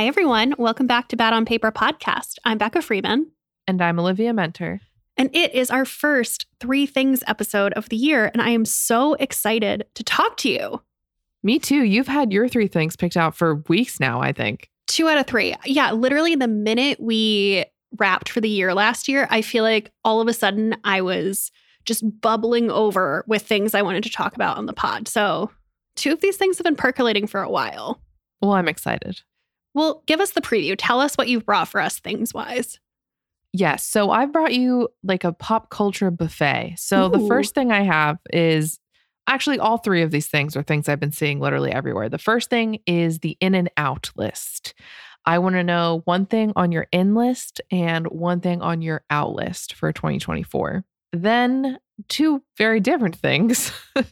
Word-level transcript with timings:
Hi, 0.00 0.06
everyone. 0.06 0.54
Welcome 0.56 0.86
back 0.86 1.08
to 1.08 1.16
Bad 1.16 1.34
on 1.34 1.44
Paper 1.44 1.70
podcast. 1.70 2.38
I'm 2.42 2.56
Becca 2.56 2.80
Freeman. 2.80 3.32
And 3.66 3.82
I'm 3.82 4.00
Olivia 4.00 4.32
Muenter. 4.32 4.80
And 5.18 5.28
it 5.36 5.54
is 5.54 5.70
our 5.70 5.84
first 5.84 6.46
Three 6.58 6.86
Things 6.86 7.22
episode 7.26 7.74
of 7.74 7.90
the 7.90 7.98
year. 7.98 8.30
And 8.32 8.40
I 8.40 8.48
am 8.48 8.64
so 8.64 9.12
excited 9.16 9.84
to 9.92 10.02
talk 10.02 10.38
to 10.38 10.48
you. 10.48 10.80
Me 11.42 11.58
too. 11.58 11.84
You've 11.84 12.08
had 12.08 12.32
your 12.32 12.48
three 12.48 12.66
things 12.66 12.96
picked 12.96 13.18
out 13.18 13.36
for 13.36 13.56
weeks 13.68 14.00
now, 14.00 14.22
I 14.22 14.32
think. 14.32 14.70
Two 14.86 15.06
out 15.06 15.18
of 15.18 15.26
three. 15.26 15.54
Yeah, 15.66 15.92
literally 15.92 16.34
the 16.34 16.48
minute 16.48 16.98
we 16.98 17.66
wrapped 17.98 18.30
for 18.30 18.40
the 18.40 18.48
year 18.48 18.72
last 18.72 19.06
year, 19.06 19.28
I 19.30 19.42
feel 19.42 19.64
like 19.64 19.92
all 20.02 20.22
of 20.22 20.28
a 20.28 20.32
sudden 20.32 20.76
I 20.82 21.02
was 21.02 21.52
just 21.84 22.04
bubbling 22.22 22.70
over 22.70 23.22
with 23.26 23.42
things 23.42 23.74
I 23.74 23.82
wanted 23.82 24.04
to 24.04 24.10
talk 24.10 24.34
about 24.34 24.56
on 24.56 24.64
the 24.64 24.72
pod. 24.72 25.08
So, 25.08 25.50
two 25.94 26.10
of 26.10 26.22
these 26.22 26.38
things 26.38 26.56
have 26.56 26.64
been 26.64 26.74
percolating 26.74 27.26
for 27.26 27.42
a 27.42 27.50
while. 27.50 28.00
Well, 28.40 28.52
I'm 28.52 28.66
excited. 28.66 29.20
Well, 29.74 30.02
give 30.06 30.20
us 30.20 30.32
the 30.32 30.40
preview. 30.40 30.74
Tell 30.76 31.00
us 31.00 31.16
what 31.16 31.28
you've 31.28 31.46
brought 31.46 31.68
for 31.68 31.80
us 31.80 31.98
things 32.00 32.34
wise. 32.34 32.78
Yes. 33.52 33.84
So 33.84 34.10
I've 34.10 34.32
brought 34.32 34.54
you 34.54 34.88
like 35.02 35.24
a 35.24 35.32
pop 35.32 35.70
culture 35.70 36.10
buffet. 36.10 36.74
So 36.78 37.06
Ooh. 37.06 37.10
the 37.10 37.26
first 37.26 37.54
thing 37.54 37.72
I 37.72 37.82
have 37.82 38.18
is 38.32 38.78
actually 39.26 39.58
all 39.58 39.78
three 39.78 40.02
of 40.02 40.10
these 40.10 40.28
things 40.28 40.56
are 40.56 40.62
things 40.62 40.88
I've 40.88 41.00
been 41.00 41.12
seeing 41.12 41.40
literally 41.40 41.72
everywhere. 41.72 42.08
The 42.08 42.18
first 42.18 42.50
thing 42.50 42.80
is 42.86 43.20
the 43.20 43.36
in 43.40 43.54
and 43.54 43.70
out 43.76 44.10
list. 44.16 44.74
I 45.26 45.38
want 45.38 45.54
to 45.56 45.64
know 45.64 46.02
one 46.04 46.26
thing 46.26 46.52
on 46.56 46.72
your 46.72 46.86
in 46.92 47.14
list 47.14 47.60
and 47.70 48.06
one 48.06 48.40
thing 48.40 48.62
on 48.62 48.82
your 48.82 49.02
out 49.10 49.34
list 49.34 49.74
for 49.74 49.92
2024. 49.92 50.84
Then, 51.12 51.78
two 52.08 52.42
very 52.56 52.80
different 52.80 53.16
things. 53.16 53.72
uh, 53.96 54.02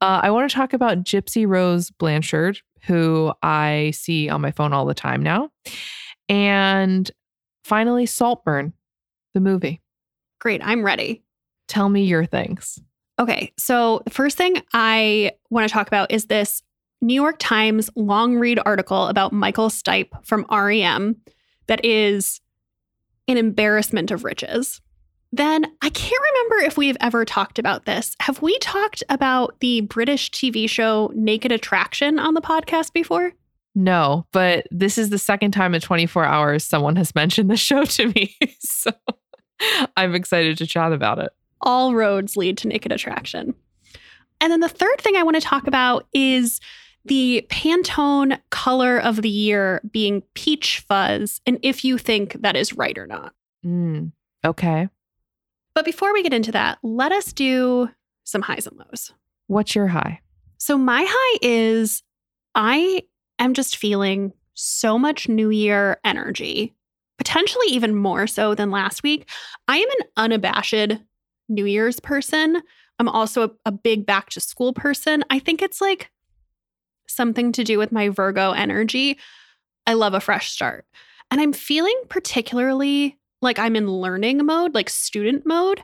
I 0.00 0.30
want 0.30 0.50
to 0.50 0.54
talk 0.54 0.72
about 0.72 1.04
Gypsy 1.04 1.46
Rose 1.46 1.90
Blanchard, 1.90 2.60
who 2.86 3.32
I 3.42 3.92
see 3.94 4.28
on 4.28 4.40
my 4.40 4.50
phone 4.50 4.72
all 4.72 4.86
the 4.86 4.94
time 4.94 5.22
now. 5.22 5.50
And 6.28 7.10
finally, 7.64 8.06
Saltburn, 8.06 8.72
the 9.34 9.40
movie. 9.40 9.80
Great. 10.40 10.60
I'm 10.64 10.84
ready. 10.84 11.22
Tell 11.66 11.88
me 11.88 12.04
your 12.04 12.24
things. 12.24 12.78
Okay. 13.18 13.52
So, 13.58 14.02
the 14.04 14.10
first 14.10 14.36
thing 14.36 14.62
I 14.72 15.32
want 15.50 15.68
to 15.68 15.72
talk 15.72 15.88
about 15.88 16.12
is 16.12 16.26
this 16.26 16.62
New 17.00 17.14
York 17.14 17.36
Times 17.38 17.90
long 17.96 18.36
read 18.36 18.60
article 18.64 19.06
about 19.06 19.32
Michael 19.32 19.68
Stipe 19.68 20.24
from 20.24 20.46
REM 20.50 21.16
that 21.66 21.84
is 21.84 22.40
an 23.28 23.36
embarrassment 23.36 24.10
of 24.10 24.24
riches. 24.24 24.80
Then 25.32 25.66
I 25.82 25.90
can't 25.90 26.12
remember 26.48 26.66
if 26.66 26.76
we've 26.76 26.96
ever 27.00 27.24
talked 27.24 27.58
about 27.58 27.84
this. 27.84 28.14
Have 28.20 28.40
we 28.42 28.58
talked 28.58 29.02
about 29.08 29.58
the 29.60 29.82
British 29.82 30.30
TV 30.30 30.68
show 30.68 31.10
Naked 31.14 31.52
Attraction 31.52 32.18
on 32.18 32.34
the 32.34 32.40
podcast 32.40 32.92
before? 32.92 33.32
No, 33.74 34.26
but 34.32 34.66
this 34.70 34.98
is 34.98 35.10
the 35.10 35.18
second 35.18 35.52
time 35.52 35.74
in 35.74 35.80
24 35.80 36.24
hours 36.24 36.64
someone 36.64 36.96
has 36.96 37.14
mentioned 37.14 37.50
the 37.50 37.56
show 37.56 37.84
to 37.84 38.08
me. 38.08 38.36
so 38.60 38.90
I'm 39.96 40.14
excited 40.14 40.58
to 40.58 40.66
chat 40.66 40.92
about 40.92 41.18
it. 41.18 41.30
All 41.60 41.94
roads 41.94 42.36
lead 42.36 42.56
to 42.58 42.68
Naked 42.68 42.92
Attraction. 42.92 43.54
And 44.40 44.52
then 44.52 44.60
the 44.60 44.68
third 44.68 44.98
thing 44.98 45.16
I 45.16 45.22
want 45.22 45.34
to 45.36 45.40
talk 45.40 45.66
about 45.66 46.06
is 46.12 46.60
the 47.04 47.46
Pantone 47.50 48.40
color 48.50 48.98
of 48.98 49.22
the 49.22 49.28
year 49.28 49.80
being 49.90 50.22
peach 50.34 50.84
fuzz, 50.86 51.40
and 51.46 51.58
if 51.62 51.84
you 51.84 51.98
think 51.98 52.34
that 52.42 52.56
is 52.56 52.74
right 52.74 52.96
or 52.96 53.06
not. 53.06 53.34
Mm, 53.64 54.12
okay. 54.44 54.88
But 55.78 55.84
before 55.84 56.12
we 56.12 56.24
get 56.24 56.34
into 56.34 56.50
that, 56.50 56.78
let 56.82 57.12
us 57.12 57.32
do 57.32 57.88
some 58.24 58.42
highs 58.42 58.66
and 58.66 58.76
lows. 58.76 59.12
What's 59.46 59.76
your 59.76 59.86
high? 59.86 60.18
So, 60.56 60.76
my 60.76 61.06
high 61.08 61.38
is 61.40 62.02
I 62.56 63.04
am 63.38 63.54
just 63.54 63.76
feeling 63.76 64.32
so 64.54 64.98
much 64.98 65.28
New 65.28 65.50
Year 65.50 66.00
energy, 66.02 66.74
potentially 67.16 67.68
even 67.68 67.94
more 67.94 68.26
so 68.26 68.56
than 68.56 68.72
last 68.72 69.04
week. 69.04 69.30
I 69.68 69.76
am 69.76 69.88
an 69.88 70.06
unabashed 70.16 70.98
New 71.48 71.64
Year's 71.64 72.00
person. 72.00 72.60
I'm 72.98 73.08
also 73.08 73.44
a, 73.44 73.50
a 73.66 73.70
big 73.70 74.04
back 74.04 74.30
to 74.30 74.40
school 74.40 74.72
person. 74.72 75.22
I 75.30 75.38
think 75.38 75.62
it's 75.62 75.80
like 75.80 76.10
something 77.06 77.52
to 77.52 77.62
do 77.62 77.78
with 77.78 77.92
my 77.92 78.08
Virgo 78.08 78.50
energy. 78.50 79.16
I 79.86 79.92
love 79.92 80.14
a 80.14 80.18
fresh 80.18 80.50
start. 80.50 80.86
And 81.30 81.40
I'm 81.40 81.52
feeling 81.52 82.02
particularly 82.08 83.17
like 83.42 83.58
I'm 83.58 83.76
in 83.76 83.88
learning 83.90 84.44
mode, 84.44 84.74
like 84.74 84.88
student 84.88 85.46
mode. 85.46 85.82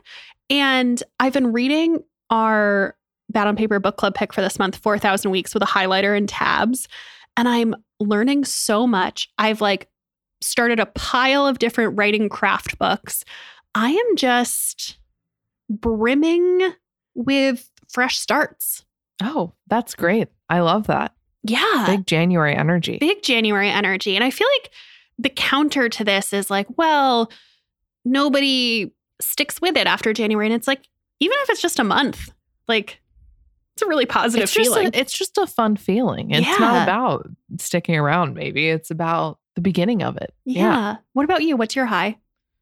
And 0.49 1.01
I've 1.19 1.33
been 1.33 1.53
reading 1.53 2.03
our 2.29 2.95
Bad 3.29 3.47
on 3.47 3.55
Paper 3.55 3.79
book 3.79 3.97
club 3.97 4.13
pick 4.13 4.33
for 4.33 4.41
this 4.41 4.59
month, 4.59 4.75
4,000 4.77 5.31
Weeks 5.31 5.53
with 5.53 5.63
a 5.63 5.67
highlighter 5.67 6.15
and 6.15 6.29
tabs. 6.29 6.87
And 7.37 7.47
I'm 7.47 7.75
learning 7.99 8.45
so 8.45 8.85
much. 8.85 9.29
I've 9.37 9.61
like 9.61 9.89
started 10.41 10.79
a 10.79 10.85
pile 10.85 11.47
of 11.47 11.59
different 11.59 11.97
writing 11.97 12.29
craft 12.29 12.77
books. 12.77 13.23
I 13.73 13.89
am 13.89 14.15
just 14.15 14.97
brimming 15.69 16.73
with 17.15 17.69
fresh 17.89 18.19
starts. 18.19 18.85
Oh, 19.21 19.53
that's 19.67 19.95
great. 19.95 20.27
I 20.49 20.59
love 20.59 20.87
that. 20.87 21.13
Yeah. 21.43 21.85
Big 21.87 22.05
January 22.05 22.55
energy. 22.55 22.97
Big 22.99 23.23
January 23.23 23.69
energy. 23.69 24.15
And 24.15 24.23
I 24.23 24.29
feel 24.29 24.47
like 24.59 24.71
the 25.17 25.29
counter 25.29 25.89
to 25.89 26.03
this 26.03 26.33
is 26.33 26.49
like, 26.49 26.67
well, 26.77 27.31
nobody 28.03 28.91
sticks 29.21 29.61
with 29.61 29.77
it 29.77 29.87
after 29.87 30.13
January. 30.13 30.47
And 30.47 30.55
it's 30.55 30.67
like, 30.67 30.87
even 31.19 31.37
if 31.41 31.49
it's 31.49 31.61
just 31.61 31.79
a 31.79 31.83
month, 31.83 32.29
like 32.67 32.99
it's 33.75 33.81
a 33.81 33.87
really 33.87 34.05
positive 34.05 34.43
it's 34.43 34.53
feeling. 34.53 34.87
A, 34.87 34.91
it's 34.93 35.17
just 35.17 35.37
a 35.37 35.47
fun 35.47 35.75
feeling. 35.75 36.31
It's 36.31 36.47
yeah. 36.47 36.57
not 36.57 36.83
about 36.83 37.29
sticking 37.59 37.95
around, 37.95 38.33
maybe. 38.33 38.69
It's 38.69 38.91
about 38.91 39.39
the 39.55 39.61
beginning 39.61 40.03
of 40.03 40.17
it. 40.17 40.33
Yeah. 40.45 40.61
yeah. 40.63 40.95
What 41.13 41.23
about 41.23 41.43
you? 41.43 41.57
What's 41.57 41.75
your 41.75 41.85
high? 41.85 42.17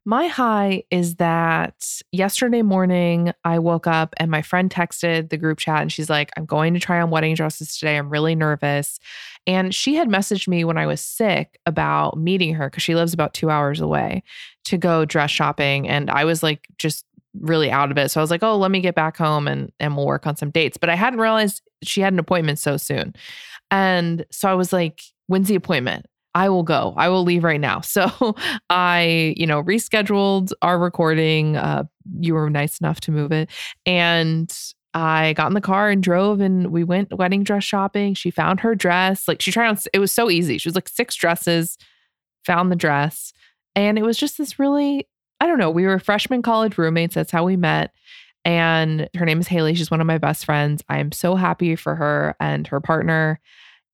My 0.06 0.26
high 0.26 0.84
is 0.90 1.14
that 1.16 2.02
yesterday 2.12 2.60
morning 2.60 3.32
I 3.42 3.58
woke 3.58 3.86
up 3.86 4.14
and 4.18 4.30
my 4.30 4.42
friend 4.42 4.68
texted 4.70 5.30
the 5.30 5.38
group 5.38 5.58
chat 5.58 5.80
and 5.80 5.90
she's 5.90 6.10
like, 6.10 6.30
I'm 6.36 6.44
going 6.44 6.74
to 6.74 6.80
try 6.80 7.00
on 7.00 7.08
wedding 7.08 7.34
dresses 7.34 7.78
today. 7.78 7.96
I'm 7.96 8.10
really 8.10 8.34
nervous. 8.34 9.00
And 9.46 9.74
she 9.74 9.94
had 9.94 10.08
messaged 10.08 10.46
me 10.46 10.62
when 10.62 10.76
I 10.76 10.86
was 10.86 11.00
sick 11.00 11.58
about 11.64 12.18
meeting 12.18 12.54
her 12.54 12.68
because 12.68 12.82
she 12.82 12.94
lives 12.94 13.14
about 13.14 13.32
two 13.32 13.48
hours 13.48 13.80
away 13.80 14.22
to 14.64 14.76
go 14.76 15.06
dress 15.06 15.30
shopping. 15.30 15.88
And 15.88 16.10
I 16.10 16.26
was 16.26 16.42
like, 16.42 16.68
just 16.76 17.06
really 17.40 17.70
out 17.70 17.90
of 17.90 17.96
it. 17.96 18.10
So 18.10 18.20
I 18.20 18.22
was 18.22 18.30
like, 18.30 18.42
oh, 18.42 18.58
let 18.58 18.70
me 18.70 18.80
get 18.80 18.94
back 18.94 19.16
home 19.16 19.48
and, 19.48 19.72
and 19.80 19.96
we'll 19.96 20.06
work 20.06 20.26
on 20.26 20.36
some 20.36 20.50
dates. 20.50 20.76
But 20.76 20.90
I 20.90 20.96
hadn't 20.96 21.20
realized 21.20 21.62
she 21.82 22.02
had 22.02 22.12
an 22.12 22.18
appointment 22.18 22.58
so 22.58 22.76
soon. 22.76 23.14
And 23.70 24.26
so 24.30 24.50
I 24.50 24.54
was 24.54 24.70
like, 24.70 25.00
when's 25.28 25.48
the 25.48 25.54
appointment? 25.54 26.04
I 26.34 26.48
will 26.48 26.64
go. 26.64 26.94
I 26.96 27.08
will 27.08 27.22
leave 27.22 27.44
right 27.44 27.60
now. 27.60 27.80
So 27.94 28.34
I, 28.70 29.34
you 29.36 29.46
know, 29.46 29.62
rescheduled 29.62 30.50
our 30.62 30.78
recording. 30.78 31.56
Uh, 31.56 31.84
you 32.18 32.34
were 32.34 32.50
nice 32.50 32.80
enough 32.80 33.00
to 33.02 33.12
move 33.12 33.30
it. 33.30 33.50
And 33.86 34.52
I 34.94 35.32
got 35.34 35.46
in 35.46 35.54
the 35.54 35.60
car 35.60 35.90
and 35.90 36.02
drove 36.02 36.40
and 36.40 36.72
we 36.72 36.82
went 36.82 37.16
wedding 37.16 37.44
dress 37.44 37.62
shopping. 37.62 38.14
She 38.14 38.30
found 38.30 38.60
her 38.60 38.74
dress. 38.74 39.28
Like 39.28 39.40
she 39.40 39.52
tried 39.52 39.68
on, 39.68 39.78
it 39.92 40.00
was 40.00 40.10
so 40.10 40.28
easy. 40.28 40.58
She 40.58 40.68
was 40.68 40.74
like 40.74 40.88
six 40.88 41.14
dresses, 41.14 41.78
found 42.44 42.72
the 42.72 42.76
dress. 42.76 43.32
And 43.76 43.96
it 43.96 44.02
was 44.02 44.16
just 44.16 44.38
this 44.38 44.58
really, 44.58 45.06
I 45.40 45.46
don't 45.46 45.58
know, 45.58 45.70
we 45.70 45.86
were 45.86 45.98
freshman 46.00 46.42
college 46.42 46.76
roommates. 46.76 47.14
That's 47.14 47.32
how 47.32 47.44
we 47.44 47.56
met. 47.56 47.92
And 48.44 49.08
her 49.16 49.24
name 49.24 49.40
is 49.40 49.48
Haley. 49.48 49.74
She's 49.74 49.90
one 49.90 50.00
of 50.00 50.06
my 50.06 50.18
best 50.18 50.44
friends. 50.44 50.82
I 50.88 50.98
am 50.98 51.12
so 51.12 51.36
happy 51.36 51.76
for 51.76 51.94
her 51.94 52.34
and 52.40 52.66
her 52.66 52.80
partner 52.80 53.40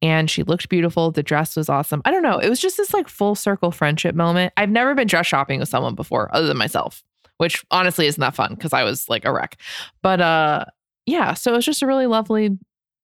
and 0.03 0.31
she 0.31 0.43
looked 0.43 0.69
beautiful. 0.69 1.11
The 1.11 1.23
dress 1.23 1.57
was 1.57 1.69
awesome. 1.69 2.03
I 2.05 2.11
don't 2.11 2.23
know. 2.23 2.39
It 2.39 2.49
was 2.49 2.61
just 2.61 2.77
this 2.77 2.95
like 2.95 3.09
full 3.09 3.35
circle 3.35 3.71
friendship 3.71 4.15
moment. 4.15 4.53
I've 4.57 4.71
never 4.71 4.95
been 4.95 5.07
dress 5.07 5.27
shopping 5.27 5.61
with 5.61 5.69
someone 5.69 5.95
before 5.95 6.35
other 6.35 6.47
than 6.47 6.57
myself, 6.57 7.03
which 7.37 7.65
honestly 7.71 8.07
isn't 8.07 8.21
that 8.21 8.35
fun 8.35 8.55
because 8.55 8.73
I 8.73 8.85
was 8.85 9.09
like 9.09 9.25
a 9.25 9.33
wreck. 9.33 9.57
But 10.03 10.21
uh 10.21 10.65
yeah, 11.07 11.35
so 11.35 11.53
it 11.53 11.57
was 11.57 11.65
just 11.65 11.83
a 11.83 11.87
really 11.87 12.07
lovely 12.07 12.59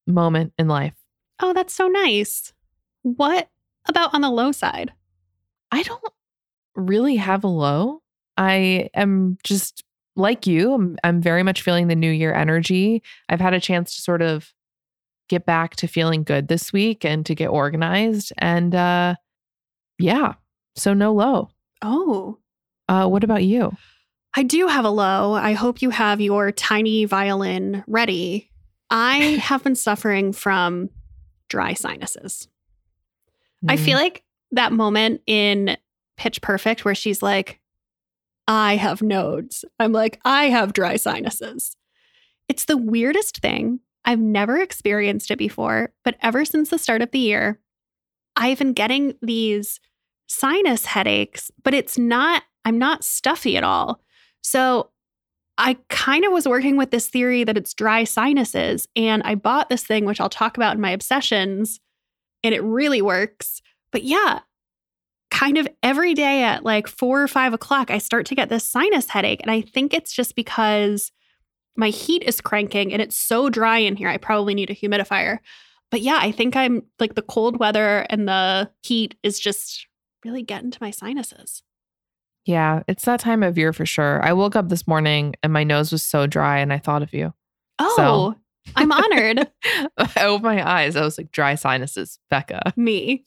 moment 0.07 0.53
in 0.59 0.69
life. 0.69 0.95
Oh, 1.41 1.53
that's 1.53 1.75
so 1.75 1.89
nice. 1.89 2.53
What 3.03 3.49
about 3.89 4.15
on 4.15 4.21
the 4.21 4.31
low 4.31 4.53
side? 4.53 4.93
I 5.73 5.83
don't 5.83 6.03
really 6.75 7.17
have 7.17 7.45
a 7.45 7.49
low. 7.49 8.03
I 8.37 8.91
am 8.95 9.39
just 9.43 9.83
like 10.15 10.47
you. 10.47 10.73
I'm, 10.73 10.97
I'm 11.05 11.21
very 11.21 11.43
much 11.43 11.63
feeling 11.63 11.89
the 11.89 11.97
new 11.97 12.11
year 12.11 12.35
energy. 12.35 13.03
I've 13.29 13.41
had 13.41 13.55
a 13.55 13.61
chance 13.61 13.95
to 13.97 14.03
sort 14.03 14.23
of 14.23 14.53
get 15.29 15.47
back 15.47 15.77
to 15.77 15.87
feeling 15.87 16.23
good 16.23 16.49
this 16.49 16.73
week 16.73 17.05
and 17.05 17.25
to 17.27 17.35
get 17.35 17.49
organized. 17.49 18.33
And 18.39 18.75
uh, 18.75 19.17
yeah, 19.99 20.35
so 20.75 20.95
no 20.95 21.13
low. 21.13 21.51
Oh. 21.83 22.39
Uh, 22.89 23.07
what 23.07 23.25
about 23.25 23.45
you? 23.45 23.77
I 24.35 24.43
do 24.43 24.67
have 24.67 24.85
a 24.85 24.91
low. 24.91 25.33
I 25.33 25.53
hope 25.53 25.81
you 25.83 25.91
have 25.91 26.21
your 26.21 26.53
tiny 26.53 27.05
violin 27.07 27.83
ready. 27.87 28.51
I 28.91 29.17
have 29.43 29.65
been 29.65 29.75
suffering 29.75 30.33
from 30.33 30.91
dry 31.49 31.75
sinuses. 31.75 32.49
Mm. 33.65 33.73
I 33.73 33.77
feel 33.77 33.97
like 33.97 34.23
that 34.53 34.73
moment 34.73 35.23
in 35.27 35.77
Pitch 36.17 36.41
Perfect 36.43 36.85
where 36.85 36.95
she's 36.95 37.23
like, 37.23 37.61
I 38.47 38.77
have 38.77 39.03
nodes. 39.03 39.65
I'm 39.81 39.93
like, 39.93 40.21
I 40.25 40.45
have 40.45 40.73
dry 40.73 40.97
sinuses. 40.97 41.77
It's 42.49 42.67
the 42.67 42.77
weirdest 42.77 43.39
thing. 43.39 43.81
I've 44.07 44.21
never 44.21 44.57
experienced 44.57 45.31
it 45.31 45.37
before, 45.37 45.91
but 46.05 46.17
ever 46.23 46.45
since 46.45 46.71
the 46.71 46.79
start 46.79 47.03
of 47.03 47.11
the 47.11 47.19
year, 47.19 47.61
I've 48.37 48.59
been 48.59 48.73
getting 48.73 49.15
these 49.21 49.81
sinus 50.29 50.87
headaches, 50.87 51.51
but 51.65 51.75
it's 51.75 51.99
not, 51.99 52.45
I'm 52.65 52.79
not 52.79 53.05
stuffy 53.05 53.57
at 53.57 53.65
all. 53.65 54.01
So 54.43 54.91
I 55.59 55.77
kind 55.89 56.25
of 56.25 56.33
was 56.33 56.47
working 56.47 56.77
with 56.77 56.91
this 56.91 57.09
theory 57.09 57.43
that 57.45 57.57
it's 57.57 57.75
dry 57.75 58.05
sinuses. 58.05 58.87
And 58.95 59.23
I 59.25 59.35
bought 59.35 59.69
this 59.69 59.85
thing, 59.85 60.05
which 60.05 60.21
I'll 60.21 60.29
talk 60.29 60.57
about 60.57 60.75
in 60.77 60.81
my 60.81 60.91
obsessions, 60.91 61.81
and 62.45 62.55
it 62.55 62.63
really 62.63 63.03
works. 63.03 63.63
But 63.91 64.05
yeah, 64.05 64.41
kind 65.31 65.59
of 65.59 65.67
every 65.83 66.15
day 66.15 66.45
at 66.45 66.65
like 66.65 66.87
four 66.87 67.23
or 67.23 67.29
five 67.29 67.53
o'clock, 67.53 67.91
I 67.91 67.99
start 67.99 68.27
to 68.27 68.35
get 68.35 68.51
this 68.51 68.65
sinus 68.65 69.09
headache. 69.09 69.41
And 69.43 69.51
I 69.51 69.63
think 69.63 69.95
it's 69.95 70.13
just 70.13 70.37
because 70.37 71.11
my 71.77 71.91
heat 71.91 72.23
is 72.25 72.41
cranking 72.41 72.93
and 72.93 73.03
it's 73.03 73.17
so 73.17 73.49
dry 73.49 73.79
in 73.79 73.97
here. 73.97 74.09
I 74.09 74.17
probably 74.17 74.55
need 74.55 74.71
a 74.71 74.75
humidifier. 74.75 75.39
But 75.91 76.01
yeah, 76.01 76.19
I 76.21 76.33
think 76.33 76.57
I'm 76.57 76.83
like 76.99 77.15
the 77.15 77.23
cold 77.23 77.59
weather 77.59 78.07
and 78.11 78.27
the 78.27 78.71
heat 78.83 79.15
is 79.23 79.39
just 79.39 79.87
really 80.25 80.43
getting 80.43 80.71
to 80.71 80.79
my 80.81 80.91
sinuses. 80.91 81.63
Yeah, 82.45 82.83
it's 82.89 83.05
that 83.05 83.21
time 83.21 83.43
of 83.43 83.59
year 83.59 83.73
for 83.73 83.87
sure. 83.87 84.25
I 84.25 84.33
woke 84.33 84.57
up 84.57 84.69
this 84.69 84.87
morning 84.87 85.35
and 85.43 85.53
my 85.53 85.65
nose 85.65 85.93
was 85.93 86.03
so 86.03 86.27
dry 86.27 86.59
and 86.59 86.73
I 86.73 86.79
thought 86.79 87.03
of 87.03 87.13
you. 87.13 87.33
Oh, 87.79 87.95
so. 87.97 88.41
I'm 88.75 88.91
honored. 88.91 89.49
I 89.97 90.25
opened 90.25 90.43
my 90.43 90.69
eyes. 90.69 90.97
I 90.97 91.03
was 91.03 91.19
like, 91.19 91.31
dry 91.31 91.55
sinuses, 91.55 92.19
Becca. 92.31 92.73
Me. 92.77 93.25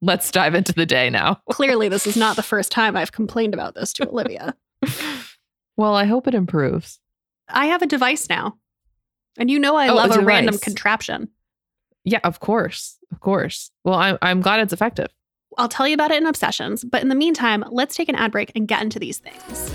Let's 0.00 0.30
dive 0.30 0.54
into 0.54 0.72
the 0.72 0.86
day 0.86 1.10
now. 1.10 1.42
Clearly, 1.50 1.90
this 1.90 2.06
is 2.06 2.16
not 2.16 2.36
the 2.36 2.42
first 2.54 2.72
time 2.72 2.96
I've 2.96 3.12
complained 3.12 3.52
about 3.52 3.74
this 3.74 3.92
to 3.94 4.08
Olivia. 4.08 4.54
well, 5.76 5.94
I 5.94 6.04
hope 6.04 6.26
it 6.26 6.34
improves. 6.34 7.00
I 7.48 7.66
have 7.66 7.82
a 7.82 7.86
device 7.86 8.28
now. 8.28 8.58
And 9.38 9.50
you 9.50 9.58
know 9.58 9.76
I 9.76 9.88
oh, 9.88 9.94
love 9.94 10.10
a, 10.10 10.20
a 10.20 10.24
random 10.24 10.58
contraption. 10.58 11.28
Yeah, 12.04 12.20
of 12.24 12.40
course. 12.40 12.98
Of 13.12 13.20
course. 13.20 13.70
Well, 13.84 13.94
I'm 13.94 14.18
I'm 14.20 14.40
glad 14.40 14.60
it's 14.60 14.72
effective. 14.72 15.08
I'll 15.56 15.68
tell 15.68 15.88
you 15.88 15.94
about 15.94 16.10
it 16.10 16.20
in 16.20 16.26
Obsessions, 16.26 16.84
but 16.84 17.02
in 17.02 17.08
the 17.08 17.14
meantime, 17.14 17.64
let's 17.70 17.96
take 17.96 18.08
an 18.08 18.14
ad 18.14 18.32
break 18.32 18.52
and 18.54 18.68
get 18.68 18.82
into 18.82 18.98
these 18.98 19.18
things. 19.18 19.72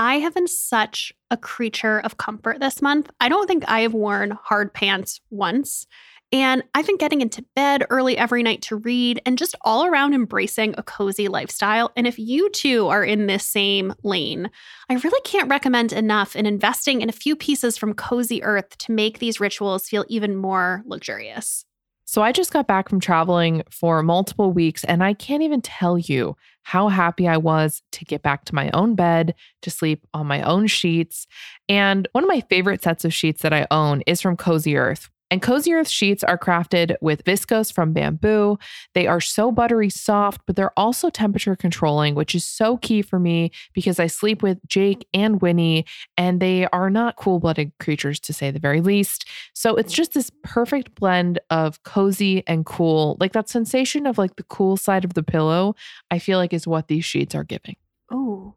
I 0.00 0.20
have 0.20 0.34
been 0.34 0.46
such 0.46 1.12
a 1.30 1.36
creature 1.36 1.98
of 1.98 2.18
comfort 2.18 2.60
this 2.60 2.80
month. 2.80 3.10
I 3.20 3.28
don't 3.28 3.48
think 3.48 3.64
I 3.68 3.80
have 3.80 3.94
worn 3.94 4.38
hard 4.42 4.72
pants 4.72 5.20
once. 5.30 5.86
And 6.30 6.62
I've 6.74 6.86
been 6.86 6.98
getting 6.98 7.22
into 7.22 7.44
bed 7.56 7.86
early 7.88 8.18
every 8.18 8.42
night 8.42 8.60
to 8.62 8.76
read 8.76 9.22
and 9.24 9.38
just 9.38 9.54
all 9.62 9.86
around 9.86 10.12
embracing 10.12 10.74
a 10.76 10.82
cozy 10.82 11.26
lifestyle. 11.26 11.90
And 11.96 12.06
if 12.06 12.18
you 12.18 12.50
too 12.50 12.88
are 12.88 13.02
in 13.02 13.26
this 13.26 13.44
same 13.44 13.94
lane, 14.02 14.50
I 14.90 14.94
really 14.94 15.20
can't 15.22 15.48
recommend 15.48 15.94
enough 15.94 16.36
in 16.36 16.44
investing 16.44 17.00
in 17.00 17.08
a 17.08 17.12
few 17.12 17.34
pieces 17.34 17.78
from 17.78 17.94
Cozy 17.94 18.42
Earth 18.42 18.76
to 18.78 18.92
make 18.92 19.20
these 19.20 19.40
rituals 19.40 19.88
feel 19.88 20.04
even 20.08 20.36
more 20.36 20.82
luxurious. 20.84 21.64
So 22.04 22.22
I 22.22 22.32
just 22.32 22.52
got 22.52 22.66
back 22.66 22.88
from 22.88 23.00
traveling 23.00 23.62
for 23.70 24.02
multiple 24.02 24.50
weeks, 24.50 24.82
and 24.84 25.04
I 25.04 25.12
can't 25.12 25.42
even 25.42 25.60
tell 25.60 25.98
you 25.98 26.36
how 26.62 26.88
happy 26.88 27.28
I 27.28 27.36
was 27.36 27.82
to 27.92 28.04
get 28.06 28.22
back 28.22 28.46
to 28.46 28.54
my 28.54 28.70
own 28.72 28.94
bed, 28.94 29.34
to 29.60 29.70
sleep 29.70 30.06
on 30.14 30.26
my 30.26 30.40
own 30.40 30.68
sheets. 30.68 31.26
And 31.68 32.08
one 32.12 32.24
of 32.24 32.28
my 32.28 32.40
favorite 32.48 32.82
sets 32.82 33.04
of 33.04 33.12
sheets 33.12 33.42
that 33.42 33.52
I 33.52 33.66
own 33.70 34.00
is 34.06 34.22
from 34.22 34.38
Cozy 34.38 34.74
Earth, 34.76 35.10
and 35.30 35.42
Cozy 35.42 35.72
Earth 35.72 35.88
sheets 35.88 36.24
are 36.24 36.38
crafted 36.38 36.96
with 37.00 37.24
viscose 37.24 37.72
from 37.72 37.92
bamboo. 37.92 38.58
They 38.94 39.06
are 39.06 39.20
so 39.20 39.52
buttery 39.52 39.90
soft, 39.90 40.42
but 40.46 40.56
they're 40.56 40.78
also 40.78 41.10
temperature 41.10 41.56
controlling, 41.56 42.14
which 42.14 42.34
is 42.34 42.44
so 42.44 42.76
key 42.78 43.02
for 43.02 43.18
me 43.18 43.50
because 43.74 44.00
I 44.00 44.06
sleep 44.06 44.42
with 44.42 44.58
Jake 44.66 45.06
and 45.12 45.40
Winnie, 45.40 45.84
and 46.16 46.40
they 46.40 46.66
are 46.68 46.90
not 46.90 47.16
cool 47.16 47.40
blooded 47.40 47.72
creatures 47.78 48.20
to 48.20 48.32
say 48.32 48.50
the 48.50 48.58
very 48.58 48.80
least. 48.80 49.28
So 49.54 49.76
it's 49.76 49.92
just 49.92 50.14
this 50.14 50.30
perfect 50.42 50.94
blend 50.94 51.38
of 51.50 51.82
cozy 51.82 52.42
and 52.46 52.64
cool. 52.64 53.16
Like 53.20 53.32
that 53.32 53.48
sensation 53.48 54.06
of 54.06 54.18
like 54.18 54.36
the 54.36 54.44
cool 54.44 54.76
side 54.76 55.04
of 55.04 55.14
the 55.14 55.22
pillow, 55.22 55.74
I 56.10 56.18
feel 56.18 56.38
like 56.38 56.52
is 56.52 56.66
what 56.66 56.88
these 56.88 57.04
sheets 57.04 57.34
are 57.34 57.44
giving. 57.44 57.76
Oh. 58.10 58.54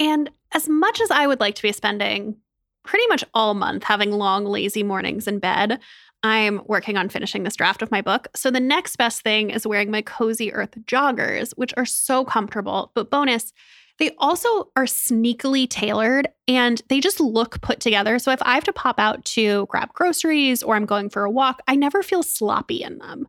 And 0.00 0.30
as 0.52 0.68
much 0.68 1.00
as 1.00 1.10
I 1.10 1.26
would 1.26 1.40
like 1.40 1.54
to 1.56 1.62
be 1.62 1.72
spending 1.72 2.36
pretty 2.84 3.06
much 3.08 3.24
all 3.34 3.54
month 3.54 3.84
having 3.84 4.12
long, 4.12 4.44
lazy 4.44 4.82
mornings 4.82 5.26
in 5.26 5.38
bed. 5.38 5.80
I'm 6.22 6.62
working 6.66 6.96
on 6.96 7.08
finishing 7.08 7.42
this 7.42 7.56
draft 7.56 7.82
of 7.82 7.90
my 7.90 8.00
book. 8.00 8.28
So 8.36 8.50
the 8.50 8.60
next 8.60 8.96
best 8.96 9.22
thing 9.22 9.50
is 9.50 9.66
wearing 9.66 9.90
my 9.90 10.02
Cozy 10.02 10.52
Earth 10.52 10.74
joggers, 10.84 11.52
which 11.56 11.74
are 11.76 11.84
so 11.84 12.24
comfortable. 12.24 12.92
But 12.94 13.10
bonus, 13.10 13.52
they 13.98 14.10
also 14.18 14.70
are 14.76 14.84
sneakily 14.84 15.68
tailored 15.68 16.28
and 16.48 16.80
they 16.88 17.00
just 17.00 17.20
look 17.20 17.60
put 17.60 17.80
together. 17.80 18.18
So 18.18 18.30
if 18.30 18.42
I 18.42 18.54
have 18.54 18.64
to 18.64 18.72
pop 18.72 18.98
out 18.98 19.24
to 19.26 19.66
grab 19.66 19.92
groceries 19.92 20.62
or 20.62 20.76
I'm 20.76 20.86
going 20.86 21.10
for 21.10 21.24
a 21.24 21.30
walk, 21.30 21.60
I 21.66 21.76
never 21.76 22.02
feel 22.02 22.22
sloppy 22.22 22.82
in 22.82 22.98
them. 22.98 23.28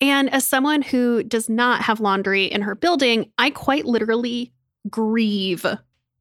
And 0.00 0.32
as 0.32 0.46
someone 0.46 0.82
who 0.82 1.22
does 1.22 1.48
not 1.48 1.82
have 1.82 2.00
laundry 2.00 2.44
in 2.44 2.62
her 2.62 2.74
building, 2.74 3.30
I 3.38 3.50
quite 3.50 3.84
literally 3.84 4.52
grieve 4.88 5.66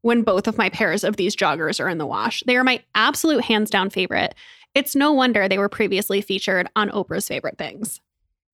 when 0.02 0.24
both 0.24 0.48
of 0.48 0.58
my 0.58 0.70
pairs 0.70 1.04
of 1.04 1.18
these 1.18 1.36
joggers 1.36 1.80
are 1.80 1.90
in 1.90 1.98
the 1.98 2.06
wash. 2.06 2.44
They 2.46 2.56
are 2.56 2.64
my 2.64 2.84
absolute 2.96 3.44
hands 3.44 3.70
down 3.70 3.90
favorite. 3.90 4.36
It's 4.76 4.96
no 4.96 5.12
wonder 5.12 5.48
they 5.48 5.58
were 5.58 5.70
previously 5.70 6.22
featured 6.22 6.70
on 6.76 6.90
Oprah's 6.90 7.28
favorite 7.28 7.58
things. 7.58 8.00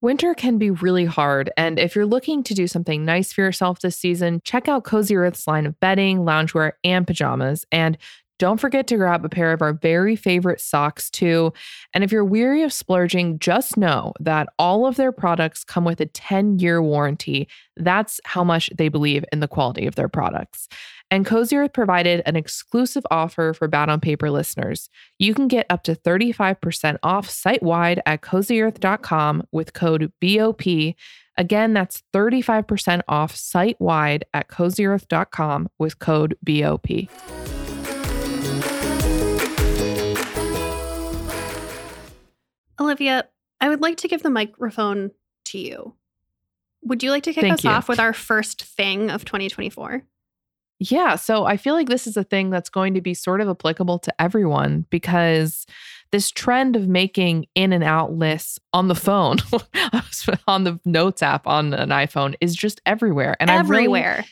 Winter 0.01 0.33
can 0.33 0.57
be 0.57 0.69
really 0.69 1.06
hard, 1.06 1.51
and 1.57 1.80
if 1.80 1.95
you're 1.95 2.06
looking 2.06 2.44
to 2.44 2.53
do 2.53 2.68
something 2.68 3.06
nice 3.06 3.33
for 3.33 3.42
yourself 3.42 3.80
this 3.80 3.97
season, 3.97 4.42
check 4.44 4.68
out 4.68 4.83
Cozy 4.83 5.15
Earth's 5.15 5.47
line 5.47 5.65
of 5.65 5.80
bedding, 5.80 6.19
loungewear, 6.19 6.74
and 6.83 7.07
pajamas. 7.07 7.65
And 7.71 7.98
don't 8.38 8.60
forget 8.60 8.88
to 8.88 8.98
grab 8.98 9.24
a 9.24 9.30
pair 9.30 9.54
of 9.54 9.62
our 9.62 9.74
very 9.74 10.16
favorite 10.16 10.60
socks 10.60 11.10
too. 11.10 11.54
And 11.94 12.04
if 12.04 12.12
you're 12.12 12.26
weary 12.26 12.64
of 12.64 12.74
splurging, 12.74 13.40
just 13.40 13.78
know 13.78 14.14
that 14.20 14.48
all 14.60 14.86
of 14.86 14.96
their 14.98 15.12
products 15.12 15.64
come 15.64 15.86
with 15.86 16.02
a 16.02 16.06
10 16.06 16.60
year 16.60 16.82
warranty. 16.82 17.48
That's 17.78 18.20
how 18.26 18.44
much 18.44 18.70
they 18.78 18.90
believe 18.90 19.26
in 19.32 19.40
the 19.40 19.48
quality 19.48 19.86
of 19.88 19.96
their 19.96 20.10
products. 20.10 20.68
And 21.12 21.26
Cozy 21.26 21.56
Earth 21.56 21.74
provided 21.74 22.24
an 22.26 22.36
exclusive 22.36 23.06
offer 23.12 23.54
for 23.54 23.68
Bad 23.68 23.90
on 23.90 24.00
Paper 24.00 24.32
listeners. 24.32 24.90
You 25.20 25.34
can 25.34 25.48
get 25.48 25.68
up 25.70 25.84
to 25.84 25.96
35% 25.96 26.98
off 27.04 27.30
site 27.30 27.62
wide 27.62 28.01
at 28.06 28.22
cozyearth.com 28.22 29.44
with 29.51 29.74
code 29.74 30.12
BOP. 30.20 30.96
Again, 31.38 31.74
that's 31.74 32.01
35% 32.13 33.01
off 33.08 33.36
site 33.36 33.80
wide 33.80 34.25
at 34.34 34.48
cozyearth.com 34.48 35.70
with 35.77 36.00
code 36.00 36.38
BOP. 36.44 37.64
Olivia, 42.80 43.28
I 43.60 43.70
would 43.70 43.82
like 43.82 43.98
to 43.98 44.08
give 44.08 44.24
the 44.24 44.30
microphone 44.30 45.12
to 45.46 45.58
you. 45.58 45.96
Would 46.84 47.02
you 47.04 47.12
like 47.12 47.24
to 47.24 47.34
kick 47.34 47.42
Thank 47.42 47.54
us 47.54 47.64
you. 47.64 47.70
off 47.70 47.90
with 47.90 48.00
our 48.00 48.14
first 48.14 48.64
thing 48.64 49.10
of 49.10 49.25
2024? 49.25 50.04
Yeah. 50.80 51.16
So 51.16 51.46
I 51.46 51.58
feel 51.58 51.74
like 51.74 51.88
this 51.88 52.06
is 52.06 52.18
a 52.18 52.24
thing 52.24 52.50
that's 52.50 52.70
going 52.70 52.94
to 52.94 53.02
be 53.02 53.14
sort 53.14 53.42
of 53.42 53.50
applicable 53.50 54.00
to 54.00 54.22
everyone 54.22 54.86
because 54.90 55.66
this 56.12 56.30
trend 56.30 56.75
of 56.75 56.88
making 56.88 57.46
in 57.56 57.74
and 57.74 57.84
out 57.84 58.14
lists 58.14 58.60
on 58.74 58.88
the 58.88 58.96
phone, 58.96 59.38
on 60.48 60.64
the 60.64 60.80
notes 60.86 61.24
app 61.24 61.48
on 61.48 61.74
an 61.74 61.90
iPhone 61.90 62.36
is 62.42 62.56
just 62.56 62.82
everywhere. 62.86 63.36
And 63.40 63.50
everywhere. 63.50 64.25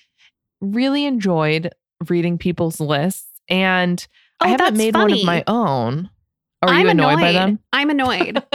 I 0.62 0.62
really, 0.62 0.74
really 0.80 1.06
enjoyed 1.06 1.74
reading 2.08 2.38
people's 2.38 2.80
lists. 2.80 3.33
And 3.50 4.06
oh, 4.42 4.46
I 4.46 4.50
haven't 4.50 4.78
made 4.78 4.94
funny. 4.94 5.14
one 5.14 5.20
of 5.20 5.26
my 5.26 5.44
own. 5.48 6.10
Are 6.62 6.70
I'm 6.70 6.86
you 6.86 6.92
annoyed, 6.92 7.14
annoyed, 7.14 7.22
by 7.22 7.32
them? 7.34 7.60
I'm 7.74 7.90
annoyed. 7.90 8.44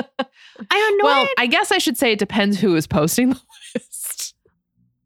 I'm 0.71 0.95
annoyed. 0.95 1.03
Well, 1.03 1.29
I 1.39 1.47
guess 1.47 1.71
I 1.71 1.79
should 1.79 1.99
say 1.99 2.13
it 2.13 2.19
depends 2.19 2.59
who 2.59 2.75
is 2.75 2.87
posting 2.87 3.31
the 3.31 3.41
list. 3.75 4.35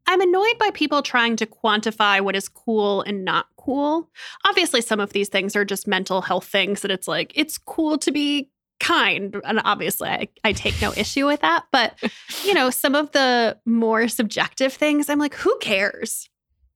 I'm 0.07 0.21
annoyed 0.21 0.57
by 0.57 0.69
people 0.71 1.01
trying 1.01 1.35
to 1.37 1.45
quantify 1.45 2.21
what 2.21 2.35
is 2.35 2.47
cool 2.47 3.01
and 3.01 3.25
not 3.25 3.47
cool. 3.57 4.09
Obviously, 4.45 4.81
some 4.81 4.99
of 4.99 5.13
these 5.13 5.29
things 5.29 5.55
are 5.55 5.65
just 5.65 5.87
mental 5.87 6.21
health 6.21 6.45
things 6.45 6.81
that 6.81 6.91
it's 6.91 7.07
like, 7.07 7.31
it's 7.35 7.57
cool 7.57 7.97
to 7.99 8.11
be 8.11 8.49
kind. 8.79 9.35
And 9.45 9.61
obviously, 9.63 10.09
I, 10.09 10.27
I 10.43 10.53
take 10.53 10.81
no 10.81 10.93
issue 10.95 11.25
with 11.25 11.41
that. 11.41 11.65
But, 11.71 11.97
you 12.43 12.53
know, 12.53 12.69
some 12.69 12.95
of 12.95 13.11
the 13.11 13.57
more 13.65 14.07
subjective 14.07 14.73
things, 14.73 15.09
I'm 15.09 15.19
like, 15.19 15.35
who 15.35 15.57
cares? 15.59 16.29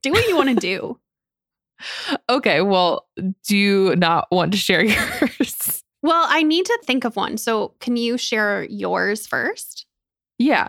Do 0.03 0.11
what 0.11 0.27
you 0.27 0.35
want 0.35 0.49
to 0.49 0.55
do. 0.55 0.99
Okay. 2.29 2.61
Well, 2.61 3.07
do 3.45 3.57
you 3.57 3.95
not 3.95 4.27
want 4.31 4.51
to 4.51 4.57
share 4.57 4.83
yours? 4.85 5.83
Well, 6.01 6.25
I 6.27 6.43
need 6.43 6.65
to 6.65 6.79
think 6.85 7.03
of 7.05 7.15
one. 7.15 7.37
So, 7.37 7.73
can 7.79 7.97
you 7.97 8.17
share 8.17 8.63
yours 8.65 9.27
first? 9.27 9.87
Yeah. 10.39 10.67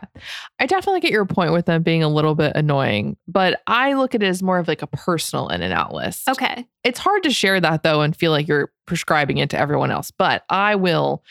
I 0.58 0.66
definitely 0.66 1.00
get 1.00 1.12
your 1.12 1.26
point 1.26 1.52
with 1.52 1.66
them 1.66 1.82
being 1.82 2.02
a 2.02 2.08
little 2.08 2.34
bit 2.34 2.52
annoying, 2.54 3.16
but 3.26 3.60
I 3.66 3.92
look 3.94 4.14
at 4.14 4.22
it 4.22 4.26
as 4.26 4.42
more 4.42 4.58
of 4.58 4.66
like 4.66 4.80
a 4.82 4.86
personal 4.86 5.48
in 5.48 5.60
and 5.60 5.74
out 5.74 5.92
list. 5.92 6.28
Okay. 6.28 6.66
It's 6.84 6.98
hard 6.98 7.22
to 7.24 7.30
share 7.30 7.60
that 7.60 7.82
though 7.82 8.00
and 8.00 8.16
feel 8.16 8.32
like 8.32 8.48
you're 8.48 8.72
prescribing 8.86 9.38
it 9.38 9.50
to 9.50 9.58
everyone 9.58 9.90
else, 9.90 10.10
but 10.10 10.44
I 10.48 10.74
will 10.74 11.22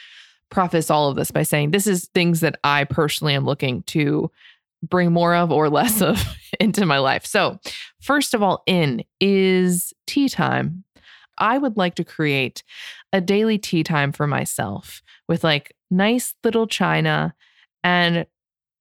preface 0.49 0.91
all 0.91 1.09
of 1.09 1.15
this 1.15 1.31
by 1.31 1.43
saying 1.43 1.71
this 1.71 1.87
is 1.87 2.09
things 2.13 2.39
that 2.41 2.59
I 2.63 2.83
personally 2.83 3.33
am 3.33 3.45
looking 3.45 3.81
to 3.83 4.31
bring 4.83 5.11
more 5.11 5.35
of 5.35 5.51
or 5.51 5.69
less 5.69 6.01
of 6.01 6.23
into 6.59 6.85
my 6.85 6.99
life. 6.99 7.25
So, 7.25 7.59
first 8.01 8.33
of 8.33 8.41
all, 8.41 8.63
in 8.65 9.03
is 9.19 9.93
tea 10.05 10.29
time. 10.29 10.83
I 11.37 11.57
would 11.57 11.77
like 11.77 11.95
to 11.95 12.03
create 12.03 12.63
a 13.13 13.21
daily 13.21 13.57
tea 13.57 13.83
time 13.83 14.11
for 14.11 14.25
myself 14.25 15.03
with 15.27 15.43
like 15.43 15.75
nice 15.91 16.33
little 16.43 16.65
china 16.65 17.35
and 17.83 18.25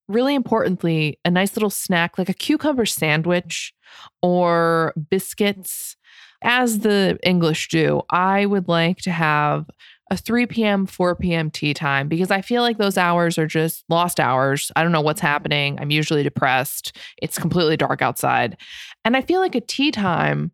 really 0.09 0.35
importantly, 0.35 1.19
a 1.25 1.31
nice 1.31 1.55
little 1.57 1.71
snack 1.71 2.17
like 2.17 2.29
a 2.29 2.35
cucumber 2.35 2.87
sandwich 2.87 3.75
or 4.23 4.95
biscuits. 5.11 5.97
As 6.43 6.81
the 6.81 7.19
English 7.23 7.69
do, 7.69 8.03
I 8.11 8.47
would 8.47 8.69
like 8.69 8.99
to 8.99 9.11
have 9.11 9.69
a 10.11 10.17
3 10.17 10.47
p.m., 10.47 10.87
4 10.87 11.17
p.m. 11.17 11.51
tea 11.51 11.75
time 11.75 12.07
because 12.09 12.31
I 12.31 12.41
feel 12.41 12.63
like 12.63 12.79
those 12.79 12.97
hours 12.97 13.39
are 13.39 13.47
just 13.47 13.85
lost 13.89 14.21
hours. 14.21 14.71
I 14.77 14.83
don't 14.83 14.93
know 14.93 15.01
what's 15.01 15.21
happening. 15.21 15.79
I'm 15.81 15.91
usually 15.91 16.23
depressed. 16.23 16.97
It's 17.21 17.39
completely 17.39 17.77
dark 17.77 18.03
outside. 18.03 18.57
And 19.05 19.17
I 19.17 19.21
feel 19.23 19.41
like 19.41 19.55
a 19.57 19.61
tea 19.61 19.91
time 19.91 20.53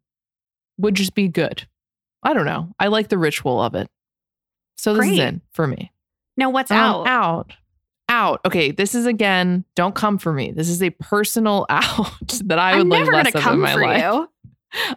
would 0.79 0.95
just 0.95 1.15
be 1.15 1.29
good. 1.29 1.67
I 2.23 2.33
don't 2.33 2.47
know. 2.47 2.73
I 2.79 2.87
like 2.87 3.09
the 3.09 3.19
ritual 3.19 3.61
of 3.61 3.75
it. 3.75 3.89
So 4.79 4.95
this 4.95 5.01
Great. 5.01 5.13
is 5.15 5.19
in 5.19 5.43
for 5.53 5.67
me. 5.67 5.93
Now, 6.37 6.49
what's 6.51 6.71
Um, 6.71 6.79
out? 6.79 7.07
Out. 7.07 7.53
Out. 8.09 8.41
Okay, 8.47 8.71
this 8.71 8.95
is 8.95 9.05
again, 9.07 9.65
don't 9.77 9.95
come 9.95 10.17
for 10.19 10.33
me. 10.33 10.51
This 10.51 10.69
is 10.69 10.83
a 10.83 10.91
personal 10.91 11.67
out 11.71 12.11
that 12.45 12.59
I 12.59 12.73
would 12.77 12.81
I'm 12.83 12.89
like 12.89 12.99
never 13.01 13.13
less 13.13 13.25
gonna 13.25 13.29
of 13.31 13.35
in 13.37 13.41
come 13.43 13.61
my 13.61 13.73
for 13.75 13.83
life. 13.83 14.03
you. 14.03 14.29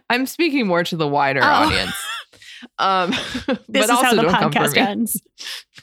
I'm 0.10 0.24
speaking 0.26 0.66
more 0.66 0.82
to 0.84 0.96
the 0.96 1.06
wider 1.06 1.40
Oh. 1.42 1.46
audience. 1.46 1.92
Um, 2.78 3.10
This 3.46 3.58
but 3.68 3.84
is 3.84 3.90
also 3.90 4.04
how 4.04 4.14
the 4.14 4.22
don't 4.22 4.32
come 4.32 4.52
for 4.52 4.58
podcast 4.58 4.76
ends. 4.76 5.22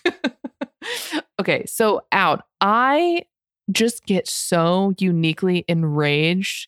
okay, 1.39 1.65
so 1.65 2.01
out. 2.11 2.43
I 2.61 3.23
just 3.71 4.05
get 4.05 4.27
so 4.27 4.93
uniquely 4.97 5.65
enraged 5.67 6.67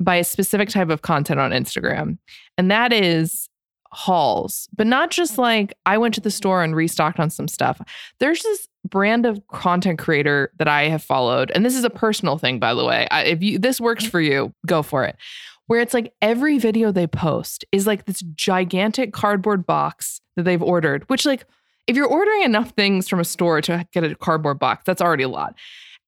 by 0.00 0.16
a 0.16 0.24
specific 0.24 0.68
type 0.68 0.90
of 0.90 1.02
content 1.02 1.40
on 1.40 1.50
Instagram, 1.50 2.18
and 2.56 2.70
that 2.70 2.92
is 2.92 3.48
hauls, 3.90 4.68
but 4.76 4.86
not 4.86 5.10
just 5.10 5.38
like 5.38 5.74
I 5.86 5.98
went 5.98 6.14
to 6.14 6.20
the 6.20 6.30
store 6.30 6.62
and 6.62 6.76
restocked 6.76 7.18
on 7.18 7.30
some 7.30 7.48
stuff. 7.48 7.80
There's 8.20 8.42
this 8.42 8.68
brand 8.84 9.26
of 9.26 9.40
content 9.48 9.98
creator 9.98 10.52
that 10.58 10.68
I 10.68 10.84
have 10.84 11.02
followed, 11.02 11.50
and 11.54 11.64
this 11.64 11.74
is 11.74 11.84
a 11.84 11.90
personal 11.90 12.38
thing, 12.38 12.58
by 12.58 12.74
the 12.74 12.84
way. 12.84 13.08
I, 13.10 13.24
if 13.24 13.42
you 13.42 13.58
this 13.58 13.80
works 13.80 14.06
for 14.06 14.20
you, 14.20 14.52
go 14.66 14.82
for 14.82 15.04
it. 15.04 15.16
Where 15.68 15.80
it's 15.80 15.94
like 15.94 16.12
every 16.20 16.58
video 16.58 16.90
they 16.90 17.06
post 17.06 17.64
is 17.72 17.86
like 17.86 18.06
this 18.06 18.20
gigantic 18.34 19.12
cardboard 19.12 19.64
box 19.64 20.20
that 20.36 20.42
they've 20.42 20.62
ordered, 20.62 21.08
which 21.08 21.24
like 21.24 21.46
if 21.86 21.96
you're 21.96 22.06
ordering 22.06 22.42
enough 22.42 22.70
things 22.70 23.08
from 23.08 23.20
a 23.20 23.24
store 23.24 23.60
to 23.62 23.86
get 23.92 24.04
a 24.04 24.14
cardboard 24.14 24.58
box, 24.58 24.82
that's 24.84 25.00
already 25.00 25.22
a 25.22 25.28
lot. 25.28 25.54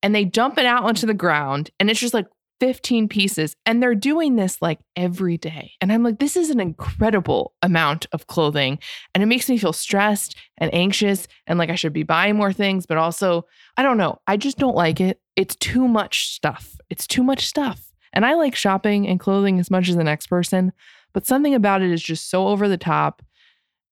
And 0.02 0.14
they 0.14 0.24
dump 0.24 0.58
it 0.58 0.66
out 0.66 0.84
onto 0.84 1.06
the 1.06 1.14
ground 1.14 1.70
and 1.78 1.90
it's 1.90 2.00
just 2.00 2.14
like 2.14 2.26
15 2.60 3.08
pieces. 3.08 3.56
And 3.66 3.82
they're 3.82 3.94
doing 3.94 4.36
this 4.36 4.60
like 4.60 4.78
every 4.94 5.38
day. 5.38 5.72
And 5.80 5.90
I'm 5.90 6.02
like, 6.02 6.18
this 6.18 6.36
is 6.36 6.50
an 6.50 6.60
incredible 6.60 7.54
amount 7.62 8.06
of 8.12 8.26
clothing. 8.26 8.78
And 9.14 9.22
it 9.22 9.26
makes 9.26 9.48
me 9.48 9.58
feel 9.58 9.72
stressed 9.72 10.36
and 10.58 10.72
anxious 10.74 11.26
and 11.46 11.58
like 11.58 11.70
I 11.70 11.74
should 11.74 11.94
be 11.94 12.02
buying 12.02 12.36
more 12.36 12.52
things. 12.52 12.86
But 12.86 12.98
also, 12.98 13.46
I 13.76 13.82
don't 13.82 13.96
know. 13.96 14.20
I 14.26 14.36
just 14.36 14.58
don't 14.58 14.76
like 14.76 15.00
it. 15.00 15.20
It's 15.36 15.56
too 15.56 15.88
much 15.88 16.28
stuff. 16.28 16.76
It's 16.90 17.06
too 17.06 17.22
much 17.22 17.46
stuff. 17.46 17.89
And 18.12 18.26
I 18.26 18.34
like 18.34 18.54
shopping 18.54 19.06
and 19.06 19.20
clothing 19.20 19.58
as 19.58 19.70
much 19.70 19.88
as 19.88 19.96
the 19.96 20.04
next 20.04 20.26
person. 20.26 20.72
But 21.12 21.26
something 21.26 21.54
about 21.54 21.82
it 21.82 21.90
is 21.90 22.02
just 22.02 22.30
so 22.30 22.48
over 22.48 22.68
the 22.68 22.78
top. 22.78 23.22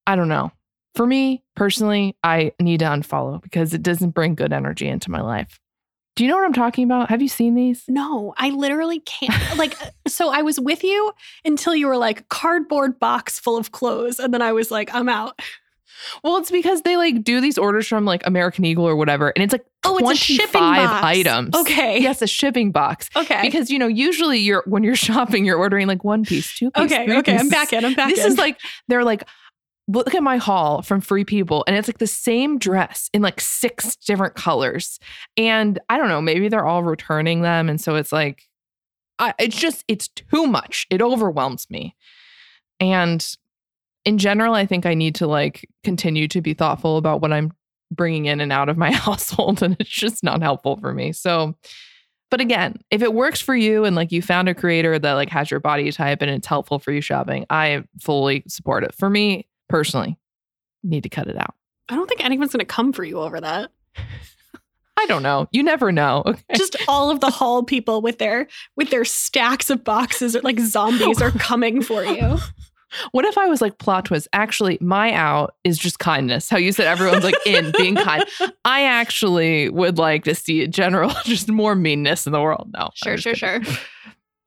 I 0.07 0.17
don't 0.17 0.29
know. 0.29 0.53
For 0.95 1.07
me 1.07 1.45
personally, 1.55 2.17
I 2.25 2.53
need 2.61 2.81
to 2.81 2.87
unfollow 2.87 3.43
because 3.43 3.75
it 3.75 3.83
doesn't 3.83 4.11
bring 4.11 4.35
good 4.35 4.53
energy 4.53 4.89
into 4.89 5.11
my 5.11 5.21
life. 5.21 5.61
Do 6.19 6.25
you 6.25 6.31
know 6.31 6.37
what 6.37 6.47
I'm 6.47 6.53
talking 6.53 6.83
about? 6.83 7.11
Have 7.11 7.23
you 7.23 7.29
seen 7.29 7.55
these? 7.55 7.85
No, 7.87 8.35
I 8.37 8.51
literally 8.51 8.99
can't. 8.99 9.57
Like, 9.57 9.81
uh, 9.81 9.91
so 10.09 10.31
I 10.31 10.43
was 10.43 10.59
with 10.59 10.83
you 10.83 11.13
until 11.45 11.77
you 11.77 11.87
were 11.87 11.97
like 11.97 12.29
cardboard 12.29 12.99
box 12.99 13.39
full 13.39 13.57
of 13.57 13.71
clothes, 13.71 14.19
and 14.19 14.35
then 14.35 14.43
I 14.43 14.51
was 14.51 14.73
like, 14.73 14.93
I'm 14.93 15.09
out. 15.09 15.39
Well, 16.23 16.37
it's 16.37 16.51
because 16.51 16.83
they 16.83 16.97
like 16.97 17.23
do 17.25 17.41
these 17.41 17.59
orders 17.59 17.87
from 17.87 18.05
like 18.05 18.27
American 18.27 18.65
Eagle 18.65 18.87
or 18.89 18.97
whatever, 18.97 19.31
and 19.37 19.43
it's 19.43 19.53
like 19.53 19.65
Oh, 19.85 19.97
it's 19.99 20.11
a 20.11 20.15
shipping 20.17 20.61
box. 20.61 21.05
items. 21.05 21.55
Okay. 21.55 22.01
Yes, 22.01 22.21
a 22.21 22.27
shipping 22.27 22.73
box. 22.73 23.09
Okay. 23.17 23.41
Because 23.43 23.71
you 23.71 23.79
know, 23.79 23.87
usually 23.87 24.39
you're 24.39 24.63
when 24.67 24.83
you're 24.83 24.97
shopping, 25.09 25.45
you're 25.45 25.59
ordering 25.59 25.87
like 25.87 26.05
one 26.05 26.25
piece, 26.25 26.57
two 26.57 26.71
piece. 26.71 26.85
okay. 26.85 27.19
Okay. 27.19 27.37
I'm 27.37 27.49
back 27.49 27.73
in. 27.73 27.85
I'm 27.85 27.95
back 27.95 28.09
this 28.11 28.25
in. 28.25 28.33
is 28.33 28.39
like 28.39 28.59
they're 28.89 29.05
like 29.05 29.25
look 29.91 30.15
at 30.15 30.23
my 30.23 30.37
haul 30.37 30.83
from 30.83 31.01
free 31.01 31.25
people 31.25 31.65
and 31.67 31.75
it's 31.75 31.89
like 31.89 31.97
the 31.97 32.07
same 32.07 32.59
dress 32.59 33.09
in 33.15 33.23
like 33.23 33.41
six 33.41 33.97
different 33.97 34.35
colors 34.35 35.01
and 35.39 35.79
i 35.89 35.97
don't 35.97 36.09
know 36.09 36.21
maybe 36.21 36.47
they're 36.51 36.67
all 36.67 36.83
returning 36.83 37.41
them 37.41 37.71
and 37.71 37.81
so 37.81 37.95
it's 37.95 38.13
like 38.13 38.43
I, 39.19 39.33
it's 39.39 39.57
just 39.57 39.85
it's 39.89 40.09
too 40.09 40.47
much 40.47 40.87
it 40.91 41.01
overwhelms 41.01 41.71
me 41.71 41.97
and 42.79 43.27
in 44.05 44.19
general 44.19 44.55
i 44.55 44.67
think 44.67 44.87
i 44.87 44.95
need 44.95 45.15
to 45.15 45.27
like 45.27 45.69
continue 45.85 46.29
to 46.29 46.41
be 46.41 46.55
thoughtful 46.55 46.97
about 46.97 47.21
what 47.21 47.33
i'm 47.33 47.53
bringing 47.91 48.27
in 48.27 48.41
and 48.41 48.53
out 48.53 48.69
of 48.69 48.77
my 48.77 48.93
household 49.07 49.63
and 49.63 49.77
it's 49.81 49.91
just 49.91 50.23
not 50.23 50.43
helpful 50.43 50.77
for 50.79 50.93
me 50.93 51.13
so 51.13 51.55
but 52.31 52.41
again, 52.41 52.77
if 52.91 53.03
it 53.03 53.15
works 53.15 53.41
for 53.41 53.55
you 53.55 53.85
and 53.85 53.97
like 53.97 54.13
you 54.13 54.21
found 54.21 54.49
a 54.49 54.55
creator 54.55 54.99
that 54.99 55.13
like 55.15 55.31
has 55.31 55.51
your 55.51 55.61
body 55.61 55.91
type 55.91 56.21
and 56.21 56.31
it's 56.31 56.47
helpful 56.47 56.79
for 56.79 56.93
you 56.93 57.01
shopping, 57.01 57.47
I 57.49 57.85
fully 58.01 58.45
support 58.49 58.85
it. 58.85 58.95
For 58.95 59.09
me 59.09 59.49
personally, 59.69 60.19
need 60.83 61.05
to 61.05 61.09
cut 61.09 61.29
it 61.29 61.37
out. 61.39 61.55
I 61.89 61.97
don't 61.97 62.07
think 62.07 62.23
anyone's 62.23 62.53
going 62.53 62.61
to 62.61 62.67
come 62.67 62.93
for 62.93 63.03
you 63.03 63.19
over 63.19 63.41
that. 63.41 63.71
I 65.01 65.07
don't 65.07 65.23
know. 65.23 65.49
You 65.53 65.63
never 65.63 65.93
know. 65.93 66.23
Okay. 66.51 66.57
Just 66.57 66.77
all 66.89 67.11
of 67.11 67.21
the 67.21 67.31
haul 67.31 67.63
people 67.63 68.03
with 68.03 68.19
their 68.19 68.49
with 68.77 68.91
their 68.91 69.05
stacks 69.05 69.71
of 69.71 69.85
boxes 69.85 70.37
are 70.37 70.41
like 70.43 70.59
zombies 70.59 71.23
are 71.23 71.31
coming 71.31 71.83
for 71.83 72.05
you. 72.05 72.37
What 73.13 73.25
if 73.25 73.37
I 73.37 73.47
was 73.47 73.61
like 73.61 73.79
plot 73.79 74.07
twist? 74.07 74.29
Actually, 74.33 74.79
my 74.81 75.13
out 75.13 75.55
is 75.65 75.79
just 75.79 75.99
kindness. 75.99 76.49
How 76.49 76.57
you 76.57 76.73
said 76.73 76.87
everyone's 76.87 77.25
like 77.25 77.35
in 77.47 77.73
being 77.77 77.95
kind. 77.95 78.25
I 78.65 78.85
actually 78.85 79.69
would 79.69 79.99
like 79.99 80.25
to 80.25 80.35
see 80.35 80.63
in 80.63 80.73
general 80.73 81.11
just 81.25 81.49
more 81.49 81.75
meanness 81.75 82.27
in 82.27 82.33
the 82.33 82.41
world. 82.41 82.71
No. 82.73 82.91
Sure, 82.95 83.17
sure, 83.17 83.35
kidding. 83.35 83.63
sure. 83.63 83.77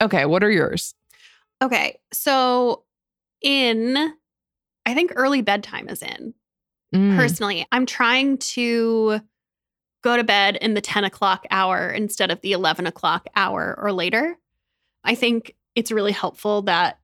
Okay, 0.01 0.25
what 0.25 0.43
are 0.43 0.51
yours? 0.51 0.95
Okay. 1.61 1.99
So 2.11 2.83
in 3.41 4.13
I 4.85 4.93
think 4.93 5.13
early 5.15 5.41
bedtime 5.41 5.89
is 5.89 6.01
in. 6.01 6.33
Mm. 6.93 7.15
Personally, 7.15 7.65
I'm 7.71 7.85
trying 7.85 8.37
to 8.39 9.21
go 10.03 10.17
to 10.17 10.23
bed 10.23 10.57
in 10.57 10.73
the 10.73 10.81
10 10.81 11.03
o'clock 11.03 11.45
hour 11.51 11.89
instead 11.89 12.31
of 12.31 12.41
the 12.41 12.53
11 12.53 12.87
o'clock 12.87 13.27
hour 13.35 13.77
or 13.79 13.91
later. 13.93 14.37
I 15.03 15.15
think 15.15 15.55
it's 15.75 15.91
really 15.91 16.11
helpful 16.11 16.63
that 16.63 16.99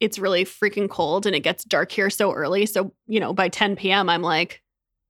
it's 0.00 0.18
really 0.18 0.44
freaking 0.44 0.88
cold 0.88 1.26
and 1.26 1.34
it 1.34 1.40
gets 1.40 1.64
dark 1.64 1.90
here 1.90 2.10
so 2.10 2.32
early. 2.32 2.66
So, 2.66 2.92
you 3.06 3.20
know, 3.20 3.32
by 3.32 3.48
10 3.48 3.76
p.m., 3.76 4.08
I'm 4.08 4.22
like, 4.22 4.62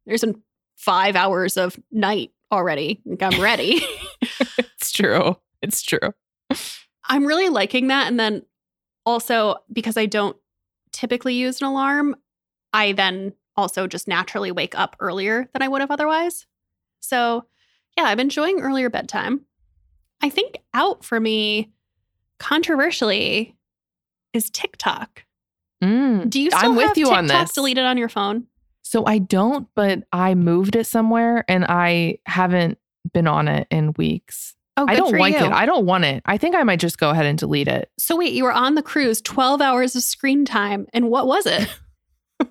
there's 0.07 0.21
some 0.21 0.43
five 0.76 1.16
hours 1.16 1.57
of 1.57 1.78
night 1.90 2.31
already. 2.52 3.00
Like, 3.05 3.23
I'm 3.23 3.40
ready. 3.40 3.81
it's 4.59 4.93
true. 4.93 5.37
It's 5.62 5.83
true. 5.83 6.12
I'm 7.09 7.26
really 7.26 7.49
liking 7.49 7.88
that. 7.88 8.07
And 8.07 8.19
then 8.19 8.43
also, 9.05 9.57
because 9.73 9.97
I 9.97 10.07
don't 10.07 10.37
typically 10.93 11.35
use 11.35 11.61
an 11.61 11.66
alarm, 11.66 12.16
I 12.73 12.93
then 12.93 13.33
also 13.57 13.87
just 13.87 14.07
naturally 14.07 14.52
wake 14.52 14.78
up 14.78 14.97
earlier 15.00 15.49
than 15.52 15.62
I 15.62 15.69
would 15.69 15.81
have 15.81 15.90
otherwise. 15.90 16.47
So, 17.00 17.47
yeah, 17.97 18.05
I'm 18.05 18.21
enjoying 18.21 18.61
earlier 18.61 18.90
bedtime. 18.90 19.47
I 20.23 20.31
think 20.31 20.59
out 20.75 21.05
for 21.05 21.19
me, 21.19 21.73
controversially, 22.38 23.56
is 24.37 24.50
TikTok. 24.50 25.25
Mm. 25.83 26.31
Do 26.31 26.40
you 26.40 26.50
still 26.50 26.71
I'm 26.71 26.76
with 26.76 26.88
have 26.88 26.99
you 26.99 27.07
TikTok 27.07 27.19
on 27.19 27.26
this. 27.26 27.52
deleted 27.52 27.85
on 27.85 27.99
your 27.99 28.09
phone? 28.09 28.47
So 28.83 29.05
I 29.05 29.19
don't, 29.19 29.66
but 29.75 30.05
I 30.12 30.35
moved 30.35 30.76
it 30.76 30.87
somewhere 30.87 31.45
and 31.49 31.64
I 31.69 32.19
haven't 32.26 32.78
been 33.12 33.26
on 33.26 33.49
it 33.49 33.66
in 33.71 33.93
weeks. 33.97 34.55
Oh, 34.76 34.85
I 34.87 34.95
don't 34.95 35.19
like 35.19 35.35
you. 35.38 35.45
it. 35.47 35.52
I 35.52 35.66
don't 35.66 35.87
want 35.87 36.05
it. 36.05 36.23
I 36.26 36.37
think 36.38 36.55
I 36.55 36.62
might 36.62 36.81
just 36.81 36.99
go 36.99 37.11
ahead 37.11 37.26
and 37.26 37.38
delete 37.38 37.66
it. 37.66 37.90
so 37.99 38.14
wait, 38.16 38.33
you 38.33 38.45
were 38.45 38.52
on 38.52 38.75
the 38.75 38.83
cruise, 38.83 39.21
12 39.23 39.61
hours 39.61 39.97
of 39.97 40.02
screen 40.02 40.45
time, 40.45 40.87
and 40.93 41.09
what 41.11 41.26
was 41.26 41.47
it? 41.47 41.69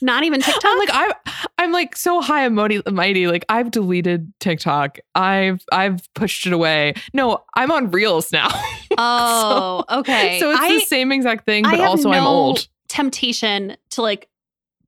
Not 0.00 0.24
even 0.24 0.40
TikTok? 0.40 0.64
I'm 0.64 0.78
like 0.78 0.90
I'm 0.92 1.12
I'm 1.58 1.72
like 1.72 1.96
so 1.96 2.20
high 2.20 2.44
and 2.44 2.54
mighty. 2.54 3.26
Like 3.26 3.44
I've 3.48 3.70
deleted 3.70 4.32
TikTok. 4.40 4.98
I've 5.14 5.64
I've 5.72 6.12
pushed 6.14 6.46
it 6.46 6.52
away. 6.52 6.94
No, 7.14 7.44
I'm 7.54 7.70
on 7.70 7.90
Reels 7.90 8.32
now. 8.32 8.48
oh, 8.98 9.84
okay. 9.90 10.38
so 10.38 10.50
it's 10.50 10.60
I- 10.60 10.74
the 10.74 10.80
same 10.80 11.12
exact 11.12 11.46
thing, 11.46 11.64
but 11.64 11.80
also 11.80 12.10
I'm 12.10 12.22
no 12.22 12.28
old. 12.28 12.68
Temptation 12.88 13.76
to 13.90 14.02
like 14.02 14.28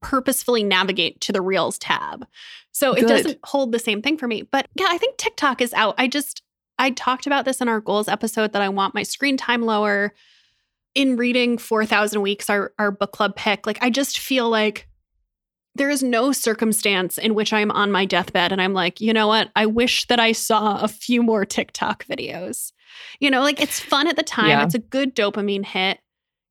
purposefully 0.00 0.62
navigate 0.62 1.20
to 1.22 1.32
the 1.32 1.40
Reels 1.40 1.78
tab. 1.78 2.26
So 2.70 2.92
it 2.92 3.00
Good. 3.00 3.08
doesn't 3.08 3.38
hold 3.44 3.72
the 3.72 3.78
same 3.78 4.02
thing 4.02 4.16
for 4.16 4.28
me. 4.28 4.42
But 4.42 4.68
yeah, 4.76 4.86
I 4.88 4.98
think 4.98 5.16
TikTok 5.16 5.60
is 5.60 5.74
out. 5.74 5.96
I 5.98 6.06
just, 6.06 6.42
I 6.78 6.90
talked 6.90 7.26
about 7.26 7.44
this 7.44 7.60
in 7.60 7.66
our 7.68 7.80
goals 7.80 8.06
episode 8.06 8.52
that 8.52 8.62
I 8.62 8.68
want 8.68 8.94
my 8.94 9.02
screen 9.02 9.36
time 9.36 9.62
lower. 9.62 10.14
In 10.94 11.16
reading 11.16 11.58
4,000 11.58 12.22
Weeks, 12.22 12.48
our, 12.50 12.72
our 12.78 12.90
book 12.90 13.12
club 13.12 13.36
pick, 13.36 13.66
like 13.66 13.78
I 13.82 13.90
just 13.90 14.18
feel 14.18 14.48
like 14.48 14.87
there 15.78 15.90
is 15.90 16.02
no 16.02 16.32
circumstance 16.32 17.16
in 17.18 17.34
which 17.34 17.52
I'm 17.52 17.70
on 17.70 17.90
my 17.90 18.04
deathbed 18.04 18.52
and 18.52 18.60
I'm 18.60 18.74
like, 18.74 19.00
you 19.00 19.12
know 19.12 19.26
what? 19.28 19.50
I 19.56 19.66
wish 19.66 20.06
that 20.08 20.20
I 20.20 20.32
saw 20.32 20.80
a 20.82 20.88
few 20.88 21.22
more 21.22 21.44
TikTok 21.44 22.04
videos. 22.06 22.72
You 23.20 23.30
know, 23.30 23.40
like 23.40 23.60
it's 23.60 23.80
fun 23.80 24.06
at 24.08 24.16
the 24.16 24.22
time, 24.22 24.48
Yeah. 24.50 24.64
it's 24.64 24.74
a 24.74 24.78
good 24.80 25.14
dopamine 25.14 25.64
hit. 25.64 25.98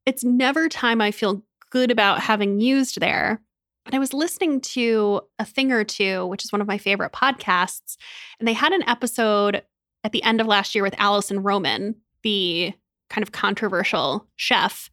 It's 0.06 0.24
never 0.24 0.68
time 0.68 1.00
I 1.00 1.10
feel 1.10 1.42
good 1.70 1.90
about 1.90 2.20
having 2.20 2.60
used 2.60 3.00
there. 3.00 3.40
And 3.86 3.94
I 3.94 3.98
was 3.98 4.12
listening 4.12 4.60
to 4.62 5.22
A 5.38 5.44
Thing 5.44 5.72
or 5.72 5.84
Two, 5.84 6.26
which 6.26 6.44
is 6.44 6.52
one 6.52 6.60
of 6.60 6.66
my 6.66 6.78
favorite 6.78 7.12
podcasts. 7.12 7.96
And 8.38 8.46
they 8.48 8.52
had 8.52 8.72
an 8.72 8.86
episode 8.88 9.62
at 10.04 10.12
the 10.12 10.22
end 10.22 10.40
of 10.40 10.46
last 10.46 10.74
year 10.74 10.84
with 10.84 10.94
Alison 10.98 11.42
Roman, 11.42 11.94
the 12.22 12.72
kind 13.10 13.22
of 13.22 13.32
controversial 13.32 14.26
chef. 14.36 14.90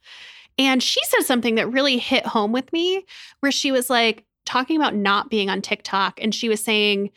And 0.58 0.82
she 0.82 1.04
said 1.06 1.24
something 1.24 1.56
that 1.56 1.72
really 1.72 1.98
hit 1.98 2.26
home 2.26 2.52
with 2.52 2.72
me, 2.72 3.06
where 3.42 3.52
she 3.52 3.72
was 3.72 3.90
like 3.90 4.26
talking 4.46 4.78
about 4.78 4.96
not 4.96 5.30
being 5.30 5.50
on 5.50 5.62
TikTok. 5.62 6.20
And 6.22 6.34
she 6.34 6.50
was 6.50 6.64
saying, 6.64 7.12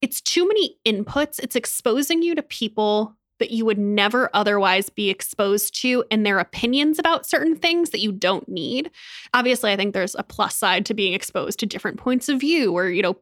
it's 0.00 0.20
too 0.20 0.46
many 0.46 0.76
inputs. 0.86 1.38
It's 1.38 1.56
exposing 1.56 2.22
you 2.22 2.34
to 2.34 2.42
people 2.42 3.16
that 3.40 3.50
you 3.50 3.64
would 3.64 3.78
never 3.78 4.30
otherwise 4.32 4.90
be 4.90 5.10
exposed 5.10 5.80
to 5.80 6.04
and 6.10 6.24
their 6.24 6.38
opinions 6.38 6.98
about 6.98 7.26
certain 7.26 7.56
things 7.56 7.90
that 7.90 8.00
you 8.00 8.12
don't 8.12 8.48
need. 8.48 8.90
Obviously, 9.32 9.72
I 9.72 9.76
think 9.76 9.92
there's 9.92 10.14
a 10.14 10.22
plus 10.22 10.54
side 10.54 10.86
to 10.86 10.94
being 10.94 11.14
exposed 11.14 11.58
to 11.58 11.66
different 11.66 11.98
points 11.98 12.28
of 12.28 12.38
view 12.38 12.72
or, 12.72 12.88
you 12.88 13.02
know, 13.02 13.16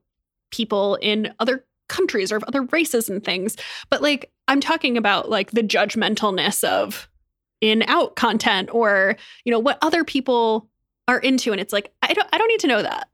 people 0.51 0.97
in 0.97 1.33
other 1.39 1.65
countries 1.89 2.31
or 2.31 2.37
of 2.37 2.45
other 2.45 2.63
races 2.63 3.09
and 3.09 3.25
things. 3.25 3.57
But 3.89 4.03
like, 4.03 4.31
I'm 4.49 4.61
talking 4.61 4.99
about 4.99 5.31
like 5.31 5.53
the 5.53 5.63
judgmentalness 5.63 6.63
of 6.65 7.09
in 7.63 7.83
out 7.87 8.17
content 8.17 8.69
or, 8.73 9.17
you 9.47 9.53
know, 9.53 9.59
what 9.59 9.79
other 9.81 10.05
people 10.05 10.69
are 11.09 11.19
into. 11.19 11.53
And 11.53 11.61
it's 11.61 11.73
like, 11.73 11.93
I 12.03 12.13
don't, 12.13 12.29
I 12.33 12.37
don't 12.37 12.49
need 12.49 12.61
to 12.61 12.67
know 12.67 12.83
that. 12.83 13.09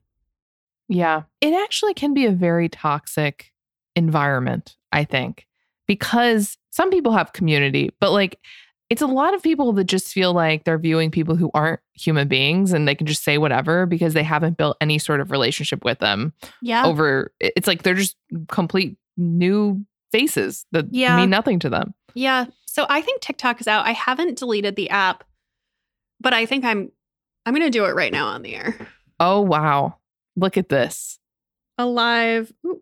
Yeah. 0.88 1.22
It 1.40 1.52
actually 1.52 1.94
can 1.94 2.14
be 2.14 2.24
a 2.26 2.32
very 2.32 2.68
toxic 2.68 3.52
environment, 3.94 4.76
I 4.90 5.04
think, 5.04 5.46
because 5.86 6.56
some 6.70 6.90
people 6.90 7.12
have 7.12 7.32
community, 7.32 7.90
but 8.00 8.10
like 8.10 8.40
it's 8.90 9.02
a 9.02 9.06
lot 9.06 9.34
of 9.34 9.42
people 9.42 9.74
that 9.74 9.84
just 9.84 10.14
feel 10.14 10.32
like 10.32 10.64
they're 10.64 10.78
viewing 10.78 11.10
people 11.10 11.36
who 11.36 11.50
aren't 11.52 11.80
human 11.92 12.26
beings 12.26 12.72
and 12.72 12.88
they 12.88 12.94
can 12.94 13.06
just 13.06 13.22
say 13.22 13.36
whatever 13.36 13.84
because 13.84 14.14
they 14.14 14.22
haven't 14.22 14.56
built 14.56 14.78
any 14.80 14.98
sort 14.98 15.20
of 15.20 15.30
relationship 15.30 15.84
with 15.84 15.98
them. 15.98 16.32
Yeah. 16.62 16.86
Over 16.86 17.32
it's 17.38 17.66
like 17.66 17.82
they're 17.82 17.92
just 17.94 18.16
complete 18.48 18.96
new 19.18 19.84
faces 20.10 20.64
that 20.72 20.86
Yeah. 20.90 21.16
mean 21.16 21.28
nothing 21.28 21.58
to 21.58 21.68
them. 21.68 21.92
Yeah. 22.14 22.46
So 22.78 22.86
I 22.88 23.00
think 23.00 23.20
TikTok 23.20 23.60
is 23.60 23.66
out. 23.66 23.86
I 23.86 23.90
haven't 23.90 24.38
deleted 24.38 24.76
the 24.76 24.90
app, 24.90 25.24
but 26.20 26.32
I 26.32 26.46
think 26.46 26.64
I'm 26.64 26.92
I'm 27.44 27.52
going 27.52 27.66
to 27.66 27.70
do 27.76 27.86
it 27.86 27.96
right 27.96 28.12
now 28.12 28.28
on 28.28 28.42
the 28.42 28.54
air. 28.54 28.76
Oh 29.18 29.40
wow. 29.40 29.96
Look 30.36 30.56
at 30.56 30.68
this. 30.68 31.18
A 31.76 31.84
live 31.84 32.52
ooh, 32.64 32.80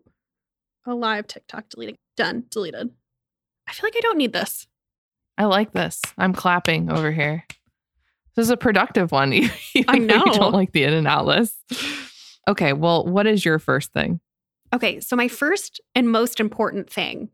a 0.85 0.93
live 0.93 1.25
TikTok 1.25 1.69
deleting. 1.69 1.97
Done. 2.15 2.43
Deleted. 2.51 2.91
I 3.67 3.73
feel 3.73 3.87
like 3.87 3.95
I 3.97 4.01
don't 4.01 4.19
need 4.19 4.33
this. 4.33 4.67
I 5.35 5.45
like 5.45 5.71
this. 5.71 5.99
I'm 6.15 6.33
clapping 6.33 6.91
over 6.91 7.11
here. 7.11 7.43
This 8.35 8.43
is 8.43 8.51
a 8.51 8.57
productive 8.57 9.11
one. 9.11 9.33
I 9.33 9.49
though 9.83 9.93
You 9.93 9.99
know. 10.05 10.25
don't 10.25 10.53
like 10.53 10.73
the 10.73 10.83
in 10.83 10.93
and 10.93 11.07
out 11.07 11.25
list. 11.25 11.55
Okay. 12.47 12.71
Well, 12.73 13.03
what 13.03 13.25
is 13.25 13.43
your 13.43 13.57
first 13.57 13.93
thing? 13.93 14.19
Okay, 14.71 14.99
so 14.99 15.15
my 15.15 15.27
first 15.27 15.81
and 15.95 16.07
most 16.07 16.39
important 16.39 16.87
thing 16.87 17.29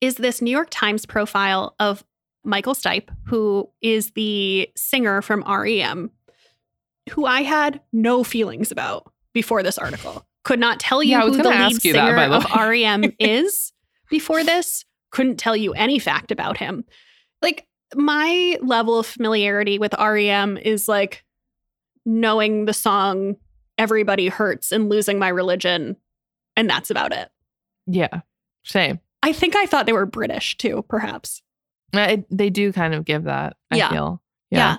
is 0.00 0.16
this 0.16 0.40
New 0.40 0.50
York 0.50 0.68
Times 0.70 1.06
profile 1.06 1.74
of 1.78 2.04
Michael 2.44 2.74
Stipe, 2.74 3.08
who 3.26 3.68
is 3.82 4.12
the 4.12 4.68
singer 4.76 5.22
from 5.22 5.44
REM, 5.46 6.10
who 7.10 7.26
I 7.26 7.42
had 7.42 7.80
no 7.92 8.24
feelings 8.24 8.70
about 8.70 9.12
before 9.34 9.62
this 9.62 9.78
article. 9.78 10.24
Could 10.44 10.58
not 10.58 10.80
tell 10.80 11.02
you 11.02 11.10
Yeah, 11.12 11.22
who 11.22 11.36
the 11.36 11.44
lead 11.48 11.74
that, 11.74 11.82
singer 11.82 12.28
the 12.28 12.36
of. 12.36 12.44
REM 12.68 13.12
is 13.18 13.72
before 14.08 14.42
this. 14.42 14.84
Couldn't 15.10 15.36
tell 15.36 15.56
you 15.56 15.72
any 15.74 15.98
fact 15.98 16.30
about 16.30 16.56
him. 16.56 16.84
Like 17.42 17.66
my 17.94 18.56
level 18.62 18.98
of 18.98 19.06
familiarity 19.06 19.78
with 19.78 19.94
REM 19.98 20.56
is 20.56 20.88
like 20.88 21.24
knowing 22.06 22.64
the 22.64 22.72
song 22.72 23.36
Everybody 23.76 24.28
Hurts 24.28 24.72
and 24.72 24.88
Losing 24.88 25.18
My 25.18 25.28
Religion, 25.28 25.96
and 26.56 26.68
that's 26.68 26.90
about 26.90 27.12
it. 27.12 27.28
Yeah. 27.86 28.20
Same. 28.62 29.00
I 29.22 29.32
think 29.32 29.54
I 29.56 29.66
thought 29.66 29.86
they 29.86 29.92
were 29.92 30.06
British 30.06 30.56
too, 30.56 30.84
perhaps. 30.88 31.42
It- 31.92 32.26
they 32.30 32.50
do 32.50 32.72
kind 32.72 32.94
of 32.94 33.04
give 33.04 33.24
that. 33.24 33.56
I 33.70 33.76
Yeah. 33.76 33.90
feel. 33.90 34.22
Yeah. 34.50 34.78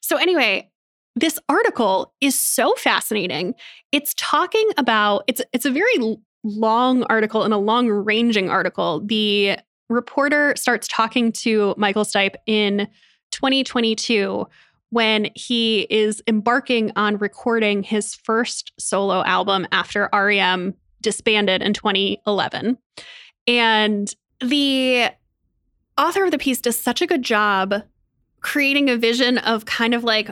So, 0.00 0.16
anyway, 0.16 0.70
this 1.16 1.38
article 1.48 2.14
is 2.20 2.38
so 2.40 2.74
fascinating. 2.76 3.54
It's 3.92 4.14
talking 4.16 4.68
about 4.76 5.24
it's 5.26 5.42
it's 5.52 5.64
a 5.66 5.70
very 5.70 6.16
long 6.44 7.02
article 7.04 7.42
and 7.42 7.52
a 7.52 7.58
long 7.58 7.88
ranging 7.88 8.48
article. 8.50 9.00
The 9.04 9.58
reporter 9.88 10.54
starts 10.56 10.86
talking 10.88 11.32
to 11.32 11.74
Michael 11.76 12.04
Stipe 12.04 12.36
in 12.46 12.88
2022 13.32 14.46
when 14.90 15.28
he 15.34 15.80
is 15.90 16.22
embarking 16.26 16.92
on 16.96 17.16
recording 17.18 17.82
his 17.82 18.14
first 18.14 18.72
solo 18.78 19.22
album 19.24 19.66
after 19.72 20.08
REM 20.12 20.74
disbanded 21.02 21.62
in 21.62 21.72
2011. 21.74 22.78
And 23.48 24.14
the 24.40 25.08
author 25.96 26.24
of 26.24 26.30
the 26.30 26.38
piece 26.38 26.60
does 26.60 26.78
such 26.78 27.02
a 27.02 27.06
good 27.06 27.22
job 27.22 27.82
creating 28.40 28.88
a 28.88 28.96
vision 28.96 29.38
of 29.38 29.64
kind 29.64 29.94
of 29.94 30.04
like 30.04 30.30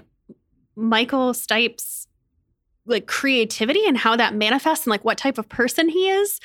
Michael 0.76 1.35
Stipe's 1.35 2.07
like 2.85 3.07
creativity 3.07 3.85
and 3.85 3.96
how 3.98 4.14
that 4.14 4.35
manifests 4.35 4.87
and 4.87 4.92
like 4.92 5.05
what 5.05 5.18
type 5.18 5.38
of 5.38 5.48
person 5.48 5.88
he 5.88 6.09
is. 6.09 6.38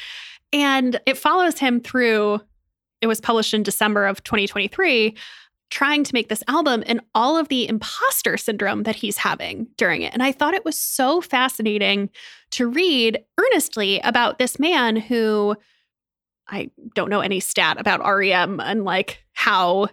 And 0.51 0.99
it 1.05 1.17
follows 1.17 1.59
him 1.59 1.81
through, 1.81 2.41
it 3.01 3.07
was 3.07 3.21
published 3.21 3.53
in 3.53 3.61
December 3.61 4.07
of 4.07 4.23
2023, 4.23 5.15
trying 5.69 6.03
to 6.03 6.13
make 6.13 6.29
this 6.29 6.43
album 6.47 6.83
and 6.87 6.99
all 7.13 7.37
of 7.37 7.49
the 7.49 7.67
imposter 7.69 8.37
syndrome 8.37 8.83
that 8.83 8.95
he's 8.95 9.17
having 9.17 9.67
during 9.77 10.01
it. 10.01 10.13
And 10.13 10.23
I 10.23 10.31
thought 10.31 10.53
it 10.53 10.65
was 10.65 10.77
so 10.79 11.21
fascinating 11.21 12.09
to 12.51 12.67
read 12.67 13.19
earnestly 13.37 13.99
about 13.99 14.39
this 14.39 14.57
man 14.57 14.95
who 14.95 15.55
I 16.47 16.69
don't 16.95 17.09
know 17.09 17.21
any 17.21 17.39
stat 17.39 17.79
about 17.79 18.05
REM 18.05 18.59
and 18.59 18.83
like 18.83 19.23
how 19.33 19.87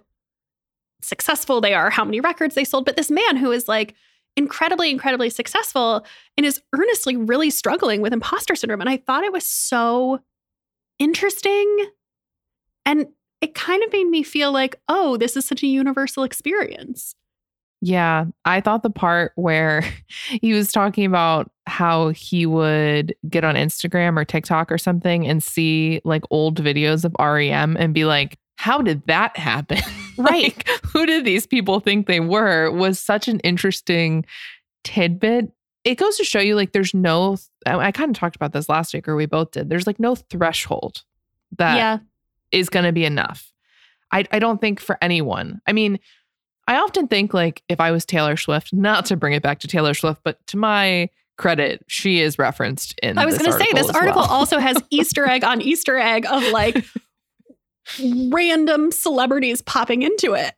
successful 1.00 1.60
they 1.60 1.74
are, 1.74 1.90
how 1.90 2.04
many 2.04 2.20
records 2.20 2.54
they 2.54 2.64
sold, 2.64 2.84
but 2.84 2.96
this 2.96 3.10
man 3.10 3.36
who 3.36 3.52
is 3.52 3.68
like 3.68 3.94
incredibly, 4.36 4.90
incredibly 4.90 5.30
successful 5.30 6.04
and 6.36 6.46
is 6.46 6.62
earnestly 6.72 7.16
really 7.16 7.50
struggling 7.50 8.00
with 8.00 8.12
imposter 8.12 8.54
syndrome. 8.54 8.80
And 8.80 8.90
I 8.90 8.96
thought 8.96 9.24
it 9.24 9.32
was 9.32 9.44
so 9.44 10.20
interesting. 10.98 11.86
And 12.84 13.08
it 13.40 13.54
kind 13.54 13.82
of 13.82 13.92
made 13.92 14.06
me 14.08 14.22
feel 14.22 14.52
like, 14.52 14.80
oh, 14.88 15.16
this 15.16 15.36
is 15.36 15.44
such 15.44 15.62
a 15.62 15.68
universal 15.68 16.24
experience. 16.24 17.14
Yeah. 17.80 18.26
I 18.44 18.60
thought 18.60 18.82
the 18.82 18.90
part 18.90 19.32
where 19.36 19.84
he 20.28 20.52
was 20.52 20.72
talking 20.72 21.04
about 21.04 21.50
how 21.66 22.08
he 22.10 22.46
would 22.46 23.14
get 23.28 23.44
on 23.44 23.54
Instagram 23.54 24.18
or 24.18 24.24
TikTok 24.24 24.72
or 24.72 24.78
something 24.78 25.26
and 25.26 25.42
see 25.42 26.00
like 26.04 26.24
old 26.30 26.62
videos 26.62 27.04
of 27.04 27.14
REM 27.18 27.76
and 27.76 27.94
be 27.94 28.04
like, 28.04 28.38
how 28.56 28.82
did 28.82 29.06
that 29.06 29.36
happen? 29.36 29.78
Right. 30.18 30.52
like, 30.56 30.68
who 30.82 31.06
did 31.06 31.24
these 31.24 31.46
people 31.46 31.78
think 31.78 32.08
they 32.08 32.18
were? 32.18 32.72
Was 32.72 32.98
such 32.98 33.28
an 33.28 33.38
interesting 33.40 34.24
tidbit. 34.82 35.52
It 35.84 35.94
goes 35.94 36.16
to 36.16 36.24
show 36.24 36.40
you 36.40 36.56
like 36.56 36.72
there's 36.72 36.92
no, 36.92 37.36
I, 37.64 37.92
kind 37.92 38.10
of 38.10 38.18
talked 38.18 38.34
about 38.34 38.52
this 38.52 38.68
last 38.68 38.92
week, 38.92 39.06
or 39.06 39.14
we 39.14 39.26
both 39.26 39.52
did. 39.52 39.70
There's 39.70 39.86
like 39.86 40.00
no 40.00 40.16
threshold 40.16 41.04
that 41.56 41.76
yeah. 41.76 41.98
is 42.50 42.68
going 42.68 42.84
to 42.84 42.90
be 42.90 43.04
enough. 43.04 43.52
I, 44.10 44.24
I 44.32 44.40
don't 44.40 44.60
think 44.60 44.80
for 44.80 44.98
anyone. 45.00 45.60
I 45.68 45.72
mean, 45.72 46.00
I 46.68 46.76
often 46.76 47.08
think 47.08 47.32
like 47.32 47.62
if 47.68 47.80
I 47.80 47.90
was 47.90 48.04
Taylor 48.04 48.36
Swift, 48.36 48.74
not 48.74 49.06
to 49.06 49.16
bring 49.16 49.32
it 49.32 49.42
back 49.42 49.58
to 49.60 49.66
Taylor 49.66 49.94
Swift, 49.94 50.20
but 50.22 50.46
to 50.48 50.58
my 50.58 51.08
credit, 51.38 51.82
she 51.88 52.20
is 52.20 52.38
referenced 52.38 52.98
in. 53.02 53.16
I 53.16 53.24
was 53.24 53.38
going 53.38 53.50
to 53.50 53.58
say, 53.58 53.66
this 53.72 53.88
article 53.88 54.20
well. 54.20 54.30
also 54.30 54.58
has 54.58 54.76
Easter 54.90 55.26
egg 55.26 55.44
on 55.44 55.62
Easter 55.62 55.96
egg 55.96 56.26
of 56.26 56.46
like 56.52 56.84
random 58.30 58.92
celebrities 58.92 59.62
popping 59.62 60.02
into 60.02 60.34
it. 60.34 60.52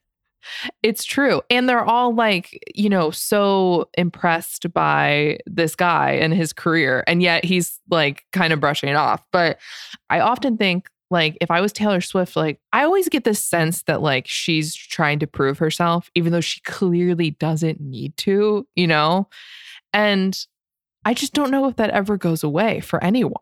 It's 0.83 1.05
true. 1.05 1.43
And 1.49 1.69
they're 1.69 1.85
all 1.85 2.13
like, 2.13 2.59
you 2.75 2.89
know, 2.89 3.13
so 3.13 3.89
impressed 3.97 4.73
by 4.73 5.39
this 5.47 5.77
guy 5.77 6.13
and 6.13 6.35
his 6.35 6.53
career. 6.53 7.05
And 7.07 7.23
yet 7.23 7.45
he's 7.45 7.79
like 7.89 8.25
kind 8.33 8.53
of 8.53 8.59
brushing 8.59 8.89
it 8.89 8.97
off. 8.97 9.23
But 9.33 9.59
I 10.09 10.19
often 10.19 10.57
think, 10.57 10.89
like, 11.11 11.37
if 11.41 11.51
I 11.51 11.61
was 11.61 11.73
Taylor 11.73 12.01
Swift, 12.01 12.37
like, 12.37 12.61
I 12.73 12.85
always 12.85 13.09
get 13.09 13.25
this 13.25 13.43
sense 13.43 13.83
that 13.83 14.01
like 14.01 14.27
she's 14.29 14.75
trying 14.75 15.19
to 15.21 15.27
prove 15.27 15.59
herself, 15.59 16.11
even 16.15 16.33
though 16.33 16.41
she 16.41 16.61
clearly 16.61 17.31
doesn't 17.33 17.81
need 17.81 18.17
to, 18.19 18.67
you 18.77 18.87
know? 18.87 19.29
And 19.93 20.39
I 21.05 21.15
just 21.15 21.33
don't 21.33 21.51
know 21.51 21.67
if 21.69 21.77
that 21.77 21.91
ever 21.91 22.17
goes 22.17 22.43
away 22.45 22.81
for 22.81 23.03
anyone, 23.03 23.35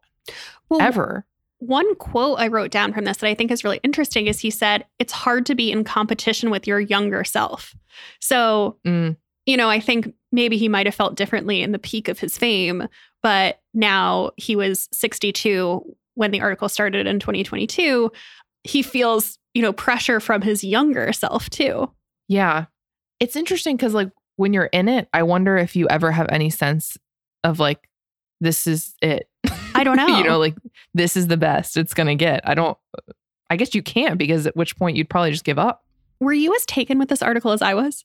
Well, 0.68 0.80
ever. 0.80 1.26
one 1.58 1.94
quote 1.96 2.38
I 2.38 2.46
wrote 2.48 2.70
down 2.70 2.92
from 2.92 3.04
this 3.04 3.18
that 3.18 3.28
I 3.28 3.34
think 3.34 3.50
is 3.50 3.64
really 3.64 3.80
interesting 3.82 4.26
is 4.28 4.40
he 4.40 4.50
said, 4.50 4.84
It's 4.98 5.12
hard 5.12 5.44
to 5.46 5.54
be 5.54 5.70
in 5.72 5.84
competition 5.84 6.50
with 6.50 6.66
your 6.66 6.80
younger 6.80 7.24
self. 7.24 7.74
So, 8.20 8.78
Mm, 8.86 9.16
you 9.44 9.56
know, 9.56 9.68
I 9.68 9.80
think 9.80 10.14
maybe 10.32 10.56
he 10.56 10.68
might 10.68 10.86
have 10.86 10.94
felt 10.94 11.16
differently 11.16 11.62
in 11.62 11.72
the 11.72 11.78
peak 11.78 12.08
of 12.08 12.18
his 12.18 12.38
fame, 12.38 12.86
but 13.22 13.60
now 13.74 14.30
he 14.36 14.54
was 14.56 14.88
62 14.92 15.96
when 16.18 16.32
the 16.32 16.40
article 16.40 16.68
started 16.68 17.06
in 17.06 17.20
2022. 17.20 18.10
He 18.64 18.82
feels, 18.82 19.38
you 19.54 19.62
know, 19.62 19.72
pressure 19.72 20.18
from 20.18 20.42
his 20.42 20.64
younger 20.64 21.12
self 21.12 21.48
too. 21.48 21.90
Yeah. 22.26 22.66
It's 23.20 23.36
interesting 23.36 23.76
because, 23.76 23.94
like, 23.94 24.10
when 24.34 24.52
you're 24.52 24.64
in 24.64 24.88
it, 24.88 25.08
I 25.14 25.22
wonder 25.22 25.56
if 25.56 25.76
you 25.76 25.88
ever 25.88 26.10
have 26.10 26.26
any 26.30 26.50
sense 26.50 26.98
of 27.44 27.60
like, 27.60 27.88
this 28.40 28.66
is 28.66 28.94
it. 29.00 29.28
I 29.74 29.84
don't 29.84 29.96
know. 29.96 30.06
you 30.08 30.24
know, 30.24 30.38
like 30.38 30.56
this 30.92 31.16
is 31.16 31.28
the 31.28 31.36
best 31.36 31.76
it's 31.76 31.94
going 31.94 32.08
to 32.08 32.16
get. 32.16 32.40
I 32.44 32.54
don't, 32.54 32.76
I 33.48 33.56
guess 33.56 33.74
you 33.74 33.82
can't 33.82 34.18
because 34.18 34.44
at 34.46 34.56
which 34.56 34.76
point 34.76 34.96
you'd 34.96 35.08
probably 35.08 35.30
just 35.30 35.44
give 35.44 35.58
up. 35.58 35.84
Were 36.18 36.32
you 36.32 36.52
as 36.54 36.66
taken 36.66 36.98
with 36.98 37.08
this 37.08 37.22
article 37.22 37.52
as 37.52 37.62
I 37.62 37.74
was? 37.74 38.04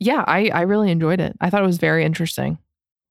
Yeah, 0.00 0.24
I, 0.26 0.48
I 0.48 0.62
really 0.62 0.90
enjoyed 0.90 1.20
it. 1.20 1.36
I 1.42 1.50
thought 1.50 1.62
it 1.62 1.66
was 1.66 1.78
very 1.78 2.04
interesting. 2.04 2.56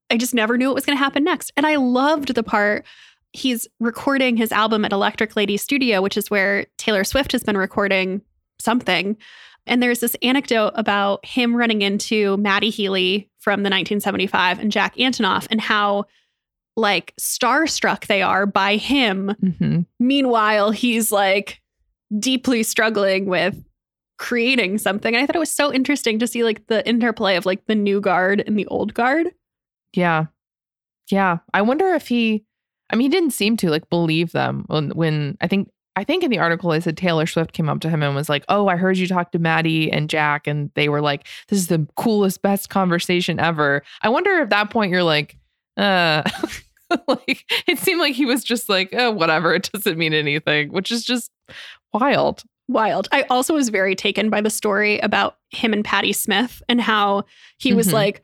I 0.09 0.17
just 0.17 0.33
never 0.33 0.57
knew 0.57 0.67
what 0.67 0.75
was 0.75 0.85
going 0.85 0.97
to 0.97 1.03
happen 1.03 1.23
next. 1.23 1.51
And 1.55 1.67
I 1.67 1.75
loved 1.75 2.33
the 2.33 2.43
part 2.43 2.85
he's 3.33 3.67
recording 3.79 4.37
his 4.37 4.51
album 4.51 4.85
at 4.85 4.93
Electric 4.93 5.35
Lady 5.35 5.57
Studio, 5.57 6.01
which 6.01 6.17
is 6.17 6.31
where 6.31 6.65
Taylor 6.77 7.03
Swift 7.03 7.31
has 7.31 7.43
been 7.43 7.57
recording 7.57 8.21
something. 8.59 9.17
And 9.65 9.81
there's 9.81 9.99
this 9.99 10.15
anecdote 10.21 10.73
about 10.75 11.25
him 11.25 11.55
running 11.55 11.81
into 11.81 12.37
Matty 12.37 12.69
Healy 12.69 13.29
from 13.39 13.59
the 13.63 13.69
1975 13.69 14.59
and 14.59 14.71
Jack 14.71 14.95
Antonoff 14.95 15.47
and 15.49 15.59
how 15.59 16.05
like 16.75 17.13
starstruck 17.19 18.07
they 18.07 18.21
are 18.21 18.45
by 18.45 18.77
him. 18.77 19.35
Mm-hmm. 19.41 19.81
Meanwhile, 19.99 20.71
he's 20.71 21.11
like 21.11 21.61
deeply 22.19 22.63
struggling 22.63 23.25
with 23.25 23.55
creating 24.17 24.77
something. 24.77 25.13
And 25.13 25.23
I 25.23 25.25
thought 25.25 25.35
it 25.35 25.39
was 25.39 25.51
so 25.51 25.73
interesting 25.73 26.19
to 26.19 26.27
see 26.27 26.43
like 26.43 26.67
the 26.67 26.87
interplay 26.87 27.35
of 27.35 27.45
like 27.45 27.65
the 27.65 27.75
new 27.75 28.01
guard 28.01 28.43
and 28.45 28.57
the 28.57 28.67
old 28.67 28.93
guard. 28.93 29.27
Yeah. 29.93 30.25
Yeah. 31.09 31.39
I 31.53 31.61
wonder 31.61 31.93
if 31.93 32.07
he, 32.07 32.45
I 32.93 32.95
mean, 32.95 33.05
he 33.05 33.09
didn't 33.09 33.31
seem 33.31 33.57
to 33.57 33.69
like 33.69 33.89
believe 33.89 34.31
them 34.31 34.63
when, 34.67 34.91
when 34.91 35.37
I 35.41 35.47
think, 35.47 35.69
I 35.95 36.03
think 36.03 36.23
in 36.23 36.31
the 36.31 36.39
article 36.39 36.71
I 36.71 36.79
said 36.79 36.95
Taylor 36.95 37.25
Swift 37.25 37.53
came 37.53 37.67
up 37.69 37.79
to 37.81 37.89
him 37.89 38.01
and 38.03 38.15
was 38.15 38.29
like, 38.29 38.45
Oh, 38.49 38.67
I 38.67 38.75
heard 38.77 38.97
you 38.97 39.07
talk 39.07 39.31
to 39.31 39.39
Matty 39.39 39.91
and 39.91 40.09
Jack. 40.09 40.47
And 40.47 40.71
they 40.75 40.89
were 40.89 41.01
like, 41.01 41.27
This 41.49 41.59
is 41.59 41.67
the 41.67 41.85
coolest, 41.97 42.41
best 42.41 42.69
conversation 42.69 43.39
ever. 43.39 43.83
I 44.01 44.09
wonder 44.09 44.31
if 44.37 44.43
at 44.43 44.49
that 44.51 44.69
point 44.69 44.91
you're 44.91 45.03
like, 45.03 45.37
uh, 45.75 46.23
like 47.07 47.45
it 47.67 47.79
seemed 47.79 47.99
like 47.99 48.13
he 48.15 48.25
was 48.25 48.43
just 48.43 48.69
like, 48.69 48.89
oh, 48.93 49.11
whatever. 49.11 49.53
It 49.55 49.69
doesn't 49.73 49.97
mean 49.97 50.13
anything, 50.13 50.71
which 50.71 50.91
is 50.91 51.03
just 51.03 51.31
wild. 51.93 52.43
Wild. 52.67 53.07
I 53.11 53.23
also 53.23 53.53
was 53.53 53.69
very 53.69 53.95
taken 53.95 54.29
by 54.29 54.41
the 54.41 54.49
story 54.49 54.99
about 54.99 55.37
him 55.51 55.73
and 55.73 55.83
Patti 55.83 56.13
Smith 56.13 56.61
and 56.69 56.79
how 56.79 57.25
he 57.57 57.73
was 57.73 57.89
Mhm. 57.89 57.93
like 57.93 58.23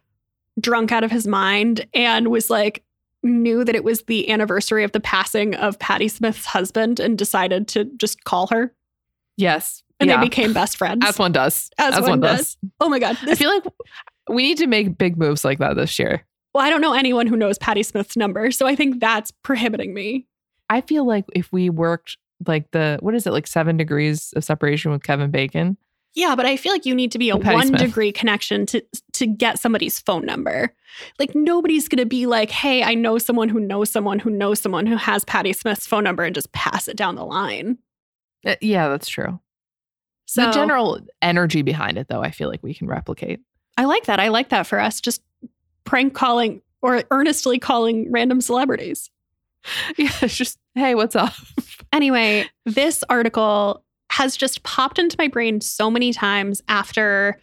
drunk 0.59 0.91
out 0.91 1.03
of 1.03 1.11
his 1.11 1.25
mind 1.27 1.85
and 1.93 2.27
was 2.29 2.49
like 2.49 2.83
knew 3.23 3.63
that 3.63 3.75
it 3.75 3.83
was 3.83 4.03
the 4.03 4.29
anniversary 4.29 4.83
of 4.83 4.91
the 4.91 4.99
passing 4.99 5.55
of 5.55 5.77
Patti 5.79 6.07
Smith's 6.07 6.45
husband 6.45 6.99
and 6.99 7.17
decided 7.17 7.67
to 7.69 7.85
just 7.97 8.23
call 8.23 8.47
her 8.47 8.73
Yes. 9.37 9.83
and 9.99 10.09
yeah. 10.09 10.17
they 10.17 10.23
became 10.25 10.53
best 10.53 10.77
friends. 10.77 11.05
As 11.05 11.17
one 11.19 11.31
does. 11.31 11.69
As 11.77 11.99
one 12.01 12.19
does. 12.19 12.57
oh 12.79 12.89
my 12.89 12.99
god. 12.99 13.17
I 13.27 13.35
feel 13.35 13.49
like 13.49 13.63
we 14.29 14.43
need 14.43 14.57
to 14.59 14.67
make 14.67 14.97
big 14.97 15.17
moves 15.17 15.43
like 15.43 15.59
that 15.59 15.75
this 15.75 15.97
year. 15.99 16.25
well, 16.53 16.63
I 16.65 16.69
don't 16.69 16.81
know 16.81 16.93
anyone 16.93 17.27
who 17.27 17.35
knows 17.37 17.57
Patti 17.57 17.83
Smith's 17.83 18.15
number, 18.17 18.51
so 18.51 18.65
I 18.67 18.75
think 18.75 18.99
that's 18.99 19.31
prohibiting 19.43 19.93
me. 19.93 20.27
I 20.69 20.81
feel 20.81 21.05
like 21.05 21.25
if 21.33 21.51
we 21.51 21.69
worked 21.69 22.17
like 22.47 22.71
the 22.71 22.97
what 23.01 23.15
is 23.15 23.27
it 23.27 23.31
like 23.33 23.47
seven 23.47 23.75
degrees 23.75 24.31
of 24.35 24.43
separation 24.43 24.91
with 24.91 25.03
Kevin 25.03 25.31
Bacon? 25.31 25.77
Yeah, 26.15 26.35
but 26.35 26.45
I 26.45 26.57
feel 26.57 26.71
like 26.71 26.85
you 26.85 26.95
need 26.95 27.11
to 27.11 27.19
be 27.19 27.29
a 27.29 27.37
Patti 27.37 27.55
one 27.55 27.67
Smith. 27.67 27.81
degree 27.81 28.11
connection 28.11 28.65
to 28.67 28.83
to 29.13 29.27
get 29.27 29.59
somebody's 29.59 29.99
phone 29.99 30.25
number. 30.25 30.73
Like 31.19 31.35
nobody's 31.35 31.87
gonna 31.87 32.05
be 32.05 32.25
like, 32.25 32.49
"Hey, 32.49 32.83
I 32.83 32.95
know 32.95 33.17
someone 33.17 33.49
who 33.49 33.59
knows 33.59 33.89
someone 33.91 34.19
who 34.19 34.29
knows 34.29 34.59
someone 34.59 34.85
who 34.85 34.95
has 34.95 35.23
Patti 35.25 35.53
Smith's 35.53 35.85
phone 35.87 36.03
number," 36.03 36.23
and 36.23 36.33
just 36.35 36.51
pass 36.51 36.87
it 36.87 36.97
down 36.97 37.15
the 37.15 37.25
line. 37.25 37.77
Uh, 38.45 38.55
yeah, 38.61 38.89
that's 38.89 39.07
true. 39.07 39.39
So 40.25 40.45
the 40.45 40.51
general 40.51 40.99
energy 41.21 41.61
behind 41.61 41.97
it, 41.97 42.07
though, 42.07 42.21
I 42.21 42.31
feel 42.31 42.49
like 42.49 42.61
we 42.61 42.73
can 42.73 42.87
replicate. 42.87 43.39
I 43.77 43.85
like 43.85 44.05
that. 44.05 44.19
I 44.19 44.27
like 44.27 44.49
that 44.49 44.67
for 44.67 44.79
us. 44.79 45.01
Just 45.01 45.21
prank 45.85 46.13
calling 46.13 46.61
or 46.81 47.03
earnestly 47.11 47.59
calling 47.59 48.11
random 48.11 48.41
celebrities. 48.41 49.09
Yeah, 49.97 50.11
it's 50.21 50.37
just 50.37 50.57
hey, 50.75 50.95
what's 50.95 51.15
up? 51.17 51.33
Anyway, 51.91 52.49
this 52.65 53.03
article 53.09 53.83
has 54.19 54.35
just 54.35 54.63
popped 54.63 54.99
into 54.99 55.15
my 55.17 55.29
brain 55.29 55.61
so 55.61 55.89
many 55.89 56.11
times 56.11 56.61
after 56.67 57.39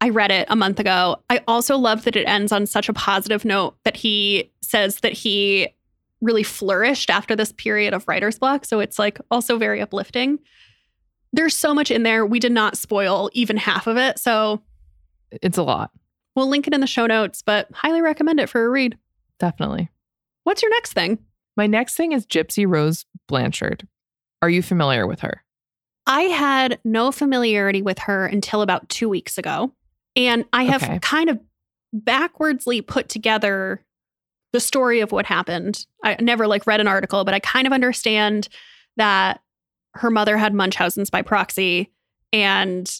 I 0.00 0.08
read 0.08 0.32
it 0.32 0.48
a 0.50 0.56
month 0.56 0.80
ago. 0.80 1.22
I 1.30 1.40
also 1.46 1.78
love 1.78 2.02
that 2.02 2.16
it 2.16 2.26
ends 2.26 2.50
on 2.50 2.66
such 2.66 2.88
a 2.88 2.92
positive 2.92 3.44
note 3.44 3.76
that 3.84 3.96
he 3.96 4.50
says 4.60 4.96
that 4.96 5.12
he 5.12 5.68
really 6.20 6.42
flourished 6.42 7.10
after 7.10 7.36
this 7.36 7.52
period 7.52 7.94
of 7.94 8.08
writer's 8.08 8.40
block. 8.40 8.64
So 8.64 8.80
it's 8.80 8.98
like 8.98 9.20
also 9.30 9.56
very 9.56 9.80
uplifting. 9.80 10.40
There's 11.32 11.54
so 11.56 11.72
much 11.72 11.92
in 11.92 12.02
there. 12.02 12.26
We 12.26 12.40
did 12.40 12.50
not 12.50 12.76
spoil 12.76 13.30
even 13.32 13.56
half 13.56 13.86
of 13.86 13.96
it. 13.96 14.18
So 14.18 14.62
It's 15.30 15.58
a 15.58 15.62
lot, 15.62 15.92
we'll 16.34 16.48
link 16.48 16.66
it 16.66 16.74
in 16.74 16.80
the 16.80 16.88
show 16.88 17.06
notes, 17.06 17.40
but 17.40 17.68
highly 17.72 18.02
recommend 18.02 18.40
it 18.40 18.48
for 18.48 18.64
a 18.64 18.68
read. 18.68 18.98
definitely. 19.38 19.90
What's 20.42 20.60
your 20.60 20.72
next 20.72 20.92
thing? 20.92 21.20
My 21.56 21.68
next 21.68 21.94
thing 21.94 22.10
is 22.10 22.26
Gypsy 22.26 22.66
Rose 22.68 23.06
Blanchard. 23.28 23.86
Are 24.42 24.50
you 24.50 24.60
familiar 24.60 25.06
with 25.06 25.20
her? 25.20 25.44
I 26.06 26.22
had 26.22 26.80
no 26.84 27.12
familiarity 27.12 27.82
with 27.82 27.98
her 28.00 28.26
until 28.26 28.62
about 28.62 28.88
two 28.88 29.08
weeks 29.08 29.38
ago. 29.38 29.72
And 30.16 30.44
I 30.52 30.64
have 30.64 30.82
Okay. 30.82 30.98
kind 31.00 31.30
of 31.30 31.40
backwardsly 31.94 32.86
put 32.86 33.08
together 33.08 33.84
the 34.52 34.60
story 34.60 35.00
of 35.00 35.12
what 35.12 35.26
happened. 35.26 35.86
I 36.04 36.16
never 36.20 36.46
like 36.46 36.66
read 36.66 36.80
an 36.80 36.88
article, 36.88 37.24
but 37.24 37.34
I 37.34 37.38
kind 37.38 37.66
of 37.66 37.72
understand 37.72 38.48
that 38.96 39.40
her 39.94 40.10
mother 40.10 40.36
had 40.36 40.52
Munchausen's 40.54 41.10
by 41.10 41.22
proxy 41.22 41.90
and 42.32 42.90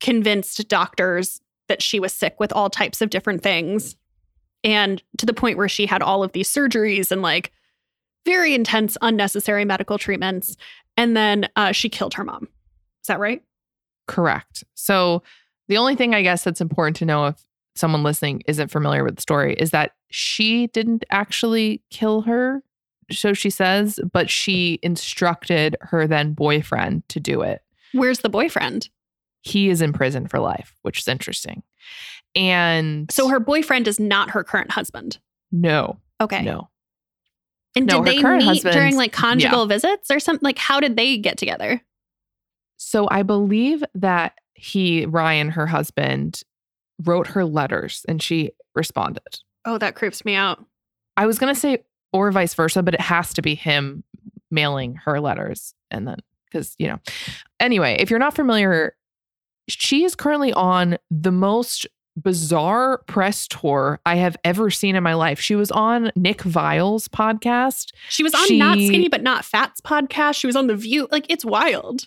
convinced 0.00 0.66
doctors 0.68 1.40
that 1.68 1.82
she 1.82 2.00
was 2.00 2.12
sick 2.12 2.36
with 2.38 2.52
all 2.52 2.70
types 2.70 3.00
of 3.00 3.10
different 3.10 3.42
things. 3.42 3.96
And 4.64 5.02
to 5.18 5.26
the 5.26 5.34
point 5.34 5.58
where 5.58 5.68
she 5.68 5.86
had 5.86 6.02
all 6.02 6.22
of 6.22 6.32
these 6.32 6.52
surgeries 6.52 7.10
and 7.10 7.20
like 7.22 7.52
very 8.24 8.54
intense, 8.54 8.96
unnecessary 9.02 9.64
medical 9.64 9.98
treatments. 9.98 10.56
And 10.96 11.16
then 11.16 11.48
uh, 11.56 11.72
she 11.72 11.88
killed 11.88 12.14
her 12.14 12.24
mom. 12.24 12.48
Is 13.02 13.06
that 13.08 13.18
right? 13.20 13.42
Correct. 14.06 14.64
So, 14.74 15.22
the 15.68 15.76
only 15.78 15.96
thing 15.96 16.14
I 16.14 16.22
guess 16.22 16.44
that's 16.44 16.60
important 16.60 16.96
to 16.96 17.04
know 17.06 17.26
if 17.28 17.44
someone 17.74 18.02
listening 18.02 18.42
isn't 18.46 18.70
familiar 18.70 19.04
with 19.04 19.16
the 19.16 19.22
story 19.22 19.54
is 19.54 19.70
that 19.70 19.92
she 20.10 20.66
didn't 20.68 21.04
actually 21.10 21.82
kill 21.90 22.22
her, 22.22 22.62
so 23.10 23.32
she 23.32 23.48
says, 23.48 23.98
but 24.12 24.28
she 24.28 24.78
instructed 24.82 25.76
her 25.80 26.06
then 26.06 26.34
boyfriend 26.34 27.08
to 27.08 27.20
do 27.20 27.40
it. 27.42 27.62
Where's 27.92 28.18
the 28.20 28.28
boyfriend? 28.28 28.90
He 29.42 29.70
is 29.70 29.80
in 29.80 29.92
prison 29.92 30.26
for 30.28 30.38
life, 30.40 30.74
which 30.82 30.98
is 31.00 31.08
interesting. 31.08 31.62
And 32.34 33.10
So 33.10 33.28
her 33.28 33.40
boyfriend 33.40 33.88
is 33.88 33.98
not 34.00 34.30
her 34.30 34.44
current 34.44 34.70
husband. 34.72 35.18
no, 35.50 35.98
Okay. 36.20 36.42
no. 36.42 36.68
And 37.74 37.86
No, 37.86 38.04
did 38.04 38.12
they 38.18 38.22
meet 38.22 38.42
husband- 38.42 38.74
during 38.74 38.96
like 38.96 39.12
conjugal 39.12 39.66
visits 39.66 40.10
or 40.10 40.20
something? 40.20 40.44
Like, 40.44 40.58
how 40.58 40.80
did 40.80 40.96
they 40.96 41.16
get 41.16 41.38
together? 41.38 41.82
So 42.76 43.08
I 43.10 43.22
believe 43.22 43.82
that 43.94 44.34
he, 44.54 45.06
Ryan, 45.06 45.50
her 45.50 45.66
husband, 45.66 46.42
wrote 47.02 47.28
her 47.28 47.44
letters 47.44 48.04
and 48.08 48.22
she 48.22 48.50
responded. 48.74 49.40
Oh, 49.64 49.78
that 49.78 49.94
creeps 49.94 50.24
me 50.24 50.34
out. 50.34 50.62
I 51.16 51.26
was 51.26 51.38
going 51.38 51.54
to 51.54 51.58
say, 51.58 51.84
or 52.12 52.30
vice 52.30 52.54
versa, 52.54 52.82
but 52.82 52.94
it 52.94 53.00
has 53.00 53.32
to 53.34 53.42
be 53.42 53.54
him 53.54 54.04
mailing 54.50 54.96
her 55.04 55.20
letters. 55.20 55.74
And 55.90 56.06
then, 56.06 56.18
because, 56.46 56.74
you 56.78 56.88
know, 56.88 56.98
anyway, 57.60 57.96
if 57.98 58.10
you're 58.10 58.18
not 58.18 58.34
familiar, 58.34 58.94
she 59.68 60.04
is 60.04 60.14
currently 60.14 60.52
on 60.52 60.98
the 61.10 61.32
most 61.32 61.86
bizarre 62.16 62.98
press 63.06 63.46
tour 63.48 64.00
I 64.04 64.16
have 64.16 64.36
ever 64.44 64.70
seen 64.70 64.96
in 64.96 65.02
my 65.02 65.14
life. 65.14 65.40
She 65.40 65.54
was 65.54 65.70
on 65.70 66.12
Nick 66.16 66.42
Viall's 66.42 67.08
podcast. 67.08 67.92
She 68.08 68.22
was 68.22 68.34
on 68.34 68.46
She- 68.46 68.58
Not 68.58 68.78
Skinny 68.78 69.08
But 69.08 69.22
Not 69.22 69.44
Fat's 69.44 69.80
podcast. 69.80 70.36
She 70.36 70.46
was 70.46 70.56
on 70.56 70.66
The 70.66 70.76
View. 70.76 71.08
Like, 71.10 71.26
it's 71.28 71.44
wild. 71.44 72.06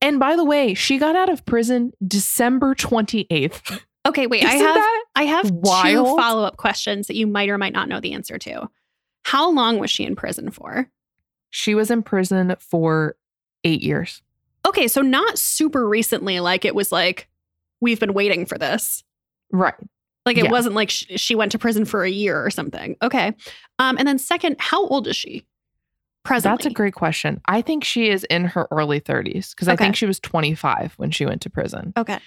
And 0.00 0.18
by 0.18 0.36
the 0.36 0.44
way, 0.44 0.74
she 0.74 0.98
got 0.98 1.14
out 1.14 1.28
of 1.28 1.44
prison 1.46 1.92
December 2.06 2.74
28th. 2.74 3.80
Okay, 4.04 4.26
wait. 4.26 4.44
I 4.44 4.54
Isn't 4.54 4.66
have 4.66 4.84
I 5.14 5.22
have 5.24 5.48
two 5.48 6.04
follow 6.16 6.42
up 6.44 6.56
questions 6.56 7.06
that 7.06 7.14
you 7.14 7.26
might 7.26 7.48
or 7.48 7.56
might 7.56 7.72
not 7.72 7.88
know 7.88 8.00
the 8.00 8.14
answer 8.14 8.36
to. 8.38 8.68
How 9.24 9.50
long 9.52 9.78
was 9.78 9.90
she 9.92 10.04
in 10.04 10.16
prison 10.16 10.50
for? 10.50 10.88
She 11.50 11.76
was 11.76 11.90
in 11.90 12.02
prison 12.02 12.56
for 12.58 13.16
eight 13.62 13.82
years. 13.82 14.22
Okay, 14.66 14.88
so 14.88 15.02
not 15.02 15.38
super 15.38 15.88
recently. 15.88 16.40
Like 16.40 16.64
it 16.64 16.74
was 16.74 16.90
like 16.90 17.28
we've 17.80 18.00
been 18.00 18.14
waiting 18.14 18.44
for 18.44 18.58
this. 18.58 19.04
Right. 19.52 19.74
Like 20.26 20.36
it 20.38 20.44
Yeah. 20.44 20.50
wasn't 20.50 20.74
like 20.74 20.90
sh- 20.90 21.04
she 21.16 21.34
went 21.34 21.52
to 21.52 21.58
prison 21.58 21.84
for 21.84 22.04
a 22.04 22.10
year 22.10 22.44
or 22.44 22.50
something. 22.50 22.96
Okay. 23.02 23.34
Um, 23.78 23.96
and 23.98 24.06
then 24.08 24.18
second, 24.18 24.56
how 24.58 24.86
old 24.86 25.06
is 25.06 25.16
she? 25.16 25.44
Presently. 26.24 26.56
That's 26.56 26.66
a 26.66 26.70
great 26.70 26.94
question. 26.94 27.40
I 27.46 27.62
think 27.62 27.82
she 27.82 28.08
is 28.08 28.22
in 28.24 28.44
her 28.44 28.68
early 28.70 29.00
30s 29.00 29.50
because 29.50 29.66
I 29.68 29.74
think 29.74 29.96
she 29.96 30.06
was 30.06 30.20
25 30.20 30.94
when 30.96 31.10
she 31.10 31.26
went 31.26 31.42
to 31.42 31.50
prison. 31.50 31.92
Okay. 31.96 32.18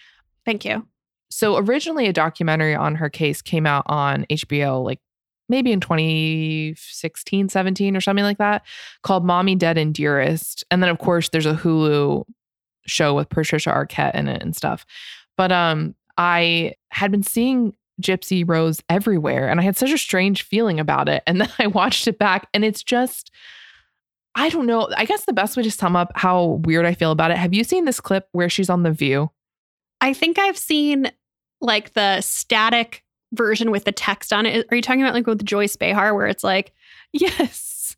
Thank 0.45 0.65
you. 0.65 0.85
So 1.29 1.55
originally, 1.57 2.05
a 2.07 2.13
documentary 2.13 2.75
on 2.75 2.95
her 2.95 3.09
case 3.09 3.41
came 3.41 3.65
out 3.65 3.83
on 3.87 4.25
HBO, 4.29 4.83
like 4.83 4.99
maybe 5.47 5.71
in 5.71 5.79
2016, 5.79 7.49
17 7.49 7.95
or 7.97 8.01
something 8.01 8.23
like 8.23 8.37
that, 8.37 8.63
called 9.03 9.25
Mommy 9.25 9.55
Dead 9.55 9.77
and 9.77 9.93
Dearest. 9.93 10.63
And 10.69 10.81
then, 10.83 10.89
of 10.89 10.99
course, 10.99 11.29
there's 11.29 11.45
a 11.45 11.53
Hulu 11.55 12.25
show 12.85 13.13
with 13.13 13.29
Patricia 13.29 13.69
Arquette 13.71 14.15
in 14.15 14.27
it 14.27 14.41
and 14.43 14.55
stuff. 14.55 14.85
But 15.37 15.51
um, 15.51 15.95
I 16.17 16.73
had 16.91 17.11
been 17.11 17.23
seeing 17.23 17.73
Gypsy 18.01 18.47
Rose 18.47 18.81
everywhere 18.89 19.49
and 19.49 19.59
I 19.59 19.63
had 19.63 19.77
such 19.77 19.91
a 19.91 19.97
strange 19.97 20.43
feeling 20.43 20.79
about 20.79 21.09
it. 21.09 21.23
And 21.27 21.41
then 21.41 21.49
I 21.59 21.67
watched 21.67 22.07
it 22.07 22.19
back 22.19 22.47
and 22.53 22.63
it's 22.65 22.83
just, 22.83 23.31
I 24.35 24.49
don't 24.49 24.65
know. 24.65 24.89
I 24.95 25.05
guess 25.05 25.25
the 25.25 25.33
best 25.33 25.55
way 25.55 25.63
to 25.63 25.71
sum 25.71 25.95
up 25.95 26.11
how 26.15 26.61
weird 26.65 26.85
I 26.85 26.93
feel 26.93 27.11
about 27.11 27.31
it. 27.31 27.37
Have 27.37 27.53
you 27.53 27.63
seen 27.63 27.85
this 27.85 27.99
clip 27.99 28.27
where 28.33 28.49
she's 28.49 28.69
on 28.69 28.83
The 28.83 28.91
View? 28.91 29.31
I 30.01 30.13
think 30.13 30.37
I've 30.37 30.57
seen 30.57 31.11
like 31.61 31.93
the 31.93 32.21
static 32.21 33.03
version 33.33 33.71
with 33.71 33.85
the 33.85 33.91
text 33.91 34.33
on 34.33 34.45
it. 34.45 34.67
Are 34.69 34.75
you 34.75 34.81
talking 34.81 35.01
about 35.01 35.13
like 35.13 35.27
with 35.27 35.45
Joyce 35.45 35.75
Behar 35.75 36.13
where 36.13 36.27
it's 36.27 36.43
like, 36.43 36.73
yes. 37.13 37.95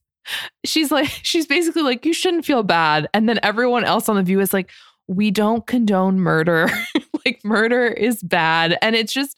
She's 0.64 0.92
like, 0.92 1.08
she's 1.24 1.48
basically 1.48 1.82
like, 1.82 2.06
you 2.06 2.14
shouldn't 2.14 2.46
feel 2.46 2.64
bad. 2.64 3.08
And 3.14 3.28
then 3.28 3.40
everyone 3.42 3.84
else 3.84 4.08
on 4.08 4.16
The 4.16 4.24
View 4.24 4.40
is 4.40 4.54
like, 4.54 4.70
we 5.08 5.32
don't 5.32 5.66
condone 5.66 6.20
murder. 6.20 6.70
like, 7.26 7.44
murder 7.44 7.88
is 7.88 8.22
bad. 8.24 8.78
And 8.82 8.96
it's 8.96 9.14
just, 9.14 9.38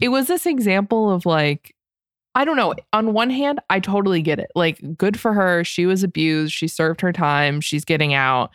it 0.00 0.08
was 0.08 0.26
this 0.26 0.46
example 0.46 1.10
of 1.10 1.26
like, 1.26 1.74
I 2.34 2.44
don't 2.44 2.56
know. 2.56 2.74
On 2.92 3.12
one 3.12 3.30
hand, 3.30 3.60
I 3.70 3.78
totally 3.80 4.20
get 4.20 4.40
it. 4.40 4.50
Like, 4.54 4.80
good 4.96 5.18
for 5.18 5.32
her. 5.32 5.62
She 5.62 5.86
was 5.86 6.02
abused. 6.02 6.52
She 6.52 6.66
served 6.66 7.00
her 7.00 7.12
time. 7.12 7.60
She's 7.60 7.84
getting 7.84 8.12
out 8.12 8.50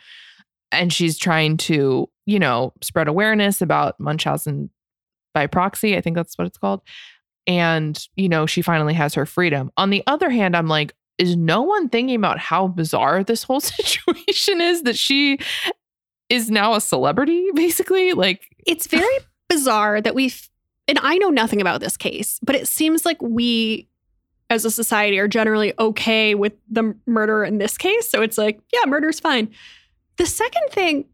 and 0.70 0.92
she's 0.92 1.18
trying 1.18 1.56
to, 1.56 2.08
you 2.26 2.38
know, 2.38 2.72
spread 2.82 3.08
awareness 3.08 3.62
about 3.62 3.98
Munchausen 3.98 4.70
by 5.32 5.46
proxy. 5.46 5.96
I 5.96 6.00
think 6.00 6.16
that's 6.16 6.36
what 6.36 6.46
it's 6.46 6.58
called. 6.58 6.82
And, 7.46 7.98
you 8.16 8.28
know, 8.28 8.46
she 8.46 8.62
finally 8.62 8.94
has 8.94 9.14
her 9.14 9.26
freedom. 9.26 9.70
On 9.76 9.90
the 9.90 10.02
other 10.06 10.30
hand, 10.30 10.56
I'm 10.56 10.68
like, 10.68 10.94
is 11.18 11.36
no 11.36 11.62
one 11.62 11.88
thinking 11.88 12.16
about 12.16 12.38
how 12.38 12.66
bizarre 12.66 13.22
this 13.22 13.42
whole 13.42 13.60
situation 13.60 14.60
is 14.60 14.82
that 14.82 14.98
she 14.98 15.38
is 16.30 16.50
now 16.50 16.74
a 16.74 16.80
celebrity, 16.80 17.50
basically? 17.54 18.14
Like, 18.14 18.56
it's 18.66 18.86
very 18.86 19.18
bizarre 19.48 20.00
that 20.00 20.14
we've 20.14 20.48
and 20.88 20.98
I 21.02 21.18
know 21.18 21.28
nothing 21.28 21.60
about 21.60 21.80
this 21.80 21.96
case, 21.96 22.40
but 22.42 22.56
it 22.56 22.66
seems 22.66 23.04
like 23.04 23.22
we 23.22 23.86
as 24.50 24.64
a 24.64 24.70
society 24.72 25.20
are 25.20 25.28
generally 25.28 25.72
okay 25.78 26.34
with 26.34 26.54
the 26.68 26.96
murder 27.06 27.44
in 27.44 27.58
this 27.58 27.78
case. 27.78 28.10
So 28.10 28.22
it's 28.22 28.36
like, 28.36 28.60
yeah, 28.72 28.80
murder's 28.86 29.20
fine. 29.20 29.54
The 30.16 30.26
second 30.26 30.68
thing 30.70 31.04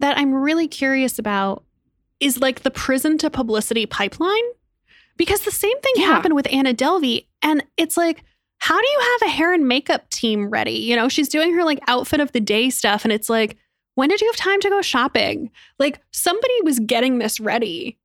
that 0.00 0.18
I'm 0.18 0.34
really 0.34 0.68
curious 0.68 1.18
about 1.18 1.64
is 2.20 2.40
like 2.40 2.60
the 2.60 2.70
prison 2.70 3.16
to 3.18 3.30
publicity 3.30 3.86
pipeline. 3.86 4.44
Because 5.16 5.42
the 5.42 5.50
same 5.50 5.78
thing 5.80 5.92
yeah. 5.96 6.06
happened 6.06 6.34
with 6.34 6.46
Anna 6.52 6.74
Delvey. 6.74 7.26
And 7.42 7.64
it's 7.76 7.96
like, 7.96 8.24
how 8.58 8.78
do 8.78 8.86
you 8.86 9.00
have 9.00 9.28
a 9.28 9.32
hair 9.32 9.52
and 9.52 9.66
makeup 9.66 10.08
team 10.10 10.50
ready? 10.50 10.72
You 10.72 10.96
know, 10.96 11.08
she's 11.08 11.28
doing 11.28 11.54
her 11.54 11.64
like 11.64 11.80
outfit 11.88 12.20
of 12.20 12.32
the 12.32 12.40
day 12.40 12.68
stuff. 12.70 13.04
And 13.04 13.12
it's 13.12 13.30
like, 13.30 13.56
when 13.94 14.08
did 14.08 14.20
you 14.20 14.26
have 14.28 14.36
time 14.36 14.60
to 14.60 14.68
go 14.68 14.82
shopping? 14.82 15.50
Like 15.78 16.00
somebody 16.10 16.54
was 16.64 16.78
getting 16.80 17.18
this 17.18 17.40
ready 17.40 17.98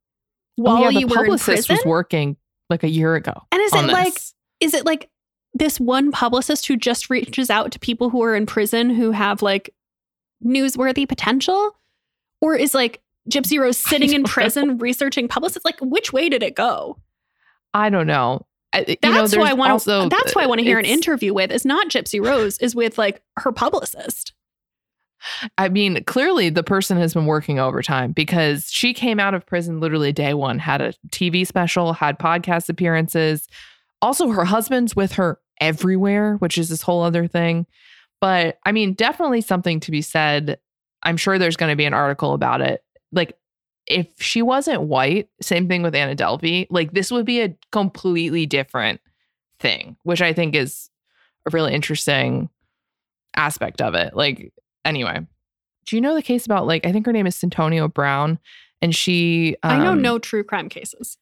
while 0.56 0.78
oh, 0.78 0.88
yeah, 0.88 0.98
you 0.98 1.06
were 1.06 1.24
in 1.24 1.38
prison. 1.38 1.76
was 1.76 1.84
working 1.86 2.36
like 2.68 2.82
a 2.82 2.88
year 2.88 3.14
ago. 3.14 3.32
And 3.52 3.60
is 3.62 3.72
it 3.72 3.82
this. 3.82 3.92
like 3.92 4.14
is 4.60 4.74
it 4.74 4.84
like 4.84 5.08
this 5.54 5.80
one 5.80 6.12
publicist 6.12 6.66
who 6.66 6.76
just 6.76 7.10
reaches 7.10 7.50
out 7.50 7.72
to 7.72 7.78
people 7.78 8.10
who 8.10 8.22
are 8.22 8.34
in 8.34 8.46
prison 8.46 8.90
who 8.90 9.12
have 9.12 9.42
like 9.42 9.74
newsworthy 10.44 11.08
potential? 11.08 11.74
Or 12.40 12.54
is 12.54 12.74
like 12.74 13.00
Gypsy 13.30 13.58
Rose 13.58 13.78
sitting 13.78 14.12
in 14.12 14.24
prison 14.24 14.68
know. 14.68 14.74
researching 14.74 15.28
publicists? 15.28 15.64
Like 15.64 15.78
which 15.80 16.12
way 16.12 16.28
did 16.28 16.42
it 16.42 16.54
go? 16.54 16.98
I 17.74 17.90
don't 17.90 18.06
know. 18.06 18.46
I, 18.72 18.98
that's 19.00 19.32
know, 19.32 19.40
why 19.40 19.50
I 19.50 19.54
want 19.54 19.80
to. 19.82 20.08
That's 20.10 20.34
why 20.34 20.42
I 20.42 20.46
want 20.46 20.58
to 20.58 20.64
hear 20.64 20.78
an 20.78 20.84
interview 20.84 21.32
with. 21.32 21.50
Is 21.50 21.64
not 21.64 21.88
Gypsy 21.88 22.22
Rose. 22.22 22.58
Is 22.58 22.74
with 22.74 22.98
like 22.98 23.22
her 23.38 23.50
publicist. 23.50 24.34
I 25.56 25.68
mean, 25.68 26.02
clearly 26.04 26.48
the 26.50 26.62
person 26.62 26.96
has 26.98 27.14
been 27.14 27.26
working 27.26 27.58
overtime 27.58 28.12
because 28.12 28.70
she 28.70 28.94
came 28.94 29.18
out 29.18 29.34
of 29.34 29.46
prison 29.46 29.80
literally 29.80 30.12
day 30.12 30.34
one, 30.34 30.58
had 30.58 30.80
a 30.80 30.94
TV 31.08 31.46
special, 31.46 31.92
had 31.92 32.18
podcast 32.18 32.68
appearances. 32.68 33.48
Also, 34.00 34.28
her 34.28 34.44
husband's 34.44 34.94
with 34.94 35.12
her 35.12 35.38
everywhere, 35.60 36.36
which 36.36 36.56
is 36.56 36.68
this 36.68 36.82
whole 36.82 37.02
other 37.02 37.26
thing. 37.26 37.66
But 38.20 38.58
I 38.64 38.72
mean, 38.72 38.94
definitely 38.94 39.40
something 39.40 39.80
to 39.80 39.90
be 39.90 40.02
said. 40.02 40.58
I'm 41.02 41.16
sure 41.16 41.38
there's 41.38 41.56
going 41.56 41.72
to 41.72 41.76
be 41.76 41.84
an 41.84 41.94
article 41.94 42.32
about 42.32 42.60
it. 42.60 42.82
Like, 43.12 43.36
if 43.86 44.20
she 44.20 44.42
wasn't 44.42 44.82
white, 44.82 45.28
same 45.40 45.68
thing 45.68 45.82
with 45.82 45.94
Anna 45.94 46.14
Delvey, 46.14 46.66
like, 46.70 46.92
this 46.92 47.10
would 47.10 47.24
be 47.24 47.40
a 47.40 47.56
completely 47.72 48.44
different 48.44 49.00
thing, 49.60 49.96
which 50.02 50.20
I 50.20 50.32
think 50.32 50.54
is 50.54 50.90
a 51.46 51.50
really 51.50 51.72
interesting 51.72 52.50
aspect 53.36 53.80
of 53.80 53.94
it. 53.94 54.14
Like, 54.14 54.52
Anyway, 54.84 55.26
do 55.86 55.96
you 55.96 56.02
know 56.02 56.14
the 56.14 56.22
case 56.22 56.46
about 56.46 56.66
like 56.66 56.86
I 56.86 56.92
think 56.92 57.06
her 57.06 57.12
name 57.12 57.26
is 57.26 57.36
Santonio 57.36 57.88
Brown, 57.88 58.38
and 58.82 58.94
she? 58.94 59.56
Um, 59.62 59.80
I 59.80 59.84
know 59.84 59.92
um, 59.92 60.02
no 60.02 60.18
true 60.18 60.44
crime 60.44 60.68
cases. 60.68 61.18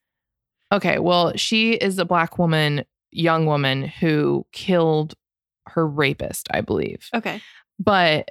Okay, 0.72 0.98
well, 0.98 1.32
she 1.36 1.74
is 1.74 1.98
a 1.98 2.04
black 2.04 2.38
woman, 2.38 2.84
young 3.12 3.46
woman 3.46 3.84
who 3.84 4.46
killed 4.52 5.14
her 5.68 5.86
rapist, 5.86 6.48
I 6.52 6.60
believe. 6.60 7.08
Okay, 7.14 7.40
but 7.78 8.30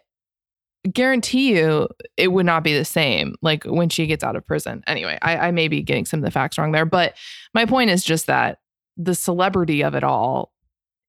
guarantee 0.91 1.55
you 1.57 1.87
it 2.15 2.31
would 2.31 2.45
not 2.45 2.63
be 2.63 2.77
the 2.77 2.85
same 2.85 3.35
like 3.41 3.63
when 3.63 3.89
she 3.89 4.05
gets 4.05 4.23
out 4.23 4.35
of 4.35 4.45
prison. 4.45 4.83
Anyway, 4.87 5.17
I, 5.21 5.47
I 5.47 5.51
may 5.51 5.67
be 5.67 5.81
getting 5.81 6.05
some 6.05 6.19
of 6.19 6.25
the 6.25 6.31
facts 6.31 6.57
wrong 6.57 6.71
there, 6.71 6.85
but 6.85 7.15
my 7.53 7.65
point 7.65 7.89
is 7.89 8.03
just 8.03 8.27
that 8.27 8.59
the 8.97 9.15
celebrity 9.15 9.83
of 9.83 9.95
it 9.95 10.03
all 10.03 10.51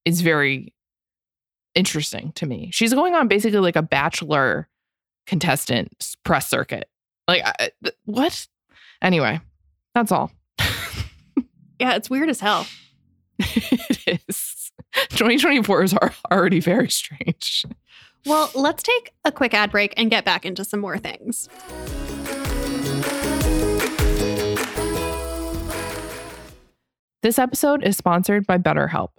is 0.05 0.21
very 0.21 0.73
interesting 1.77 2.33
to 2.33 2.47
me. 2.47 2.71
She's 2.73 2.93
going 2.93 3.15
on 3.15 3.29
basically 3.29 3.61
like 3.61 3.77
a 3.77 3.83
bachelor 3.83 4.69
contestant 5.27 6.17
press 6.25 6.49
circuit. 6.49 6.89
Like, 7.29 7.43
I, 7.45 7.71
th- 7.85 7.97
what? 8.07 8.49
Anyway, 9.03 9.41
that's 9.95 10.11
all. 10.11 10.33
yeah, 11.79 11.95
it's 11.95 12.11
weird 12.11 12.31
as 12.31 12.41
hell. 12.41 12.67
it 13.39 14.23
is. 14.29 14.73
2024 15.11 15.83
is 15.83 15.95
already 16.33 16.61
very 16.61 16.89
strange. 16.91 17.67
Well, 18.25 18.51
let's 18.55 18.83
take 18.83 19.13
a 19.25 19.31
quick 19.31 19.55
ad 19.55 19.71
break 19.71 19.95
and 19.97 20.11
get 20.11 20.25
back 20.25 20.45
into 20.47 20.65
some 20.65 20.81
more 20.81 20.99
things. 20.99 21.49
This 27.23 27.39
episode 27.39 27.85
is 27.85 27.97
sponsored 27.97 28.47
by 28.47 28.59
BetterHelp. 28.59 29.11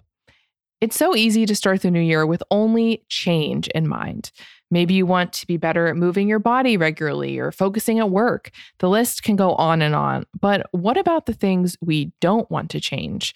It's 0.80 0.96
so 0.96 1.16
easy 1.16 1.44
to 1.44 1.56
start 1.56 1.82
the 1.82 1.90
new 1.90 2.00
year 2.00 2.24
with 2.24 2.42
only 2.52 3.04
change 3.08 3.66
in 3.68 3.88
mind. 3.88 4.30
Maybe 4.70 4.94
you 4.94 5.06
want 5.06 5.32
to 5.34 5.46
be 5.46 5.56
better 5.56 5.88
at 5.88 5.96
moving 5.96 6.28
your 6.28 6.38
body 6.38 6.76
regularly 6.76 7.38
or 7.38 7.50
focusing 7.50 7.98
at 7.98 8.10
work. 8.10 8.50
The 8.78 8.88
list 8.88 9.22
can 9.22 9.34
go 9.34 9.54
on 9.54 9.82
and 9.82 9.94
on. 9.94 10.24
But 10.38 10.66
what 10.70 10.96
about 10.96 11.26
the 11.26 11.32
things 11.32 11.76
we 11.80 12.12
don't 12.20 12.48
want 12.50 12.70
to 12.70 12.80
change? 12.80 13.34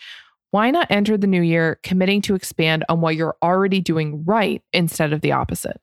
Why 0.52 0.70
not 0.70 0.90
enter 0.90 1.16
the 1.16 1.26
new 1.26 1.40
year 1.40 1.80
committing 1.82 2.22
to 2.22 2.34
expand 2.34 2.84
on 2.88 3.00
what 3.00 3.16
you're 3.16 3.36
already 3.42 3.80
doing 3.80 4.22
right 4.24 4.62
instead 4.72 5.12
of 5.12 5.22
the 5.22 5.32
opposite? 5.32 5.80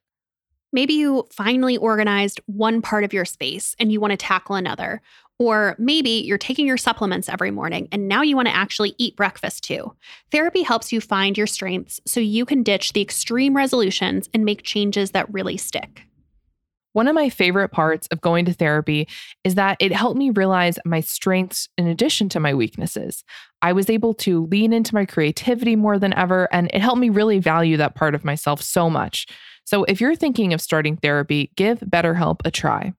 Maybe 0.71 0.93
you 0.93 1.27
finally 1.31 1.77
organized 1.77 2.39
one 2.45 2.81
part 2.81 3.03
of 3.03 3.13
your 3.13 3.25
space 3.25 3.75
and 3.79 3.91
you 3.91 3.99
want 3.99 4.11
to 4.11 4.17
tackle 4.17 4.55
another. 4.55 5.01
Or 5.39 5.75
maybe 5.79 6.09
you're 6.09 6.37
taking 6.37 6.67
your 6.67 6.77
supplements 6.77 7.29
every 7.29 7.49
morning 7.49 7.87
and 7.91 8.07
now 8.07 8.21
you 8.21 8.35
want 8.35 8.49
to 8.49 8.55
actually 8.55 8.93
eat 8.97 9.15
breakfast 9.15 9.63
too. 9.63 9.93
Therapy 10.31 10.63
helps 10.63 10.91
you 10.91 10.99
find 10.99 11.37
your 11.37 11.47
strengths 11.47 12.01
so 12.05 12.19
you 12.19 12.45
can 12.45 12.61
ditch 12.61 12.93
the 12.93 13.01
extreme 13.01 13.55
resolutions 13.55 14.29
and 14.33 14.43
make 14.43 14.63
changes 14.63 15.11
that 15.11 15.33
really 15.33 15.57
stick. 15.57 16.03
One 16.93 17.07
of 17.07 17.13
my 17.13 17.29
favorite 17.29 17.69
parts 17.69 18.07
of 18.07 18.19
going 18.19 18.45
to 18.45 18.53
therapy 18.53 19.07
is 19.43 19.55
that 19.55 19.77
it 19.79 19.93
helped 19.93 20.17
me 20.17 20.31
realize 20.31 20.79
my 20.85 21.01
strengths 21.01 21.69
in 21.77 21.87
addition 21.87 22.29
to 22.29 22.39
my 22.39 22.53
weaknesses. 22.53 23.23
I 23.61 23.73
was 23.73 23.89
able 23.89 24.15
to 24.15 24.47
lean 24.47 24.73
into 24.73 24.95
my 24.95 25.05
creativity 25.05 25.75
more 25.75 25.99
than 25.99 26.13
ever, 26.15 26.49
and 26.51 26.69
it 26.73 26.81
helped 26.81 26.99
me 26.99 27.09
really 27.09 27.39
value 27.39 27.77
that 27.77 27.95
part 27.95 28.15
of 28.15 28.25
myself 28.25 28.61
so 28.61 28.89
much. 28.89 29.27
So, 29.69 29.83
if 29.83 30.01
you're 30.01 30.15
thinking 30.15 30.51
of 30.51 30.61
starting 30.61 30.97
therapy, 30.97 31.51
give 31.55 31.81
BetterHelp 31.81 32.37
a 32.43 32.49
try. 32.49 32.91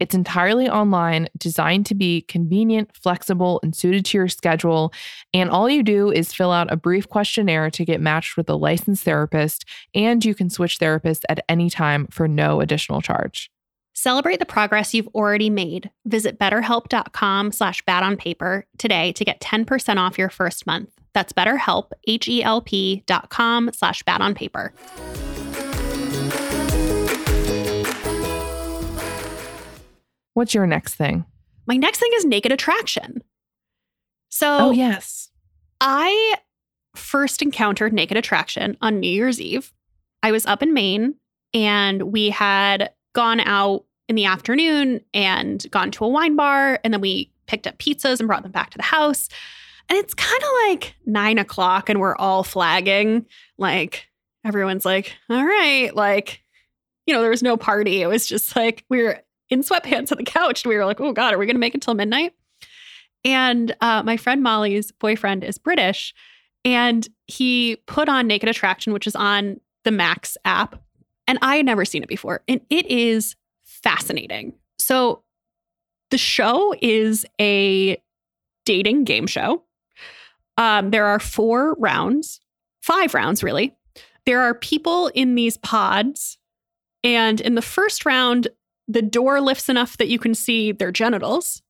It's 0.00 0.12
entirely 0.12 0.68
online, 0.68 1.28
designed 1.38 1.86
to 1.86 1.94
be 1.94 2.22
convenient, 2.22 2.90
flexible, 3.00 3.60
and 3.62 3.76
suited 3.76 4.04
to 4.06 4.18
your 4.18 4.26
schedule. 4.26 4.92
And 5.32 5.50
all 5.50 5.70
you 5.70 5.84
do 5.84 6.10
is 6.10 6.34
fill 6.34 6.50
out 6.50 6.72
a 6.72 6.76
brief 6.76 7.08
questionnaire 7.08 7.70
to 7.70 7.84
get 7.84 8.00
matched 8.00 8.36
with 8.36 8.50
a 8.50 8.56
licensed 8.56 9.04
therapist, 9.04 9.66
and 9.94 10.24
you 10.24 10.34
can 10.34 10.50
switch 10.50 10.80
therapists 10.80 11.22
at 11.28 11.44
any 11.48 11.70
time 11.70 12.08
for 12.10 12.26
no 12.26 12.60
additional 12.60 13.00
charge. 13.00 13.48
Celebrate 13.94 14.40
the 14.40 14.46
progress 14.46 14.94
you've 14.94 15.14
already 15.14 15.48
made. 15.48 15.92
Visit 16.06 16.40
betterhelp.com 16.40 17.52
slash 17.52 17.84
bad 17.84 18.02
on 18.02 18.16
paper 18.16 18.66
today 18.78 19.12
to 19.12 19.24
get 19.24 19.38
10% 19.38 19.96
off 19.98 20.18
your 20.18 20.30
first 20.30 20.66
month. 20.66 20.90
That's 21.14 21.32
betterhelp, 21.32 21.92
H-E-L-P 22.08 23.04
dot 23.06 23.30
com 23.30 23.70
slash 23.72 24.02
bad 24.02 24.20
on 24.20 24.34
paper. 24.34 24.74
What's 30.36 30.52
your 30.52 30.66
next 30.66 30.96
thing? 30.96 31.24
My 31.66 31.78
next 31.78 31.98
thing 31.98 32.10
is 32.16 32.26
naked 32.26 32.52
attraction. 32.52 33.22
So, 34.28 34.58
oh, 34.66 34.70
yes. 34.70 35.30
I 35.80 36.34
first 36.94 37.40
encountered 37.40 37.94
naked 37.94 38.18
attraction 38.18 38.76
on 38.82 39.00
New 39.00 39.08
Year's 39.08 39.40
Eve. 39.40 39.72
I 40.22 40.32
was 40.32 40.44
up 40.44 40.62
in 40.62 40.74
Maine 40.74 41.14
and 41.54 42.12
we 42.12 42.28
had 42.28 42.90
gone 43.14 43.40
out 43.40 43.86
in 44.10 44.14
the 44.14 44.26
afternoon 44.26 45.00
and 45.14 45.64
gone 45.70 45.90
to 45.92 46.04
a 46.04 46.08
wine 46.08 46.36
bar. 46.36 46.80
And 46.84 46.92
then 46.92 47.00
we 47.00 47.32
picked 47.46 47.66
up 47.66 47.78
pizzas 47.78 48.20
and 48.20 48.26
brought 48.26 48.42
them 48.42 48.52
back 48.52 48.68
to 48.72 48.76
the 48.76 48.84
house. 48.84 49.30
And 49.88 49.98
it's 49.98 50.12
kind 50.12 50.42
of 50.42 50.48
like 50.68 50.96
nine 51.06 51.38
o'clock 51.38 51.88
and 51.88 51.98
we're 51.98 52.16
all 52.16 52.42
flagging. 52.42 53.24
Like 53.56 54.06
everyone's 54.44 54.84
like, 54.84 55.14
all 55.30 55.46
right, 55.46 55.96
like, 55.96 56.42
you 57.06 57.14
know, 57.14 57.22
there 57.22 57.30
was 57.30 57.42
no 57.42 57.56
party. 57.56 58.02
It 58.02 58.06
was 58.06 58.26
just 58.26 58.54
like 58.54 58.84
we 58.90 59.02
were 59.02 59.22
in 59.50 59.62
sweatpants 59.62 60.12
on 60.12 60.18
the 60.18 60.24
couch. 60.24 60.66
We 60.66 60.76
were 60.76 60.84
like, 60.84 61.00
oh 61.00 61.12
God, 61.12 61.34
are 61.34 61.38
we 61.38 61.46
going 61.46 61.56
to 61.56 61.60
make 61.60 61.74
it 61.74 61.82
till 61.82 61.94
midnight? 61.94 62.32
And 63.24 63.74
uh, 63.80 64.02
my 64.04 64.16
friend 64.16 64.42
Molly's 64.42 64.92
boyfriend 64.92 65.42
is 65.42 65.58
British. 65.58 66.14
And 66.64 67.08
he 67.26 67.76
put 67.86 68.08
on 68.08 68.26
Naked 68.26 68.48
Attraction, 68.48 68.92
which 68.92 69.06
is 69.06 69.16
on 69.16 69.60
the 69.84 69.90
Max 69.90 70.36
app. 70.44 70.82
And 71.28 71.38
I 71.42 71.56
had 71.56 71.66
never 71.66 71.84
seen 71.84 72.02
it 72.02 72.08
before. 72.08 72.42
And 72.48 72.60
it 72.70 72.86
is 72.86 73.36
fascinating. 73.64 74.54
So 74.78 75.22
the 76.10 76.18
show 76.18 76.74
is 76.80 77.26
a 77.40 78.00
dating 78.64 79.04
game 79.04 79.26
show. 79.26 79.64
Um, 80.56 80.90
there 80.90 81.06
are 81.06 81.20
four 81.20 81.74
rounds, 81.74 82.40
five 82.80 83.14
rounds, 83.14 83.42
really. 83.42 83.74
There 84.24 84.40
are 84.42 84.54
people 84.54 85.08
in 85.08 85.34
these 85.34 85.56
pods. 85.58 86.38
And 87.04 87.40
in 87.40 87.54
the 87.54 87.62
first 87.62 88.04
round, 88.04 88.48
the 88.88 89.02
door 89.02 89.40
lifts 89.40 89.68
enough 89.68 89.96
that 89.96 90.08
you 90.08 90.18
can 90.18 90.34
see 90.34 90.72
their 90.72 90.92
genitals. 90.92 91.62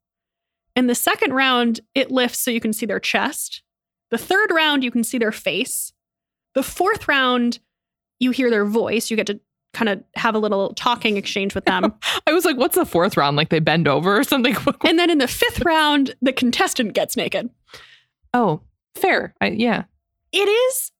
In 0.74 0.87
the 0.87 0.94
second 0.94 1.33
round, 1.33 1.81
it 1.94 2.11
lifts 2.11 2.38
so 2.38 2.50
you 2.50 2.61
can 2.61 2.72
see 2.72 2.87
their 2.87 3.00
chest. 3.00 3.62
The 4.11 4.18
third 4.18 4.50
round, 4.50 4.85
you 4.85 4.90
can 4.90 5.05
see 5.05 5.18
their 5.18 5.33
face. 5.33 5.92
The 6.55 6.62
fourth 6.62 7.09
round, 7.09 7.59
you 8.20 8.31
hear 8.31 8.50
their 8.50 8.66
voice. 8.66 9.11
You 9.11 9.16
get 9.16 9.26
to 9.29 9.40
kind 9.72 9.88
of 9.88 10.02
have 10.14 10.35
a 10.35 10.38
little 10.38 10.72
talking 10.74 11.16
exchange 11.16 11.55
with 11.55 11.64
them. 11.64 11.92
I 12.26 12.33
was 12.33 12.44
like, 12.44 12.57
what's 12.57 12.76
the 12.76 12.87
fourth 12.87 13.16
round? 13.16 13.37
Like 13.37 13.48
they 13.48 13.59
bend 13.59 13.88
over 13.88 14.18
or 14.18 14.24
something? 14.24 14.57
and 14.87 14.98
then 14.98 15.11
in 15.11 15.18
the 15.18 15.29
fifth 15.29 15.64
round, 15.64 16.14
the 16.22 16.33
contestant 16.33 16.92
gets 16.92 17.16
naked. 17.16 17.50
Oh, 18.33 18.61
fair. 18.94 19.35
I, 19.40 19.48
yeah. 19.48 19.85
It 20.33 20.48
is 20.48 20.92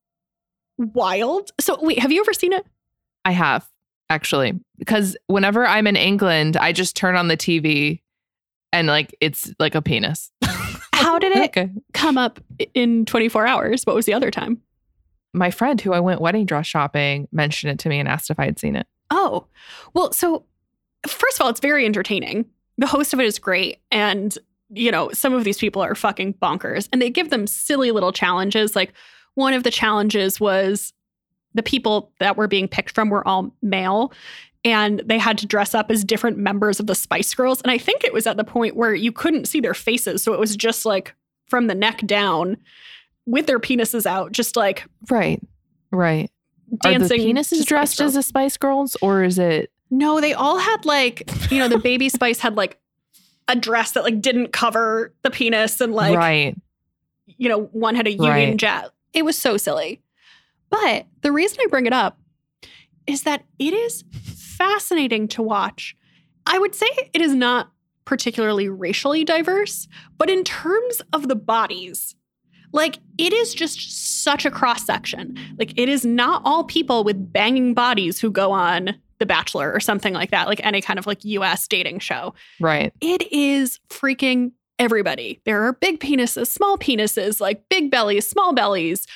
wild. 0.79 1.51
So, 1.61 1.79
wait, 1.81 1.99
have 1.99 2.13
you 2.13 2.21
ever 2.21 2.33
seen 2.33 2.53
it? 2.53 2.67
I 3.25 3.33
have 3.33 3.69
actually, 4.11 4.59
because 4.79 5.17
whenever 5.27 5.67
I'm 5.67 5.87
in 5.87 5.97
England, 5.97 6.57
I 6.57 6.73
just 6.73 6.97
turn 6.97 7.17
on 7.17 7.29
the 7.29 7.37
TV 7.37 8.01
and 8.73 8.89
like 8.89 9.15
it's 9.21 9.53
like 9.59 9.75
a 9.75 9.83
penis. 9.83 10.31
How 10.93 11.19
did 11.19 11.33
it 11.33 11.51
okay. 11.51 11.71
come 11.93 12.19
up 12.19 12.41
in 12.75 13.05
24 13.05 13.47
hours? 13.47 13.85
What 13.85 13.95
was 13.95 14.07
the 14.07 14.15
other 14.15 14.31
time? 14.31 14.61
My 15.33 15.51
friend 15.51 15.81
who 15.81 15.93
I 15.93 16.01
went 16.01 16.21
wedding 16.21 16.47
dress 16.47 16.67
shopping 16.67 17.29
mentioned 17.33 17.73
it 17.73 17.79
to 17.81 17.89
me 17.89 17.99
and 17.99 18.09
asked 18.09 18.31
if 18.31 18.41
I 18.41 18.47
had 18.47 18.59
seen 18.59 18.77
it. 18.77 18.87
Oh, 19.11 19.47
well, 19.95 20.13
so 20.13 20.45
first 21.07 21.37
of 21.37 21.43
all, 21.43 21.51
it's 21.51 21.61
very 21.61 21.85
entertaining. 21.85 22.47
The 22.79 22.87
host 22.87 23.13
of 23.13 23.21
it 23.21 23.27
is 23.27 23.39
great. 23.39 23.79
And, 23.91 24.37
you 24.71 24.91
know, 24.91 25.11
some 25.13 25.33
of 25.33 25.45
these 25.45 25.59
people 25.59 25.83
are 25.83 25.95
fucking 25.95 26.35
bonkers 26.35 26.89
and 26.93 27.01
they 27.01 27.11
give 27.11 27.31
them 27.31 27.47
silly 27.47 27.91
little 27.91 28.13
challenges. 28.13 28.75
Like 28.75 28.93
one 29.35 29.53
of 29.53 29.63
the 29.63 29.71
challenges 29.71 30.41
was 30.41 30.93
the 31.57 31.63
people 31.63 32.13
that 32.21 32.37
were 32.37 32.47
being 32.47 32.69
picked 32.69 32.93
from 32.93 33.11
were 33.11 33.27
all 33.27 33.53
male 33.63 34.13
and 34.65 35.01
they 35.07 35.19
had 35.19 35.39
to 35.39 35.47
dress 35.47 35.75
up 35.75 35.91
as 35.91 36.05
different 36.05 36.39
members 36.39 36.81
of 36.81 36.89
the 36.89 36.95
Spice 36.95 37.33
Girls. 37.35 37.61
And 37.63 37.71
I 37.71 37.79
think 37.79 38.03
it 38.03 38.13
was 38.13 38.27
at 38.27 38.37
the 38.37 38.45
point 38.45 38.75
where 38.75 38.95
you 38.95 39.13
couldn't 39.13 39.47
see 39.47 39.61
their 39.61 39.75
faces. 39.75 40.25
So 40.25 40.33
it 40.33 40.41
was 40.41 40.57
just 40.57 40.85
like 40.85 41.15
from 41.49 41.69
the 41.69 41.75
neck 41.75 42.01
down 42.05 42.57
with 43.27 43.47
their 43.47 43.61
penises 43.61 44.07
out, 44.07 44.33
just 44.33 44.57
like. 44.57 44.85
Right. 45.09 45.41
Right. 45.93 46.31
Dancing. 46.81 47.21
Are 47.21 47.23
the 47.23 47.33
penises 47.33 47.65
dressed 47.65 48.01
as 48.01 48.15
the 48.15 48.23
Spice 48.23 48.57
Girls 48.57 48.97
or 49.01 49.23
is 49.23 49.39
it. 49.39 49.71
No, 49.89 50.21
they 50.21 50.35
all 50.35 50.59
had 50.59 50.85
like, 50.85 51.31
you 51.51 51.61
know, 51.61 51.69
the 51.69 51.79
baby 51.79 52.09
Spice 52.09 52.41
had 52.41 52.57
like 52.57 52.77
a 53.47 53.55
dress 53.55 53.93
that 53.93 54.03
like 54.03 54.21
didn't 54.21 54.53
cover 54.53 55.15
the 55.23 55.31
penis 55.31 55.81
and 55.81 55.95
like. 55.95 56.17
Right. 56.17 56.57
You 57.27 57.49
know, 57.49 57.67
one 57.67 57.95
had 57.95 58.09
a 58.09 58.13
Union 58.13 58.31
right. 58.31 58.57
Jack. 58.57 58.87
It 59.13 59.25
was 59.25 59.39
so 59.39 59.57
silly. 59.57 60.03
But 60.71 61.07
the 61.23 61.33
reason 61.33 61.59
I 61.61 61.67
bring 61.69 61.87
it 61.87 61.93
up 61.93 62.19
is 63.07 63.23
that 63.23 63.45
it 63.59 63.73
is 63.73 64.05
fascinating 64.13 65.29
to 65.29 65.43
watch. 65.43 65.97
I 66.47 66.59
would 66.59 66.75
say 66.75 66.87
it 67.13 67.21
is 67.21 67.35
not 67.35 67.71
particularly 68.05 68.69
racially 68.69 69.25
diverse, 69.25 69.89
but 70.17 70.31
in 70.31 70.45
terms 70.45 71.03
of 71.13 71.29
the 71.29 71.37
bodies, 71.37 72.15
like 72.73 72.99
it 73.19 73.33
is 73.33 73.55
just 73.55 74.23
such 74.23 74.45
a 74.45 74.51
cross 74.51 74.85
section. 74.85 75.37
Like 75.59 75.79
it 75.79 75.89
is 75.89 76.05
not 76.05 76.43
all 76.45 76.65
people 76.65 77.05
with 77.05 77.33
banging 77.33 77.75
bodies 77.75 78.21
who 78.21 78.31
go 78.31 78.53
on 78.53 78.97
The 79.19 79.27
Bachelor 79.27 79.73
or 79.73 79.81
something 79.81 80.15
like 80.15 80.31
that, 80.31 80.47
like 80.47 80.65
any 80.65 80.81
kind 80.81 80.99
of 80.99 81.07
like 81.07 81.25
US 81.25 81.67
dating 81.67 82.01
show. 82.01 82.35
Right. 82.61 82.93
It 83.01 83.31
is 83.33 83.81
freaking 83.89 84.53
everybody. 84.79 85.41
There 85.45 85.65
are 85.65 85.73
big 85.73 86.01
penises, 86.01 86.49
small 86.49 86.77
penises, 86.77 87.41
like 87.41 87.69
big 87.69 87.91
bellies, 87.91 88.27
small 88.27 88.53
bellies, 88.53 89.07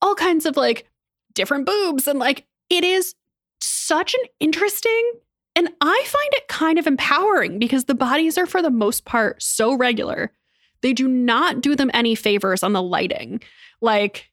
all 0.00 0.14
kinds 0.14 0.46
of 0.46 0.56
like 0.56 0.88
different 1.34 1.66
boobs 1.66 2.06
and 2.06 2.18
like 2.18 2.46
it 2.70 2.84
is 2.84 3.14
such 3.60 4.14
an 4.14 4.20
interesting 4.40 5.12
and 5.54 5.68
I 5.80 6.02
find 6.06 6.28
it 6.32 6.48
kind 6.48 6.78
of 6.78 6.86
empowering 6.86 7.58
because 7.58 7.84
the 7.84 7.94
bodies 7.94 8.38
are, 8.38 8.46
for 8.46 8.62
the 8.62 8.70
most 8.70 9.04
part, 9.04 9.42
so 9.42 9.74
regular. 9.74 10.32
They 10.80 10.92
do 10.92 11.06
not 11.06 11.60
do 11.60 11.76
them 11.76 11.90
any 11.92 12.14
favors 12.14 12.62
on 12.62 12.72
the 12.72 12.82
lighting. 12.82 13.42
Like 13.80 14.30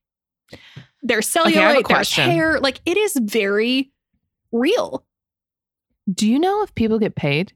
their 1.03 1.19
cellulite, 1.19 1.79
okay, 1.79 1.93
their 1.93 2.25
hair, 2.25 2.59
like 2.59 2.81
it 2.85 2.97
is 2.97 3.17
very 3.21 3.91
real. 4.51 5.05
Do 6.12 6.27
you 6.27 6.39
know 6.39 6.63
if 6.63 6.73
people 6.73 6.99
get 6.99 7.15
paid? 7.15 7.53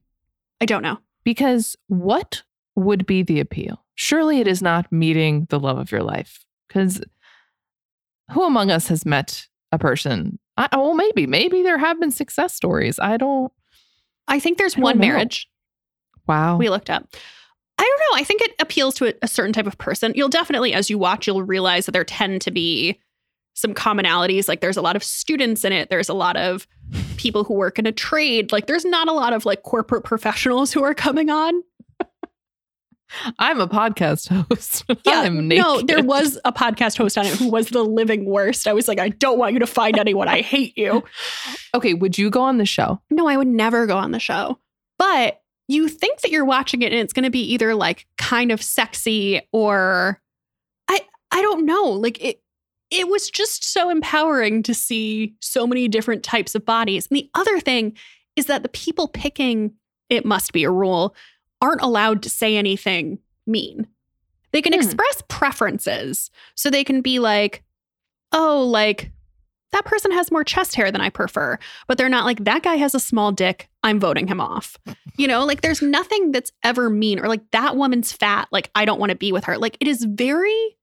I 0.62 0.66
don't 0.66 0.84
know. 0.84 1.00
Because 1.24 1.76
what 1.88 2.44
would 2.76 3.06
be 3.06 3.24
the 3.24 3.40
appeal? 3.40 3.84
Surely 3.96 4.40
it 4.40 4.48
is 4.48 4.62
not 4.62 4.92
meeting 4.92 5.48
the 5.50 5.60
love 5.60 5.78
of 5.78 5.92
your 5.92 6.04
life. 6.04 6.44
Because 6.68 7.02
who 8.32 8.44
among 8.44 8.72
us 8.72 8.88
has 8.88 9.06
met 9.06 9.48
a 9.72 9.80
person 9.80 10.40
I, 10.58 10.70
oh, 10.72 10.88
well, 10.88 10.94
maybe, 10.94 11.26
maybe 11.26 11.64
there 11.64 11.78
have 11.78 12.00
been 12.00 12.12
success 12.12 12.54
stories. 12.54 13.00
I 13.00 13.18
don't. 13.18 13.52
I 14.28 14.40
think 14.40 14.58
there's 14.58 14.78
I 14.78 14.82
one 14.82 15.00
marriage. 15.00 15.48
Wow. 16.28 16.58
We 16.58 16.70
looked 16.70 16.90
up. 16.90 17.08
I 17.78 17.84
don't 17.84 18.00
know. 18.00 18.22
I 18.22 18.24
think 18.24 18.42
it 18.42 18.52
appeals 18.60 18.96
to 18.96 19.08
a, 19.08 19.14
a 19.24 19.28
certain 19.28 19.52
type 19.52 19.68
of 19.68 19.78
person. 19.78 20.14
You'll 20.16 20.30
definitely, 20.30 20.74
as 20.74 20.90
you 20.90 20.98
watch, 20.98 21.28
you'll 21.28 21.44
realize 21.44 21.86
that 21.86 21.92
there 21.92 22.04
tend 22.04 22.42
to 22.42 22.52
be 22.52 23.00
some 23.56 23.74
commonalities. 23.74 24.48
Like 24.48 24.62
there's 24.62 24.78
a 24.78 24.82
lot 24.82 24.96
of 24.96 25.04
students 25.04 25.66
in 25.66 25.74
it. 25.74 25.90
There's 25.90 26.10
a 26.10 26.14
lot 26.14 26.38
of 26.38 26.68
people 27.18 27.44
who 27.44 27.56
work 27.56 27.80
in 27.80 27.86
a 27.86 27.92
trade. 27.92 28.52
Like 28.52 28.68
there's 28.68 28.86
not 28.86 29.08
a 29.08 29.14
lot 29.14 29.34
of 29.34 29.46
like 29.46 29.64
corporate 29.64 30.04
professionals 30.04 30.72
who 30.72 30.84
are 30.84 30.94
coming 30.94 31.30
on. 31.30 31.64
I'm 33.40 33.60
a 33.60 33.68
podcast 33.68 34.30
host. 34.30 34.86
Yeah, 35.06 35.28
no, 35.28 35.82
there 35.82 36.04
was 36.04 36.40
a 36.46 36.54
podcast 36.54 36.98
host 36.98 37.18
on 37.18 37.26
it 37.26 37.34
who 37.34 37.50
was 37.50 37.70
the 37.70 37.84
living 37.84 38.26
worst. 38.26 38.68
I 38.68 38.74
was 38.74 38.88
like, 38.88 39.00
I 39.00 39.10
don't 39.10 39.38
want 39.38 39.54
you 39.54 39.60
to 39.60 39.68
find 39.68 39.98
anyone. 40.00 40.28
I 40.28 40.42
hate 40.42 40.78
you. 40.78 41.04
Okay, 41.74 41.94
would 41.94 42.18
you 42.18 42.30
go 42.30 42.42
on 42.42 42.58
the 42.58 42.66
show? 42.66 43.02
No, 43.10 43.28
I 43.28 43.38
would 43.38 43.48
never 43.48 43.86
go 43.86 43.98
on 43.98 44.12
the 44.12 44.20
show. 44.20 44.60
But 44.98 45.42
you 45.68 45.88
think 45.90 46.22
that 46.22 46.32
you're 46.32 46.46
watching 46.46 46.82
it 46.82 46.92
and 46.92 47.02
it's 47.02 47.14
going 47.14 47.24
to 47.24 47.30
be 47.30 47.42
either 47.54 47.76
like 47.76 48.06
kind 48.18 48.52
of 48.52 48.62
sexy 48.62 49.42
or 49.52 50.22
I 50.90 51.02
I 51.32 51.42
don't 51.42 51.66
know. 51.66 51.84
Like 51.84 52.24
it 52.24 52.42
it 52.92 53.08
was 53.08 53.30
just 53.30 53.64
so 53.72 53.90
empowering 53.90 54.62
to 54.64 54.74
see 54.74 55.36
so 55.42 55.66
many 55.66 55.88
different 55.88 56.24
types 56.24 56.54
of 56.56 56.66
bodies. 56.66 57.08
And 57.10 57.18
the 57.18 57.30
other 57.34 57.60
thing 57.60 57.98
is 58.36 58.46
that 58.46 58.64
the 58.64 58.70
people 58.70 59.08
picking 59.08 59.74
it 60.10 60.26
must 60.26 60.54
be 60.54 60.64
a 60.64 60.70
rule 60.72 61.16
aren't 61.64 61.82
allowed 61.82 62.22
to 62.22 62.30
say 62.30 62.58
anything 62.58 63.18
mean. 63.48 63.88
They 64.52 64.62
can 64.62 64.74
hmm. 64.74 64.82
express 64.82 65.24
preferences. 65.30 66.30
So 66.56 66.70
they 66.70 66.84
can 66.84 67.02
be 67.02 67.20
like, 67.20 67.64
oh, 68.34 68.62
like 68.62 69.12
that 69.72 69.86
person 69.86 70.12
has 70.12 70.30
more 70.30 70.44
chest 70.44 70.76
hair 70.76 70.92
than 70.92 71.02
I 71.02 71.10
prefer. 71.10 71.58
But 71.88 71.98
they're 71.98 72.10
not 72.10 72.26
like, 72.26 72.44
that 72.44 72.64
guy 72.64 72.76
has 72.76 72.94
a 72.94 73.00
small 73.00 73.32
dick. 73.32 73.70
I'm 73.82 74.00
voting 74.00 74.28
him 74.28 74.42
off. 74.42 74.78
You 75.18 75.28
know, 75.28 75.46
like 75.46 75.62
there's 75.62 75.82
nothing 75.82 76.32
that's 76.32 76.52
ever 76.64 76.90
mean 76.90 77.20
or 77.20 77.28
like 77.28 77.50
that 77.52 77.78
woman's 77.78 78.12
fat. 78.12 78.50
Like 78.52 78.70
I 78.76 78.84
don't 78.84 79.00
want 79.00 79.12
to 79.12 79.16
be 79.16 79.32
with 79.32 79.46
her. 79.46 79.58
Like 79.58 79.78
it 79.80 79.88
is 79.88 80.04
very, 80.04 80.76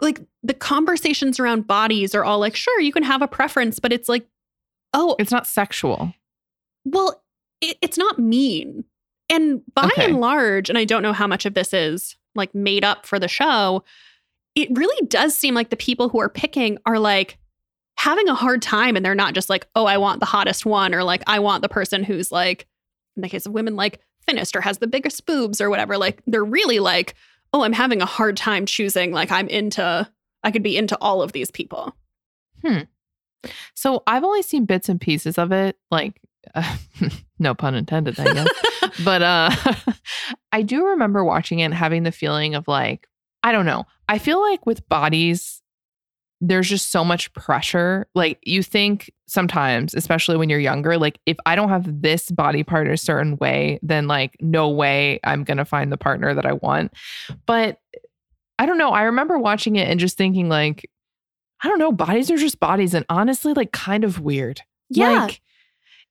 like 0.00 0.20
the 0.42 0.54
conversations 0.54 1.38
around 1.38 1.66
bodies 1.66 2.14
are 2.14 2.24
all 2.24 2.38
like, 2.38 2.56
sure, 2.56 2.80
you 2.80 2.92
can 2.92 3.04
have 3.04 3.22
a 3.22 3.28
preference, 3.28 3.78
but 3.78 3.92
it's 3.92 4.08
like, 4.08 4.26
oh, 4.92 5.14
it's 5.18 5.30
not 5.30 5.46
sexual. 5.46 6.12
Well, 6.84 7.22
it, 7.60 7.78
it's 7.80 7.96
not 7.96 8.18
mean. 8.18 8.84
And 9.28 9.62
by 9.74 9.86
okay. 9.86 10.04
and 10.06 10.20
large, 10.20 10.68
and 10.68 10.78
I 10.78 10.84
don't 10.84 11.02
know 11.02 11.12
how 11.12 11.26
much 11.26 11.46
of 11.46 11.54
this 11.54 11.72
is 11.74 12.16
like 12.34 12.54
made 12.54 12.84
up 12.84 13.06
for 13.06 13.18
the 13.18 13.28
show, 13.28 13.82
it 14.54 14.68
really 14.72 15.06
does 15.06 15.36
seem 15.36 15.54
like 15.54 15.70
the 15.70 15.76
people 15.76 16.08
who 16.08 16.20
are 16.20 16.28
picking 16.28 16.78
are 16.86 16.98
like 16.98 17.38
having 17.96 18.28
a 18.28 18.34
hard 18.34 18.62
time 18.62 18.94
and 18.94 19.04
they're 19.04 19.14
not 19.14 19.34
just 19.34 19.50
like, 19.50 19.66
oh, 19.74 19.86
I 19.86 19.98
want 19.98 20.20
the 20.20 20.26
hottest 20.26 20.66
one 20.66 20.94
or 20.94 21.02
like, 21.02 21.22
I 21.26 21.38
want 21.38 21.62
the 21.62 21.68
person 21.68 22.04
who's 22.04 22.30
like, 22.30 22.66
in 23.16 23.22
the 23.22 23.28
case 23.28 23.46
of 23.46 23.52
women, 23.52 23.74
like 23.74 24.00
thinnest 24.26 24.54
or 24.54 24.60
has 24.60 24.78
the 24.78 24.86
biggest 24.86 25.26
boobs 25.26 25.60
or 25.60 25.70
whatever. 25.70 25.96
Like, 25.96 26.22
they're 26.26 26.44
really 26.44 26.78
like, 26.78 27.14
oh, 27.52 27.62
I'm 27.62 27.72
having 27.72 28.02
a 28.02 28.06
hard 28.06 28.36
time 28.36 28.66
choosing. 28.66 29.12
Like, 29.12 29.30
I'm 29.30 29.48
into, 29.48 30.08
I 30.42 30.50
could 30.50 30.62
be 30.62 30.76
into 30.76 30.98
all 31.00 31.22
of 31.22 31.32
these 31.32 31.50
people. 31.50 31.96
Hmm. 32.64 32.80
So 33.74 34.02
I've 34.06 34.24
only 34.24 34.42
seen 34.42 34.66
bits 34.66 34.88
and 34.88 35.00
pieces 35.00 35.38
of 35.38 35.52
it. 35.52 35.76
Like, 35.90 36.20
uh, 36.54 36.76
no 37.38 37.54
pun 37.54 37.74
intended, 37.74 38.18
I 38.18 38.32
guess. 38.32 38.48
but 39.04 39.22
uh, 39.22 39.50
I 40.52 40.62
do 40.62 40.86
remember 40.86 41.24
watching 41.24 41.60
it 41.60 41.64
and 41.64 41.74
having 41.74 42.02
the 42.02 42.12
feeling 42.12 42.54
of 42.54 42.68
like, 42.68 43.06
I 43.42 43.52
don't 43.52 43.66
know. 43.66 43.84
I 44.08 44.18
feel 44.18 44.40
like 44.40 44.66
with 44.66 44.88
bodies, 44.88 45.62
there's 46.40 46.68
just 46.68 46.90
so 46.90 47.04
much 47.04 47.32
pressure. 47.32 48.06
Like 48.14 48.38
you 48.42 48.62
think 48.62 49.10
sometimes, 49.26 49.94
especially 49.94 50.36
when 50.36 50.50
you're 50.50 50.60
younger, 50.60 50.98
like 50.98 51.18
if 51.26 51.36
I 51.46 51.56
don't 51.56 51.70
have 51.70 52.02
this 52.02 52.30
body 52.30 52.62
part 52.62 52.88
a 52.88 52.96
certain 52.96 53.36
way, 53.38 53.78
then 53.82 54.06
like 54.06 54.36
no 54.40 54.68
way 54.68 55.20
I'm 55.24 55.44
going 55.44 55.56
to 55.56 55.64
find 55.64 55.90
the 55.90 55.96
partner 55.96 56.34
that 56.34 56.46
I 56.46 56.52
want. 56.54 56.92
But 57.46 57.80
I 58.58 58.66
don't 58.66 58.78
know. 58.78 58.90
I 58.90 59.02
remember 59.02 59.38
watching 59.38 59.76
it 59.76 59.88
and 59.88 60.00
just 60.00 60.16
thinking 60.16 60.48
like 60.48 60.88
I 61.62 61.68
don't 61.68 61.78
know, 61.78 61.92
bodies 61.92 62.30
are 62.30 62.36
just 62.36 62.60
bodies 62.60 62.92
and 62.92 63.06
honestly 63.08 63.54
like 63.54 63.72
kind 63.72 64.04
of 64.04 64.20
weird. 64.20 64.60
Yeah. 64.90 65.24
Like 65.24 65.40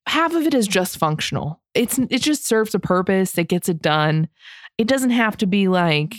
half 0.06 0.34
of 0.34 0.46
it 0.46 0.54
is 0.54 0.66
just 0.66 0.98
functional. 0.98 1.60
It's 1.74 1.98
it 1.98 2.22
just 2.22 2.46
serves 2.46 2.74
a 2.74 2.78
purpose. 2.78 3.36
It 3.38 3.48
gets 3.48 3.68
it 3.68 3.82
done. 3.82 4.28
It 4.78 4.86
doesn't 4.86 5.10
have 5.10 5.36
to 5.38 5.46
be 5.46 5.68
like 5.68 6.14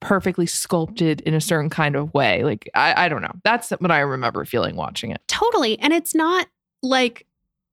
perfectly 0.00 0.46
sculpted 0.46 1.20
in 1.22 1.34
a 1.34 1.40
certain 1.40 1.70
kind 1.70 1.96
of 1.96 2.12
way. 2.14 2.44
Like 2.44 2.68
I, 2.74 3.06
I 3.06 3.08
don't 3.08 3.22
know. 3.22 3.32
That's 3.44 3.70
what 3.70 3.90
I 3.90 4.00
remember 4.00 4.44
feeling 4.44 4.76
watching 4.76 5.10
it. 5.10 5.20
Totally. 5.28 5.78
And 5.78 5.92
it's 5.92 6.14
not 6.14 6.46
like 6.82 7.26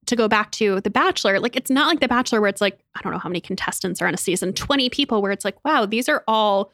to 0.06 0.16
go 0.16 0.28
back 0.28 0.50
to 0.52 0.80
The 0.80 0.90
Bachelor, 0.90 1.40
like 1.40 1.56
it's 1.56 1.70
not 1.70 1.88
like 1.88 2.00
The 2.00 2.08
Bachelor 2.08 2.40
where 2.40 2.50
it's 2.50 2.60
like, 2.60 2.78
I 2.94 3.00
don't 3.02 3.12
know 3.12 3.18
how 3.18 3.28
many 3.28 3.40
contestants 3.40 4.02
are 4.02 4.06
on 4.06 4.14
a 4.14 4.18
season, 4.18 4.52
20 4.52 4.90
people 4.90 5.22
where 5.22 5.32
it's 5.32 5.44
like, 5.44 5.62
wow, 5.64 5.86
these 5.86 6.08
are 6.08 6.22
all 6.28 6.72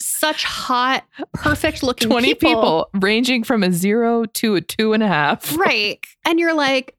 such 0.00 0.44
hot, 0.44 1.04
perfect 1.32 1.82
looking 1.82 2.08
20 2.08 2.34
people. 2.34 2.50
people 2.50 2.88
ranging 2.94 3.42
from 3.42 3.62
a 3.62 3.72
zero 3.72 4.24
to 4.26 4.54
a 4.54 4.60
two 4.60 4.92
and 4.92 5.02
a 5.02 5.08
half. 5.08 5.56
Right. 5.56 6.04
And 6.24 6.38
you're 6.38 6.54
like, 6.54 6.96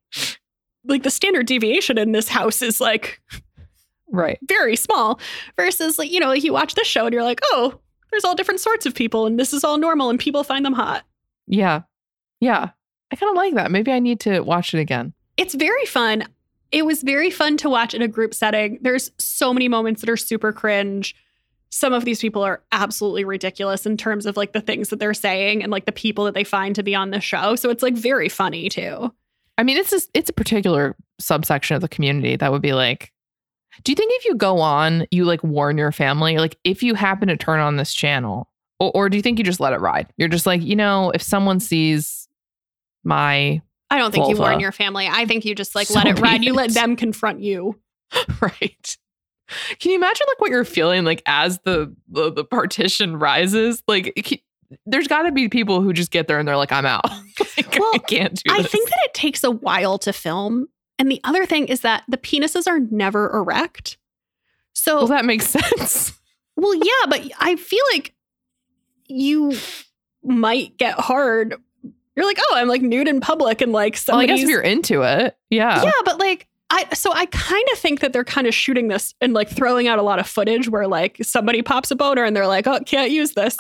like 0.88 1.04
the 1.04 1.10
standard 1.12 1.46
deviation 1.48 1.98
in 1.98 2.12
this 2.12 2.28
house 2.28 2.62
is 2.62 2.80
like 2.82 3.22
Right. 4.12 4.38
very 4.48 4.76
small 4.76 5.20
versus 5.58 5.98
like, 5.98 6.12
you 6.12 6.20
know, 6.20 6.28
like 6.28 6.44
you 6.44 6.54
watch 6.54 6.76
this 6.76 6.88
show 6.88 7.06
and 7.06 7.14
you're 7.14 7.24
like, 7.24 7.40
oh, 7.46 7.80
there's 8.12 8.24
all 8.24 8.36
different 8.36 8.62
sorts 8.62 8.86
of 8.86 8.94
people 8.96 9.26
and 9.26 9.40
this 9.40 9.52
is 9.52 9.64
all 9.64 9.78
normal 9.78 10.10
and 10.10 10.20
people 10.20 10.44
find 10.44 10.66
them 10.66 10.74
hot. 10.74 11.04
Yeah. 11.48 11.82
Yeah. 12.40 12.70
I 13.12 13.16
kind 13.16 13.30
of 13.32 13.36
like 13.36 13.56
that. 13.56 13.72
Maybe 13.72 13.92
I 13.92 14.00
need 14.00 14.20
to 14.22 14.42
watch 14.42 14.74
it 14.74 14.80
again. 14.80 15.14
It's 15.38 15.54
very 15.56 15.86
fun. 15.86 16.24
It 16.72 16.86
was 16.86 17.04
very 17.04 17.30
fun 17.30 17.58
to 17.58 17.70
watch 17.70 17.94
in 17.94 18.02
a 18.02 18.08
group 18.08 18.34
setting. 18.34 18.80
There's 18.82 19.12
so 19.18 19.54
many 19.54 19.68
moments 19.68 20.02
that 20.02 20.10
are 20.10 20.18
super 20.18 20.54
cringe. 20.54 21.16
Some 21.70 21.94
of 21.94 22.06
these 22.06 22.22
people 22.22 22.42
are 22.42 22.64
absolutely 22.72 23.26
ridiculous 23.26 23.86
in 23.86 23.98
terms 23.98 24.26
of 24.26 24.38
like 24.38 24.54
the 24.54 24.62
things 24.62 24.90
that 24.90 25.00
they're 25.00 25.14
saying 25.14 25.62
and 25.62 25.72
like 25.72 25.86
the 25.86 25.92
people 25.92 26.24
that 26.26 26.34
they 26.34 26.44
find 26.44 26.74
to 26.76 26.84
be 26.84 26.96
on 26.96 27.12
the 27.12 27.20
show. 27.20 27.56
So 27.56 27.70
it's 27.70 27.84
like 27.84 27.96
very 27.96 28.30
funny 28.30 28.70
too. 28.70 29.14
I 29.58 29.64
mean, 29.64 29.78
it's 29.78 29.90
just, 29.90 30.10
it's 30.14 30.30
a 30.30 30.34
particular 30.34 30.96
subsection 31.20 31.76
of 31.76 31.82
the 31.82 31.88
community 31.88 32.36
that 32.36 32.52
would 32.52 32.62
be 32.62 32.74
like, 32.74 33.12
do 33.84 33.92
you 33.92 33.96
think 33.96 34.12
if 34.16 34.26
you 34.26 34.36
go 34.36 34.60
on, 34.60 35.06
you 35.12 35.26
like 35.26 35.44
warn 35.44 35.78
your 35.78 35.92
family? 35.92 36.38
Like, 36.38 36.58
if 36.64 36.82
you 36.84 36.96
happen 36.96 37.28
to 37.28 37.38
turn 37.38 37.60
on 37.60 37.76
this 37.76 37.94
channel, 37.94 38.50
or, 38.80 38.92
or 38.94 39.10
do 39.10 39.18
you 39.18 39.24
think 39.24 39.38
you 39.38 39.44
just 39.44 39.60
let 39.60 39.74
it 39.74 39.80
ride? 39.80 40.08
You're 40.18 40.30
just 40.30 40.46
like, 40.46 40.62
you 40.62 40.76
know, 40.76 41.12
if 41.12 41.22
someone 41.22 41.60
sees 41.60 42.28
my 43.04 43.62
I 43.90 43.98
don't 44.00 44.12
think 44.12 44.30
you 44.30 44.38
warn 44.38 44.60
your 44.60 44.72
family. 44.72 45.08
I 45.08 45.26
think 45.26 45.46
you 45.46 45.54
just 45.56 45.76
like 45.76 45.88
So 45.88 45.94
let 45.94 46.08
it 46.08 46.20
ride. 46.20 46.44
You 46.44 46.54
let 46.54 46.72
them 46.72 46.96
confront 46.96 47.40
you. 47.40 47.80
right. 48.42 48.98
Can 49.80 49.92
you 49.92 49.98
imagine 49.98 50.26
like 50.28 50.42
what 50.42 50.50
you're 50.50 50.66
feeling 50.66 51.06
like 51.06 51.22
as 51.28 51.60
the 51.60 51.96
the, 52.08 52.32
the 52.32 52.44
partition 52.44 53.18
rises? 53.18 53.84
Like, 53.88 54.12
it 54.16 54.42
there's 54.86 55.08
got 55.08 55.24
to 55.24 55.32
be 55.32 55.48
people 55.50 55.82
who 55.82 55.94
just 55.94 56.12
get 56.12 56.28
there 56.28 56.40
and 56.40 56.48
they're 56.48 56.58
like, 56.58 56.72
I'm 56.72 56.86
out. 56.86 57.06
Like, 57.58 57.78
Well, 57.80 57.92
I 57.94 57.98
can't 58.00 58.34
do 58.44 58.54
I 58.54 58.62
this. 58.62 58.72
think 58.72 58.90
that 58.90 59.00
it 59.06 59.14
takes 59.14 59.44
a 59.44 59.52
while 59.52 59.98
to 60.00 60.12
film. 60.14 60.68
And 61.00 61.10
the 61.12 61.22
other 61.24 61.46
thing 61.46 61.68
is 61.68 61.82
that 61.82 62.04
the 62.08 62.18
penises 62.18 62.68
are 62.68 62.80
never 62.80 63.30
erect. 63.34 63.98
So, 64.74 64.98
well, 64.98 65.08
that 65.08 65.26
makes 65.26 65.48
sense. 65.50 66.14
well, 66.56 66.74
yeah, 66.76 67.06
but 67.10 67.30
I 67.40 67.56
feel 67.56 67.84
like 67.94 68.14
you 69.08 69.54
might 70.24 70.78
get 70.78 71.00
hard. 71.00 71.56
You're 72.16 72.26
like, 72.26 72.38
oh, 72.40 72.54
I'm 72.56 72.68
like 72.68 72.82
nude 72.82 73.08
in 73.08 73.20
public 73.22 73.62
and 73.62 73.72
like 73.72 73.98
Well, 74.08 74.20
I 74.20 74.26
guess 74.26 74.42
if 74.42 74.50
you're 74.50 74.62
into 74.62 75.02
it, 75.04 75.38
yeah. 75.50 75.84
yeah, 75.84 75.92
but 76.06 76.18
like, 76.20 76.48
I 76.70 76.88
so 76.94 77.14
I 77.14 77.26
kind 77.28 77.66
of 77.74 77.78
think 77.78 78.00
that 78.00 78.12
they're 78.12 78.24
kind 78.24 78.48
of 78.48 78.54
shooting 78.56 78.88
this 78.88 79.14
and 79.22 79.34
like 79.34 79.50
throwing 79.50 79.88
out 79.88 80.00
a 80.00 80.02
lot 80.02 80.20
of 80.20 80.28
footage 80.28 80.68
where 80.68 80.88
like 80.88 81.18
somebody 81.22 81.62
pops 81.62 81.92
a 81.92 81.96
boner 81.96 82.24
and 82.24 82.36
they're 82.36 82.48
like, 82.48 82.68
oh, 82.68 82.80
can't 82.86 83.12
use 83.12 83.32
this. 83.34 83.56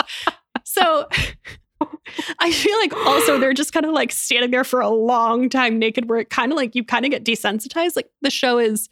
So 0.65 1.07
I 2.39 2.51
feel 2.51 2.77
like 2.79 2.93
also 2.93 3.39
they're 3.39 3.53
just 3.53 3.71
kind 3.73 3.85
of 3.85 3.91
like 3.93 4.11
standing 4.11 4.51
there 4.51 4.63
for 4.63 4.81
a 4.81 4.89
long 4.89 5.49
time 5.49 5.79
naked, 5.79 6.09
where 6.09 6.19
it 6.19 6.29
kind 6.29 6.51
of 6.51 6.55
like 6.57 6.75
you 6.75 6.83
kind 6.83 7.05
of 7.05 7.11
get 7.11 7.23
desensitized. 7.23 7.95
Like 7.95 8.09
the 8.21 8.29
show 8.29 8.57
is 8.59 8.89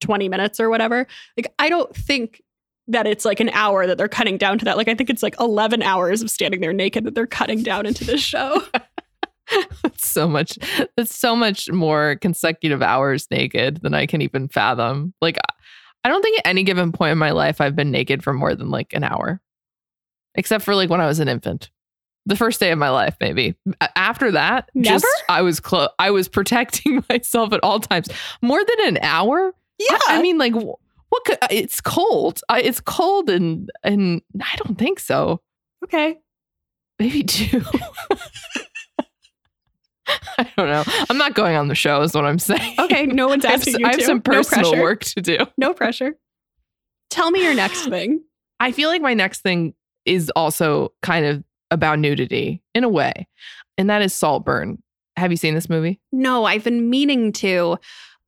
20 0.00 0.28
minutes 0.28 0.58
or 0.60 0.68
whatever. 0.68 1.06
Like 1.36 1.52
I 1.58 1.68
don't 1.68 1.94
think 1.94 2.42
that 2.88 3.06
it's 3.06 3.24
like 3.24 3.40
an 3.40 3.50
hour 3.50 3.86
that 3.86 3.98
they're 3.98 4.08
cutting 4.08 4.38
down 4.38 4.58
to 4.58 4.64
that. 4.64 4.76
Like 4.76 4.88
I 4.88 4.94
think 4.94 5.10
it's 5.10 5.22
like 5.22 5.34
11 5.40 5.82
hours 5.82 6.22
of 6.22 6.30
standing 6.30 6.60
there 6.60 6.72
naked 6.72 7.04
that 7.04 7.14
they're 7.14 7.26
cutting 7.26 7.62
down 7.62 7.86
into 7.86 8.04
this 8.04 8.20
show. 8.20 8.62
That's 9.82 10.08
so 10.08 10.28
much. 10.28 10.58
That's 10.96 11.14
so 11.16 11.36
much 11.36 11.70
more 11.70 12.16
consecutive 12.20 12.82
hours 12.82 13.28
naked 13.30 13.78
than 13.82 13.94
I 13.94 14.06
can 14.06 14.20
even 14.22 14.48
fathom. 14.48 15.14
Like, 15.20 15.38
I- 15.38 15.52
I 16.04 16.08
don't 16.08 16.22
think 16.22 16.38
at 16.38 16.46
any 16.46 16.62
given 16.62 16.92
point 16.92 17.10
in 17.10 17.18
my 17.18 17.32
life 17.32 17.60
I've 17.60 17.74
been 17.74 17.90
naked 17.90 18.22
for 18.22 18.32
more 18.32 18.54
than 18.54 18.70
like 18.70 18.92
an 18.92 19.02
hour, 19.02 19.40
except 20.36 20.64
for 20.64 20.74
like 20.74 20.88
when 20.90 21.00
I 21.00 21.06
was 21.06 21.18
an 21.20 21.28
infant. 21.28 21.70
The 22.28 22.34
first 22.36 22.58
day 22.58 22.72
of 22.72 22.78
my 22.78 22.90
life, 22.90 23.16
maybe. 23.20 23.54
After 23.94 24.32
that, 24.32 24.68
just 24.80 25.04
Never? 25.04 25.24
I 25.38 25.42
was 25.42 25.60
close. 25.60 25.88
I 26.00 26.10
was 26.10 26.28
protecting 26.28 27.04
myself 27.10 27.52
at 27.52 27.60
all 27.62 27.78
times. 27.78 28.08
More 28.42 28.60
than 28.64 28.88
an 28.96 28.98
hour. 29.02 29.54
yeah. 29.78 29.98
I, 30.08 30.18
I 30.18 30.22
mean, 30.22 30.36
like, 30.36 30.52
what? 30.54 30.78
Could, 31.24 31.38
uh, 31.40 31.46
it's 31.52 31.80
cold. 31.80 32.40
I, 32.48 32.62
it's 32.62 32.80
cold, 32.80 33.30
and 33.30 33.70
and 33.84 34.22
I 34.42 34.56
don't 34.56 34.76
think 34.76 34.98
so. 34.98 35.40
okay. 35.84 36.16
Maybe 36.98 37.22
two. 37.22 37.62
I 40.38 40.50
don't 40.56 40.68
know. 40.68 40.84
I'm 41.10 41.18
not 41.18 41.34
going 41.34 41.56
on 41.56 41.68
the 41.68 41.74
show, 41.74 42.00
is 42.02 42.14
what 42.14 42.24
I'm 42.24 42.38
saying. 42.38 42.74
Okay. 42.78 43.06
No 43.06 43.28
one's 43.28 43.44
I 43.44 43.50
have, 43.52 43.60
asking 43.60 43.74
s- 43.74 43.80
you 43.80 43.86
I 43.86 43.90
have 43.92 44.02
some 44.02 44.16
no 44.18 44.20
personal 44.22 44.70
pressure. 44.70 44.82
work 44.82 45.00
to 45.04 45.20
do. 45.20 45.38
No 45.56 45.72
pressure. 45.74 46.16
Tell 47.10 47.30
me 47.30 47.42
your 47.42 47.54
next 47.54 47.86
thing. 47.86 48.22
I 48.60 48.72
feel 48.72 48.88
like 48.88 49.02
my 49.02 49.14
next 49.14 49.40
thing 49.42 49.74
is 50.06 50.30
also 50.36 50.92
kind 51.02 51.26
of 51.26 51.44
about 51.70 51.98
nudity 51.98 52.62
in 52.74 52.84
a 52.84 52.88
way, 52.88 53.26
and 53.76 53.90
that 53.90 54.02
is 54.02 54.12
Saltburn. 54.12 54.82
Have 55.16 55.30
you 55.30 55.36
seen 55.36 55.54
this 55.54 55.70
movie? 55.70 56.00
No, 56.12 56.44
I've 56.44 56.64
been 56.64 56.90
meaning 56.90 57.32
to. 57.32 57.78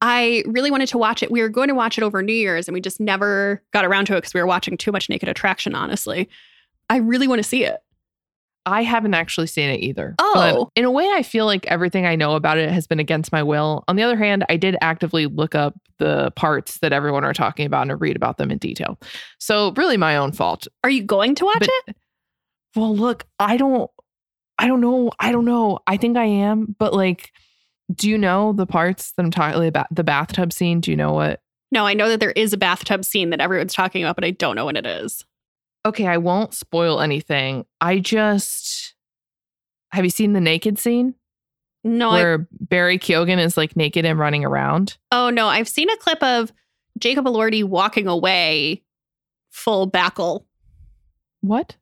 I 0.01 0.45
really 0.47 0.71
wanted 0.71 0.89
to 0.91 0.99
watch 0.99 1.23
it. 1.23 1.31
We 1.31 1.43
were 1.43 1.49
going 1.49 1.69
to 1.69 1.75
watch 1.75 1.99
it 1.99 2.05
over 2.05 2.23
New 2.23 2.33
Year's 2.33 2.69
and 2.69 2.73
we 2.73 2.81
just 2.81 3.01
never 3.01 3.63
got 3.73 3.85
around 3.85 4.07
to 4.07 4.15
it 4.15 4.19
because 4.19 4.33
we 4.33 4.41
were 4.41 4.47
watching 4.47 4.77
too 4.77 4.93
much 4.93 5.09
Naked 5.09 5.29
Attraction, 5.29 5.75
honestly. 5.75 6.29
I 6.89 6.99
really 6.99 7.27
want 7.27 7.41
to 7.41 7.43
see 7.43 7.65
it. 7.65 7.79
I 8.71 8.83
haven't 8.83 9.15
actually 9.15 9.47
seen 9.47 9.71
it 9.71 9.81
either. 9.81 10.15
Oh. 10.19 10.33
But 10.35 10.81
in 10.81 10.85
a 10.85 10.91
way, 10.91 11.09
I 11.15 11.23
feel 11.23 11.47
like 11.47 11.67
everything 11.67 12.07
I 12.07 12.17
know 12.17 12.35
about 12.35 12.59
it 12.59 12.71
has 12.71 12.87
been 12.87 13.01
against 13.01 13.33
my 13.33 13.43
will. 13.43 13.85
On 13.89 13.97
the 13.97 14.03
other 14.03 14.17
hand, 14.17 14.45
I 14.49 14.57
did 14.57 14.77
actively 14.81 15.27
look 15.27 15.55
up 15.55 15.75
the 15.99 16.31
parts 16.33 16.79
that 16.79 16.93
everyone 16.93 17.25
are 17.25 17.35
talking 17.35 17.67
about 17.67 17.91
and 17.91 18.01
read 18.01 18.17
about 18.17 18.39
them 18.39 18.51
in 18.51 18.59
detail. 18.59 18.99
So, 19.39 19.73
really, 19.73 19.97
my 19.97 20.17
own 20.17 20.33
fault. 20.33 20.69
Are 20.85 20.91
you 20.91 21.03
going 21.03 21.35
to 21.37 21.45
watch 21.45 21.59
But- 21.61 21.71
it? 21.89 21.97
Well, 22.77 22.95
look, 22.95 23.25
I 23.39 23.57
don't 23.57 23.91
I 24.59 24.67
don't 24.67 24.81
know. 24.81 25.11
I 25.19 25.33
don't 25.33 25.45
know. 25.45 25.79
I 25.87 25.97
think 25.97 26.17
I 26.17 26.25
am, 26.25 26.77
but 26.79 26.93
like 26.93 27.33
do 27.95 28.09
you 28.09 28.19
know 28.19 28.53
the 28.53 28.67
parts 28.67 29.13
that 29.13 29.23
I'm 29.23 29.31
talking 29.31 29.67
about 29.67 29.87
the 29.91 30.05
bathtub 30.05 30.53
scene? 30.53 30.81
Do 30.81 30.91
you 30.91 30.97
know 30.97 31.13
what? 31.13 31.41
No, 31.73 31.87
I 31.87 31.95
know 31.95 32.09
that 32.11 32.21
there 32.21 32.33
is 32.33 32.53
a 32.53 32.59
bathtub 32.59 33.05
scene 33.05 33.31
that 33.31 33.41
everyone's 33.41 33.75
talking 33.75 34.03
about, 34.03 34.15
but 34.15 34.25
I 34.25 34.31
don't 34.31 34.57
know 34.57 34.67
what 34.67 34.77
it 34.77 34.87
is. 34.87 35.25
Okay, 35.87 36.07
I 36.07 36.17
won't 36.19 36.55
spoil 36.55 37.01
anything. 37.01 37.65
I 37.81 37.99
just 37.99 38.95
Have 39.93 40.05
you 40.05 40.11
seen 40.11 40.33
the 40.33 40.41
naked 40.41 40.79
scene 40.79 41.15
No, 41.85 42.11
I, 42.11 42.23
where 42.23 42.49
Barry 42.53 42.99
Keoghan 42.99 43.39
is 43.39 43.57
like 43.57 43.77
naked 43.77 44.05
and 44.05 44.19
running 44.19 44.45
around? 44.45 44.97
oh 45.13 45.31
no, 45.31 45.47
I've 45.47 45.69
seen 45.69 45.89
a 45.91 45.97
clip 45.97 46.23
of 46.23 46.53
Jacob 46.99 47.25
Elordi 47.27 47.65
walking 47.65 48.07
away 48.07 48.83
full 49.51 49.87
backle. 49.87 50.47
What? 51.41 51.77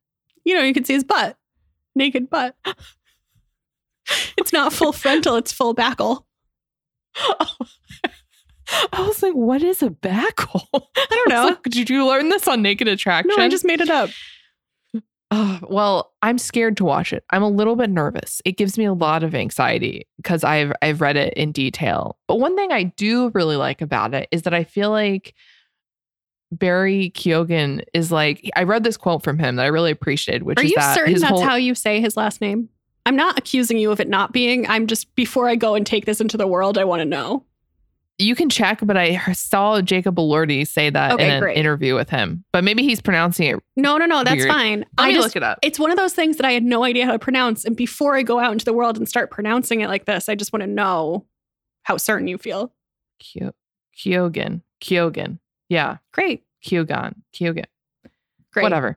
You 0.45 0.55
know, 0.55 0.63
you 0.63 0.75
can 0.75 0.85
see 0.85 0.93
his 0.95 1.05
butt, 1.05 1.37
naked 1.95 2.29
butt. 2.31 2.55
it's 4.37 4.53
not 4.53 4.73
full 4.73 4.93
frontal, 4.93 5.37
it's 5.37 5.53
full 5.53 5.75
backle. 5.75 6.27
Oh. 7.19 7.47
I 8.93 9.07
was 9.07 9.23
like, 9.23 9.35
what 9.35 9.63
is 9.63 9.83
a 9.83 9.91
backle? 9.91 10.69
I 10.75 11.07
don't 11.11 11.29
know. 11.29 11.57
Did 11.65 11.91
you 11.91 12.07
learn 12.07 12.29
this 12.29 12.47
on 12.49 12.63
Naked 12.63 12.89
Attraction? 12.89 13.33
No, 13.37 13.43
I 13.43 13.49
just 13.49 13.65
made 13.65 13.81
it 13.81 13.91
up. 13.91 14.11
Oh, 15.33 15.59
well, 15.69 16.15
I'm 16.23 16.39
scared 16.39 16.77
to 16.77 16.85
watch 16.85 17.13
it. 17.13 17.25
I'm 17.31 17.43
a 17.43 17.49
little 17.49 17.75
bit 17.75 17.91
nervous. 17.91 18.41
It 18.45 18.57
gives 18.57 18.79
me 18.79 18.85
a 18.85 18.93
lot 18.93 19.25
of 19.25 19.35
anxiety 19.35 20.07
because 20.19 20.45
I've 20.45 20.73
I've 20.83 21.01
read 21.01 21.17
it 21.17 21.35
in 21.35 21.51
detail. 21.51 22.17
But 22.29 22.37
one 22.37 22.55
thing 22.55 22.71
I 22.71 22.85
do 22.85 23.31
really 23.35 23.57
like 23.57 23.83
about 23.83 24.15
it 24.15 24.29
is 24.31 24.43
that 24.43 24.55
I 24.55 24.63
feel 24.63 24.91
like 24.91 25.35
Barry 26.53 27.11
Keoghan 27.15 27.83
is 27.93 28.13
like 28.13 28.49
I 28.55 28.63
read 28.63 28.85
this 28.85 28.97
quote 28.97 29.25
from 29.25 29.39
him 29.39 29.57
that 29.57 29.65
I 29.65 29.69
really 29.69 29.91
appreciated, 29.91 30.45
which 30.45 30.59
Are 30.59 30.65
is 30.65 30.71
you 30.71 30.77
that 30.77 30.95
certain 30.95 31.15
that's 31.15 31.25
whole, 31.25 31.43
how 31.43 31.57
you 31.57 31.75
say 31.75 32.01
his 32.01 32.17
last 32.17 32.41
name? 32.41 32.69
I'm 33.05 33.17
not 33.17 33.37
accusing 33.37 33.79
you 33.79 33.91
of 33.91 33.99
it 33.99 34.09
not 34.09 34.33
being. 34.33 34.67
I'm 34.69 34.87
just 34.87 35.13
before 35.17 35.49
I 35.49 35.57
go 35.57 35.75
and 35.75 35.85
take 35.85 36.07
this 36.07 36.21
into 36.21 36.37
the 36.37 36.47
world, 36.47 36.79
I 36.79 36.85
want 36.85 37.01
to 37.01 37.05
know. 37.05 37.45
You 38.19 38.35
can 38.35 38.49
check, 38.49 38.81
but 38.83 38.97
I 38.97 39.17
saw 39.33 39.81
Jacob 39.83 40.17
Elordi 40.17 40.67
say 40.67 40.89
that 40.89 41.13
Okay, 41.13 41.25
in 41.27 41.31
an 41.33 41.41
great. 41.41 41.57
interview 41.57 41.95
with 41.95 42.09
him. 42.09 42.45
But 42.53 42.65
maybe 42.65 42.83
he's 42.83 43.01
pronouncing 43.03 43.47
it. 43.49 43.63
No, 43.77 43.99
no, 43.99 44.07
no, 44.07 44.25
that's 44.25 44.37
Weird. 44.37 44.49
fine. 44.49 44.79
Let 44.81 44.87
I 44.99 45.09
me 45.09 45.15
just, 45.15 45.27
look 45.27 45.37
it 45.37 45.43
up. 45.43 45.59
it's 45.63 45.79
one 45.79 45.91
of 45.91 45.99
those 45.99 46.15
things 46.15 46.39
that 46.39 46.47
I 46.47 46.53
had 46.53 46.63
no 46.65 46.83
idea 46.85 47.05
how 47.05 47.13
to 47.13 47.19
pronounce. 47.19 47.65
And 47.67 47.77
before 47.77 48.17
I 48.17 48.23
go 48.23 48.39
out 48.39 48.53
into 48.53 48.65
the 48.65 48.73
world 48.73 48.97
and 48.97 49.07
start 49.09 49.31
pronouncing 49.31 49.83
it 49.83 49.89
like 49.89 50.07
this, 50.07 50.29
I 50.31 50.35
just 50.35 50.51
want 50.53 50.63
to 50.63 50.67
know 50.67 51.27
how 51.83 51.99
certain 51.99 52.27
you 52.27 52.39
feel. 52.39 52.73
Kyo- 53.21 53.53
Kyogen. 53.97 54.63
Kyogen. 54.81 55.39
Yeah. 55.69 55.99
Great. 56.13 56.45
Kyogan. 56.65 57.17
Kyogen. 57.35 57.65
Great. 58.53 58.63
Whatever. 58.63 58.97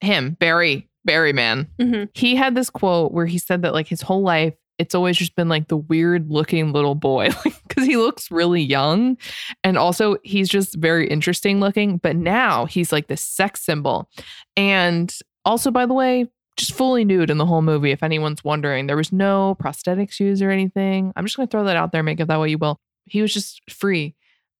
Him, 0.00 0.36
Barry, 0.38 0.88
Barry 1.04 1.32
man. 1.32 1.68
Mhm. 1.80 2.08
He 2.14 2.36
had 2.36 2.54
this 2.54 2.70
quote 2.70 3.10
where 3.12 3.26
he 3.26 3.38
said 3.38 3.62
that 3.62 3.72
like 3.74 3.88
his 3.88 4.02
whole 4.02 4.22
life, 4.22 4.54
it's 4.78 4.94
always 4.94 5.16
just 5.16 5.36
been 5.36 5.48
like 5.48 5.68
the 5.68 5.76
weird 5.76 6.30
looking 6.30 6.72
little 6.72 6.94
boy 6.94 7.30
because 7.68 7.86
he 7.86 7.96
looks 7.96 8.30
really 8.30 8.62
young. 8.62 9.16
And 9.62 9.78
also, 9.78 10.16
he's 10.24 10.48
just 10.48 10.76
very 10.76 11.08
interesting 11.08 11.60
looking. 11.60 11.98
But 11.98 12.16
now 12.16 12.66
he's 12.66 12.92
like 12.92 13.06
the 13.06 13.16
sex 13.16 13.64
symbol. 13.64 14.08
And 14.56 15.14
also, 15.44 15.70
by 15.70 15.86
the 15.86 15.94
way, 15.94 16.26
just 16.56 16.74
fully 16.74 17.04
nude 17.04 17.30
in 17.30 17.38
the 17.38 17.46
whole 17.46 17.62
movie. 17.62 17.90
If 17.90 18.02
anyone's 18.02 18.44
wondering, 18.44 18.86
there 18.86 18.96
was 18.96 19.12
no 19.12 19.56
prosthetics 19.60 20.20
used 20.20 20.42
or 20.42 20.50
anything. 20.50 21.12
I'm 21.16 21.24
just 21.24 21.36
going 21.36 21.48
to 21.48 21.50
throw 21.50 21.64
that 21.64 21.76
out 21.76 21.92
there, 21.92 22.02
make 22.02 22.20
it 22.20 22.28
that 22.28 22.40
way 22.40 22.50
you 22.50 22.58
will. 22.58 22.78
He 23.06 23.22
was 23.22 23.32
just 23.32 23.60
free. 23.70 24.14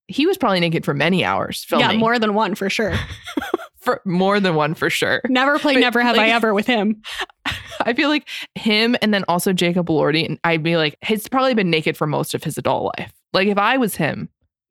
He 0.06 0.26
was 0.26 0.36
probably 0.36 0.60
naked 0.60 0.84
for 0.84 0.92
many 0.92 1.24
hours 1.24 1.64
filming. 1.64 1.90
Yeah, 1.92 1.96
more 1.96 2.18
than 2.18 2.34
one 2.34 2.54
for 2.54 2.68
sure. 2.68 2.94
for 3.80 4.02
more 4.04 4.40
than 4.40 4.54
one 4.54 4.74
for 4.74 4.90
sure. 4.90 5.22
Never 5.28 5.58
play 5.58 5.74
But, 5.74 5.80
Never 5.80 6.02
Have 6.02 6.18
I 6.18 6.28
Ever 6.28 6.52
with 6.52 6.66
him. 6.66 7.02
I 7.80 7.92
feel 7.92 8.08
like 8.08 8.28
him 8.54 8.96
and 9.02 9.12
then 9.12 9.24
also 9.28 9.52
Jacob 9.52 9.86
Elordi, 9.86 10.26
and 10.26 10.38
I'd 10.44 10.62
be 10.62 10.76
like, 10.76 10.96
he's 11.04 11.28
probably 11.28 11.54
been 11.54 11.70
naked 11.70 11.96
for 11.96 12.06
most 12.06 12.34
of 12.34 12.44
his 12.44 12.58
adult 12.58 12.94
life. 12.98 13.12
Like 13.32 13.48
if 13.48 13.58
I 13.58 13.76
was 13.76 13.96
him, 13.96 14.28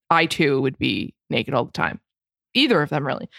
I 0.09 0.25
too 0.25 0.61
would 0.61 0.77
be 0.77 1.13
naked 1.29 1.53
all 1.53 1.65
the 1.65 1.71
time. 1.71 1.99
Either 2.53 2.81
of 2.81 2.89
them, 2.89 3.05
really. 3.05 3.29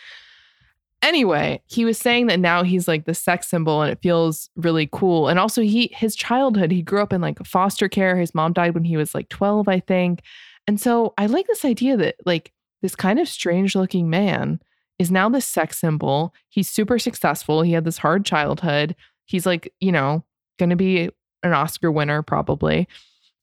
Anyway, 1.03 1.61
he 1.67 1.85
was 1.85 1.99
saying 1.99 2.29
that 2.29 2.41
now 2.41 2.63
he's 2.63 2.89
like 2.89 3.05
the 3.05 3.15
sex 3.15 3.49
symbol 3.49 3.83
and 3.83 3.93
it 3.93 4.01
feels 4.03 4.49
really 4.57 4.89
cool. 4.91 5.29
And 5.29 5.39
also 5.39 5.61
he 5.61 5.91
his 5.95 6.17
childhood, 6.17 6.71
he 6.71 6.81
grew 6.81 7.03
up 7.03 7.13
in 7.13 7.21
like 7.21 7.45
foster 7.47 7.91
care. 7.91 8.17
His 8.17 8.35
mom 8.35 8.55
died 8.55 8.73
when 8.73 8.85
he 8.85 8.97
was 8.97 9.15
like 9.15 9.29
12, 9.29 9.69
I 9.69 9.81
think. 9.81 10.23
And 10.67 10.81
so 10.81 11.13
I 11.19 11.27
like 11.27 11.47
this 11.47 11.65
idea 11.65 11.99
that 11.99 12.17
like 12.25 12.53
this 12.81 12.97
kind 12.97 13.19
of 13.19 13.29
strange 13.29 13.77
looking 13.77 14.09
man 14.09 14.61
is 14.99 15.11
now 15.11 15.29
this 15.29 15.45
sex 15.45 15.79
symbol. 15.79 16.33
He's 16.49 16.71
super 16.71 16.99
successful. 16.99 17.63
He 17.63 17.73
had 17.73 17.85
this 17.85 17.99
hard 17.99 18.25
childhood. 18.25 18.97
He's 19.27 19.47
like, 19.47 19.73
you 19.81 19.93
know, 19.93 20.25
going 20.59 20.71
to 20.71 20.77
be 20.77 21.11
an 21.43 21.53
Oscar 21.53 21.91
winner 21.91 22.23
probably. 22.23 22.89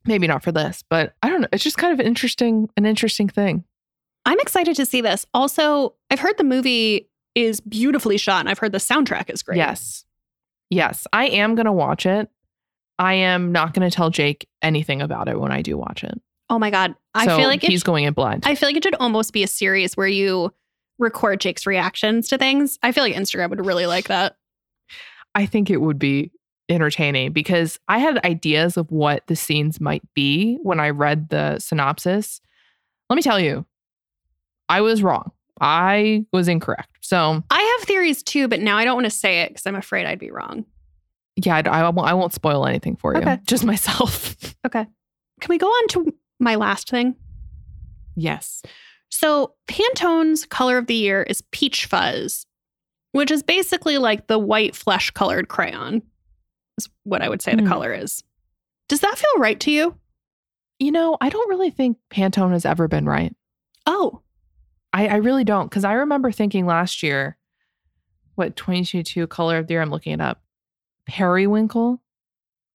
Maybe 0.06 0.26
not 0.26 0.44
for 0.44 0.52
this, 0.52 0.84
but 0.90 1.14
I 1.22 1.30
don't 1.30 1.42
know. 1.42 1.48
It's 1.52 1.64
just 1.64 1.78
kind 1.78 1.94
of 1.94 2.04
interesting, 2.04 2.70
an 2.76 2.86
interesting 2.86 3.30
thing. 3.30 3.64
I'm 4.26 4.40
excited 4.40 4.76
to 4.78 4.86
see 4.86 5.02
this. 5.02 5.26
Also, 5.34 5.94
I've 6.10 6.20
heard 6.20 6.38
the 6.38 6.44
movie 6.44 7.10
is 7.36 7.62
beautifully 7.62 8.18
shot 8.18 8.40
and 8.40 8.50
I've 8.50 8.60
heard 8.60 8.72
the 8.72 8.78
soundtrack 8.80 9.30
is 9.30 9.44
great. 9.44 9.58
Yes. 9.58 10.06
Yes. 10.70 11.06
I 11.14 11.28
am 11.28 11.56
going 11.56 11.66
to 11.66 11.72
watch 11.72 12.06
it. 12.06 12.30
I 12.98 13.14
am 13.14 13.52
not 13.52 13.74
going 13.74 13.90
to 13.90 13.96
tell 13.96 14.10
Jake 14.10 14.48
anything 14.62 15.02
about 15.02 15.28
it 15.28 15.40
when 15.40 15.52
I 15.52 15.62
do 15.62 15.78
watch 15.78 16.04
it. 16.04 16.20
Oh 16.50 16.60
my 16.60 16.70
God. 16.70 16.96
I 17.14 17.26
So 17.26 17.38
feel 17.38 17.48
like 17.48 17.62
he's 17.62 17.82
it, 17.82 17.86
going 17.86 18.04
in 18.06 18.14
blind. 18.14 18.44
I 18.46 18.56
feel 18.56 18.70
like 18.70 18.76
it 18.76 18.84
should 18.84 18.96
almost 18.96 19.34
be 19.34 19.44
a 19.44 19.48
series 19.48 19.96
where 19.96 20.08
you 20.08 20.52
record 21.00 21.40
Jake's 21.40 21.66
reactions 21.66 22.28
to 22.30 22.38
things. 22.38 22.78
I 22.84 22.92
feel 22.92 23.04
like 23.04 23.16
Instagram 23.16 23.50
would 23.52 23.66
really 23.66 23.86
like 23.88 24.08
that. 24.08 24.36
I 25.36 25.46
think 25.46 25.70
it 25.70 25.78
would 25.78 26.00
be 26.00 26.32
entertaining 26.70 27.32
because 27.34 27.80
I 27.88 28.00
had 28.00 28.24
ideas 28.26 28.78
of 28.78 28.92
what 28.92 29.28
the 29.28 29.36
scenes 29.36 29.82
might 29.82 30.04
be 30.14 30.58
when 30.64 30.80
I 30.80 30.90
read 30.90 31.30
the 31.30 31.60
synopsis. 31.60 32.42
Let 33.10 33.16
me 33.16 33.22
tell 33.22 33.40
you, 33.40 33.66
I 34.70 34.82
was 34.82 35.04
wrong. 35.04 35.32
I 35.60 36.26
was 36.32 36.48
incorrect. 36.48 36.98
So, 37.02 37.44
I 37.50 37.78
have 37.78 37.88
theories 37.88 38.24
too, 38.24 38.48
but 38.48 38.62
now 38.62 38.78
I 38.78 38.86
don't 38.86 38.96
want 38.96 39.06
to 39.06 39.12
say 39.12 39.42
it 39.42 39.50
because 39.50 39.66
I'm 39.68 39.76
afraid 39.76 40.06
I'd 40.06 40.18
be 40.18 40.32
wrong. 40.32 40.66
yeah, 41.36 41.58
I, 41.58 41.82
I, 41.82 41.90
won't, 41.90 42.08
I 42.08 42.14
won't 42.14 42.34
spoil 42.34 42.66
anything 42.66 42.96
for 42.96 43.14
you. 43.14 43.22
Okay. 43.22 43.40
Just 43.46 43.64
myself. 43.64 44.36
Okay. 44.64 44.86
Can 45.40 45.50
we 45.50 45.58
go 45.58 45.66
on 45.66 45.88
to 45.88 46.14
my 46.40 46.54
last 46.54 46.88
thing? 46.90 47.16
yes. 48.16 48.62
So, 49.10 49.56
Pantone's 49.68 50.46
color 50.46 50.78
of 50.78 50.86
the 50.86 50.94
year 50.94 51.24
is 51.24 51.42
peach 51.52 51.88
fuzz, 51.88 52.46
which 53.12 53.32
is 53.32 53.44
basically 53.44 53.98
like 53.98 54.28
the 54.28 54.40
white 54.40 54.76
flesh 54.76 55.12
colored 55.12 55.48
crayon, 55.48 56.02
is 56.78 56.90
what 57.04 57.22
I 57.22 57.30
would 57.30 57.42
say 57.42 57.56
the 57.56 57.62
Hmm. 57.64 57.68
color 57.68 57.94
is. 57.94 58.24
Does 58.90 59.00
that 59.02 59.18
feel 59.18 59.40
right 59.42 59.60
to 59.62 59.72
you? 59.72 59.96
You 60.80 60.92
know, 60.92 61.18
I 61.22 61.30
don't 61.30 61.50
really 61.50 61.70
think 61.70 61.98
Pantone 62.12 62.52
has 62.54 62.66
ever 62.66 62.88
been 62.88 63.06
right. 63.06 63.36
Oh, 63.86 64.22
I, 64.94 65.08
I 65.08 65.16
really 65.18 65.44
don't. 65.44 65.70
Because 65.70 65.84
I 65.86 65.94
remember 65.94 66.32
thinking 66.32 66.66
last 66.66 67.04
year, 67.04 67.38
what 68.36 68.56
2022 68.56 69.28
color 69.28 69.58
of 69.58 69.68
the 69.68 69.76
year? 69.76 69.82
I'm 69.82 69.90
looking 69.92 70.14
it 70.14 70.22
up. 70.22 70.42
Periwinkle. 71.08 72.02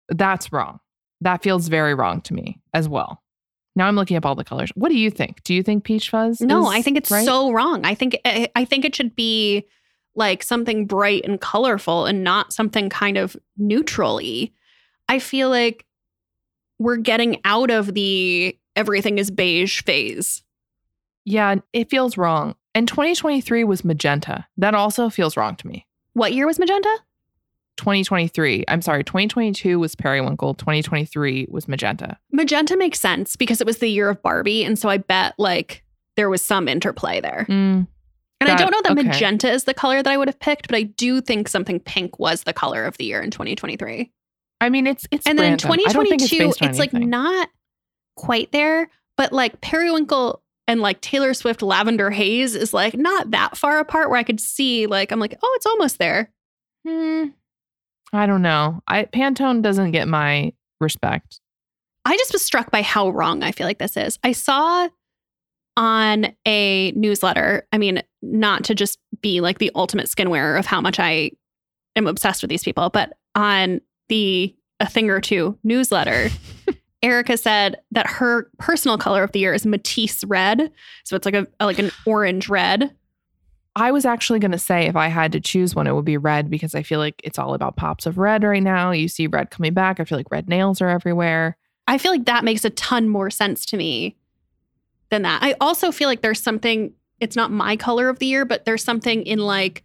That's 0.09 0.53
wrong. 0.53 0.81
That 1.21 1.43
feels 1.43 1.69
very 1.69 1.95
wrong 1.95 2.21
to 2.23 2.35
me 2.35 2.61
as 2.75 2.89
well. 2.89 3.23
Now 3.75 3.87
I'm 3.89 3.97
looking 3.97 4.17
up 4.17 4.25
all 4.25 4.35
the 4.35 4.45
colors. 4.45 4.71
What 4.75 4.89
do 4.91 4.97
you 4.99 5.11
think? 5.11 5.43
Do 5.43 5.53
you 5.55 5.63
think 5.63 5.85
peach 5.85 6.11
fuzz? 6.11 6.41
no, 6.41 6.67
I 6.67 6.83
think 6.83 6.97
it's 6.97 7.11
right? 7.11 7.25
so 7.25 7.51
wrong. 7.53 7.85
I 7.85 7.95
think 7.95 8.19
I 8.25 8.65
think 8.65 8.85
it 8.85 8.95
should 8.95 9.15
be 9.17 9.67
like 10.17 10.43
something 10.43 10.87
bright 10.87 11.25
and 11.25 11.41
colorful 11.41 12.07
and 12.07 12.25
not 12.25 12.53
something 12.53 12.89
kind 12.89 13.17
of 13.17 13.37
neutrally. 13.57 14.53
I 15.09 15.19
feel 15.19 15.51
like 15.51 15.87
we're 16.79 16.97
getting 16.97 17.41
out 17.45 17.71
of 17.71 17.95
the 17.95 18.59
everything 18.75 19.19
is 19.19 19.31
beige 19.31 19.83
phase. 19.83 20.43
Yeah, 21.25 21.57
it 21.73 21.91
feels 21.91 22.17
wrong. 22.17 22.55
And 22.75 22.87
2023 22.87 23.65
was 23.65 23.85
magenta. 23.85 24.47
That 24.57 24.75
also 24.75 25.09
feels 25.09 25.37
wrong 25.37 25.57
to 25.57 25.67
me. 25.67 25.87
What 26.13 26.33
year 26.33 26.47
was 26.47 26.59
magenta? 26.59 26.95
2023. 27.77 28.65
I'm 28.69 28.83
sorry, 28.83 29.05
2022 29.05 29.79
was 29.79 29.95
periwinkle. 29.95 30.55
2023 30.55 31.49
was 31.51 31.69
magenta. 31.69 32.19
Magenta 32.33 32.77
makes 32.77 33.01
sense 33.01 33.37
because 33.37 33.61
it 33.61 33.67
was 33.67 33.79
the 33.79 33.89
year 33.89 34.09
of 34.09 34.23
Barbie. 34.23 34.65
And 34.65 34.79
so 34.79 34.89
I 34.89 34.97
bet 34.99 35.35
like 35.39 35.85
there 36.17 36.31
was 36.31 36.43
some 36.43 36.69
interplay 36.69 37.21
there. 37.21 37.47
Mm, 37.49 37.87
And 38.41 38.51
I 38.51 38.57
don't 38.57 38.71
know 38.71 38.83
that 38.83 38.93
okay. 38.93 39.09
magenta 39.09 39.51
is 39.51 39.65
the 39.65 39.73
color 39.73 40.03
that 40.03 40.11
I 40.11 40.17
would 40.17 40.29
have 40.29 40.39
picked, 40.39 40.69
but 40.69 40.77
I 40.77 40.83
do 40.83 41.21
think 41.21 41.49
something 41.49 41.81
pink 41.81 42.19
was 42.19 42.43
the 42.43 42.53
color 42.53 42.85
of 42.85 42.97
the 42.99 43.05
year 43.05 43.23
in 43.23 43.31
2023. 43.31 44.13
I 44.61 44.69
mean, 44.69 44.87
it's 44.87 45.07
it's 45.11 45.27
and 45.27 45.39
then 45.39 45.45
in 45.45 45.51
random. 45.53 45.73
I 45.73 45.77
2022, 45.93 46.49
it's, 46.49 46.63
on 46.63 46.77
like 46.77 46.93
not 46.93 47.49
quite 48.17 48.53
there, 48.53 48.91
but 49.17 49.33
like 49.33 49.61
periwinkle 49.61 50.43
and 50.69 50.81
like 50.81 51.01
Taylor 51.01 51.35
Swift 51.35 51.63
lavender 51.63 52.11
haze 52.11 52.55
is 52.55 52.75
like 52.75 52.95
not 52.95 53.31
that 53.31 53.57
far 53.57 53.79
apart 53.79 54.11
where 54.11 54.19
I 54.19 54.23
could 54.23 54.41
see 54.41 54.87
like 54.87 55.13
I'm 55.13 55.21
like, 55.21 55.39
oh, 55.43 55.53
it's 55.57 55.67
almost 55.67 55.99
there. 55.99 56.31
Hmm. 56.87 57.27
I 58.13 58.27
don't 58.27 58.43
know. 58.43 58.83
I 58.87 59.05
Pantone 59.05 59.63
doesn't 59.63 59.93
get 59.93 60.09
my 60.09 60.53
respect. 60.81 61.41
I 62.05 62.17
just 62.17 62.33
was 62.33 62.43
struck 62.43 62.71
by 62.71 62.83
how 62.83 63.11
wrong 63.11 63.43
I 63.43 63.53
feel 63.53 63.67
like 63.67 63.79
this 63.79 63.97
is. 63.97 64.19
I 64.23 64.33
saw 64.33 64.89
on 65.77 66.35
a 66.47 66.93
newsletter, 66.93 67.67
I 67.73 67.79
mean, 67.79 68.03
not 68.23 68.65
to 68.65 68.75
just 68.75 68.99
be 69.21 69.41
like 69.41 69.59
the 69.59 69.71
ultimate 69.75 70.09
skin 70.09 70.31
wearer 70.31 70.57
of 70.57 70.67
how 70.67 70.81
much 70.81 70.99
I 70.99 71.33
am 71.97 72.07
obsessed 72.07 72.43
with 72.43 72.49
these 72.49 72.65
people, 72.65 72.91
but 72.91 73.17
on 73.35 73.81
the 74.09 74.55
A 74.81 74.87
Thing 74.89 75.11
or 75.11 75.21
Two 75.21 75.59
newsletter, 75.65 76.29
Erica 77.03 77.37
said 77.37 77.77
that 77.93 78.07
her 78.07 78.51
personal 78.59 78.99
color 78.99 79.23
of 79.23 79.33
the 79.33 79.39
year 79.39 79.55
is 79.55 79.67
Matisse 79.67 80.25
red. 80.25 80.71
So 81.05 81.17
it's 81.17 81.27
like 81.27 81.35
a 81.35 81.47
like 81.61 81.79
an 81.79 81.91
orange 82.07 82.49
red. 82.49 82.95
I 83.77 83.93
was 83.93 84.07
actually 84.07 84.39
going 84.39 84.53
to 84.53 84.59
say 84.59 84.87
if 84.87 84.97
I 84.97 85.09
had 85.09 85.33
to 85.33 85.41
choose 85.41 85.75
one, 85.75 85.87
it 85.87 85.95
would 85.95 86.07
be 86.07 86.17
red 86.17 86.49
because 86.49 86.75
I 86.75 86.83
feel 86.83 86.99
like 86.99 87.21
it's 87.23 87.39
all 87.39 87.53
about 87.53 87.77
pops 87.77 88.07
of 88.07 88.17
red 88.17 88.43
right 88.43 88.63
now. 88.63 88.91
You 88.91 89.07
see 89.07 89.27
red 89.27 89.51
coming 89.51 89.75
back. 89.75 90.01
I 90.01 90.05
feel 90.05 90.17
like 90.17 90.31
red 90.31 90.49
nails 90.49 90.81
are 90.81 90.89
everywhere. 90.89 91.59
I 91.87 91.99
feel 91.99 92.11
like 92.11 92.25
that 92.25 92.43
makes 92.43 92.65
a 92.65 92.71
ton 92.71 93.07
more 93.07 93.29
sense 93.29 93.67
to 93.67 93.77
me 93.77 94.17
than 95.11 95.23
that. 95.23 95.43
I 95.43 95.55
also 95.61 95.93
feel 95.93 96.09
like 96.09 96.23
there's 96.23 96.43
something, 96.43 96.93
it's 97.21 97.37
not 97.37 97.51
my 97.51 97.77
color 97.77 98.09
of 98.09 98.19
the 98.19 98.27
year, 98.27 98.45
but 98.45 98.65
there's 98.65 98.85
something 98.85 99.23
in 99.25 99.39
like 99.39 99.83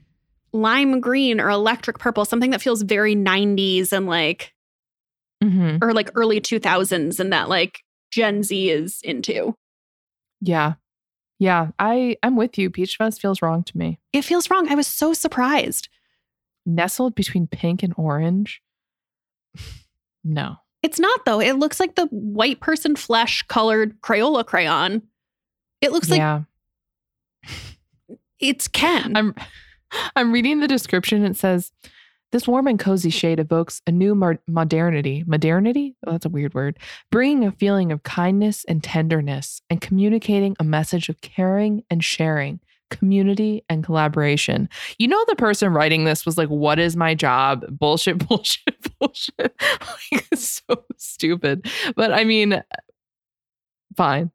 lime 0.54 1.00
green 1.00 1.40
or 1.40 1.50
electric 1.50 2.00
purple, 2.00 2.26
something 2.26 2.52
that 2.52 2.62
feels 2.62 2.82
very 2.82 3.16
90s 3.16 3.92
and 3.92 4.08
like, 4.08 4.54
hmm 5.42 5.78
or 5.82 5.94
like 5.94 6.12
early 6.14 6.40
2000s 6.40 7.20
and 7.20 7.34
that 7.34 7.50
like 7.50 7.84
Gen 8.12 8.44
Z 8.44 8.70
is 8.70 9.00
into. 9.04 9.56
Yeah. 10.42 10.74
Yeah. 11.40 11.70
I, 11.80 12.18
I'm 12.22 12.36
with 12.36 12.58
you. 12.58 12.70
Peach 12.70 12.98
Fuzz 12.98 13.18
feels 13.18 13.42
wrong 13.42 13.64
to 13.64 13.78
me. 13.78 14.00
It 14.14 14.24
feels 14.24 14.50
wrong. 14.50 14.70
I 14.70 14.76
was 14.76 14.88
so 14.88 15.14
surprised. 15.14 15.90
Nestled 16.66 17.16
between 17.16 17.48
pink 17.48 17.82
and 17.82 17.94
orange. 17.98 18.62
no. 20.24 20.58
It's 20.84 21.00
not 21.00 21.26
though. 21.26 21.40
It 21.40 21.58
looks 21.58 21.80
like 21.80 21.96
the 21.96 22.08
white 22.08 22.60
person 22.60 22.96
flesh 22.96 23.44
colored 23.44 24.00
Crayola 24.02 24.46
crayon. 24.46 25.04
It 25.82 25.92
looks 25.92 26.10
like 26.10 26.20
yeah. 26.20 26.44
it's 28.40 28.68
Ken. 28.68 29.16
I'm 29.16 29.36
I'm 30.16 30.32
reading 30.32 30.60
the 30.60 30.68
description. 30.68 31.26
It 31.26 31.36
says 31.36 31.72
This 32.32 32.48
warm 32.48 32.68
and 32.68 32.80
cozy 32.80 33.10
shade 33.10 33.40
evokes 33.40 33.82
a 33.88 33.92
new 33.92 34.16
mar- 34.16 34.40
modernity. 34.48 35.24
Modernity? 35.28 35.96
Oh, 36.06 36.12
that's 36.12 36.26
a 36.26 36.30
weird 36.30 36.54
word. 36.54 36.80
Bringing 37.12 37.46
a 37.46 37.52
feeling 37.52 37.92
of 37.92 38.04
kindness 38.04 38.64
and 38.66 38.84
tenderness 38.84 39.62
and 39.70 39.82
communicating 39.82 40.56
a 40.60 40.64
message 40.64 41.10
of 41.10 41.20
caring 41.22 41.84
and 41.90 42.04
sharing, 42.04 42.60
community 42.90 43.64
and 43.70 43.84
collaboration. 43.84 44.70
You 44.98 45.08
know, 45.08 45.24
the 45.28 45.36
person 45.36 45.74
writing 45.74 46.04
this 46.06 46.26
was 46.26 46.38
like, 46.38 46.50
What 46.50 46.80
is 46.80 46.96
my 46.96 47.16
job? 47.16 47.66
Bullshit, 47.70 48.26
bullshit, 48.28 48.98
bullshit. 49.00 49.40
like, 49.62 50.26
it's 50.32 50.62
so 50.68 50.86
stupid. 50.98 51.70
But 51.96 52.14
I 52.14 52.24
mean, 52.24 52.64
fine. 53.98 54.32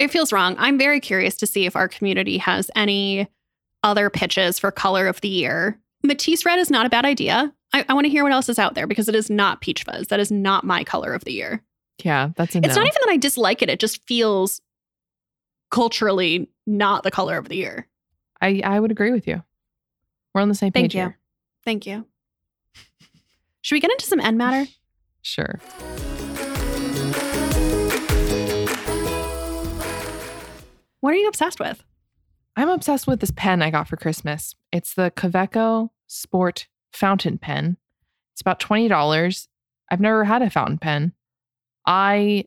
It 0.00 0.10
feels 0.10 0.32
wrong. 0.32 0.56
I'm 0.58 0.78
very 0.78 0.98
curious 0.98 1.36
to 1.36 1.46
see 1.46 1.66
if 1.66 1.76
our 1.76 1.86
community 1.86 2.38
has 2.38 2.70
any 2.74 3.28
other 3.82 4.08
pitches 4.08 4.58
for 4.58 4.70
color 4.70 5.06
of 5.06 5.20
the 5.20 5.28
year. 5.28 5.78
Matisse 6.02 6.46
red 6.46 6.58
is 6.58 6.70
not 6.70 6.86
a 6.86 6.88
bad 6.88 7.04
idea. 7.04 7.52
I, 7.74 7.84
I 7.86 7.92
want 7.92 8.06
to 8.06 8.10
hear 8.10 8.22
what 8.22 8.32
else 8.32 8.48
is 8.48 8.58
out 8.58 8.74
there 8.74 8.86
because 8.86 9.10
it 9.10 9.14
is 9.14 9.28
not 9.28 9.60
peach 9.60 9.84
fuzz. 9.84 10.08
That 10.08 10.18
is 10.18 10.32
not 10.32 10.64
my 10.64 10.84
color 10.84 11.12
of 11.12 11.24
the 11.24 11.32
year. 11.32 11.62
Yeah, 12.02 12.30
that's 12.34 12.54
a 12.56 12.58
It's 12.58 12.74
not 12.74 12.86
even 12.86 12.98
that 13.04 13.10
I 13.10 13.18
dislike 13.18 13.60
it. 13.60 13.68
It 13.68 13.78
just 13.78 14.02
feels 14.06 14.62
culturally 15.70 16.48
not 16.66 17.02
the 17.02 17.10
color 17.10 17.36
of 17.36 17.50
the 17.50 17.56
year. 17.56 17.86
I, 18.40 18.62
I 18.64 18.80
would 18.80 18.90
agree 18.90 19.12
with 19.12 19.26
you. 19.26 19.42
We're 20.34 20.40
on 20.40 20.48
the 20.48 20.54
same 20.54 20.72
Thank 20.72 20.84
page 20.84 20.94
you. 20.94 21.00
here. 21.02 21.18
Thank 21.62 21.86
you. 21.86 22.06
Should 23.60 23.74
we 23.74 23.80
get 23.80 23.90
into 23.90 24.06
some 24.06 24.20
end 24.20 24.38
matter? 24.38 24.66
Sure. 25.22 25.60
What 31.00 31.14
are 31.14 31.18
you 31.18 31.28
obsessed 31.28 31.60
with? 31.60 31.82
I'm 32.56 32.68
obsessed 32.68 33.06
with 33.06 33.20
this 33.20 33.32
pen 33.34 33.62
I 33.62 33.70
got 33.70 33.88
for 33.88 33.96
Christmas. 33.96 34.54
It's 34.72 34.94
the 34.94 35.10
Kaweco 35.10 35.90
Sport 36.06 36.66
fountain 36.92 37.38
pen. 37.38 37.76
It's 38.32 38.40
about 38.40 38.60
$20. 38.60 39.48
I've 39.90 40.00
never 40.00 40.24
had 40.24 40.42
a 40.42 40.50
fountain 40.50 40.78
pen. 40.78 41.12
I 41.86 42.44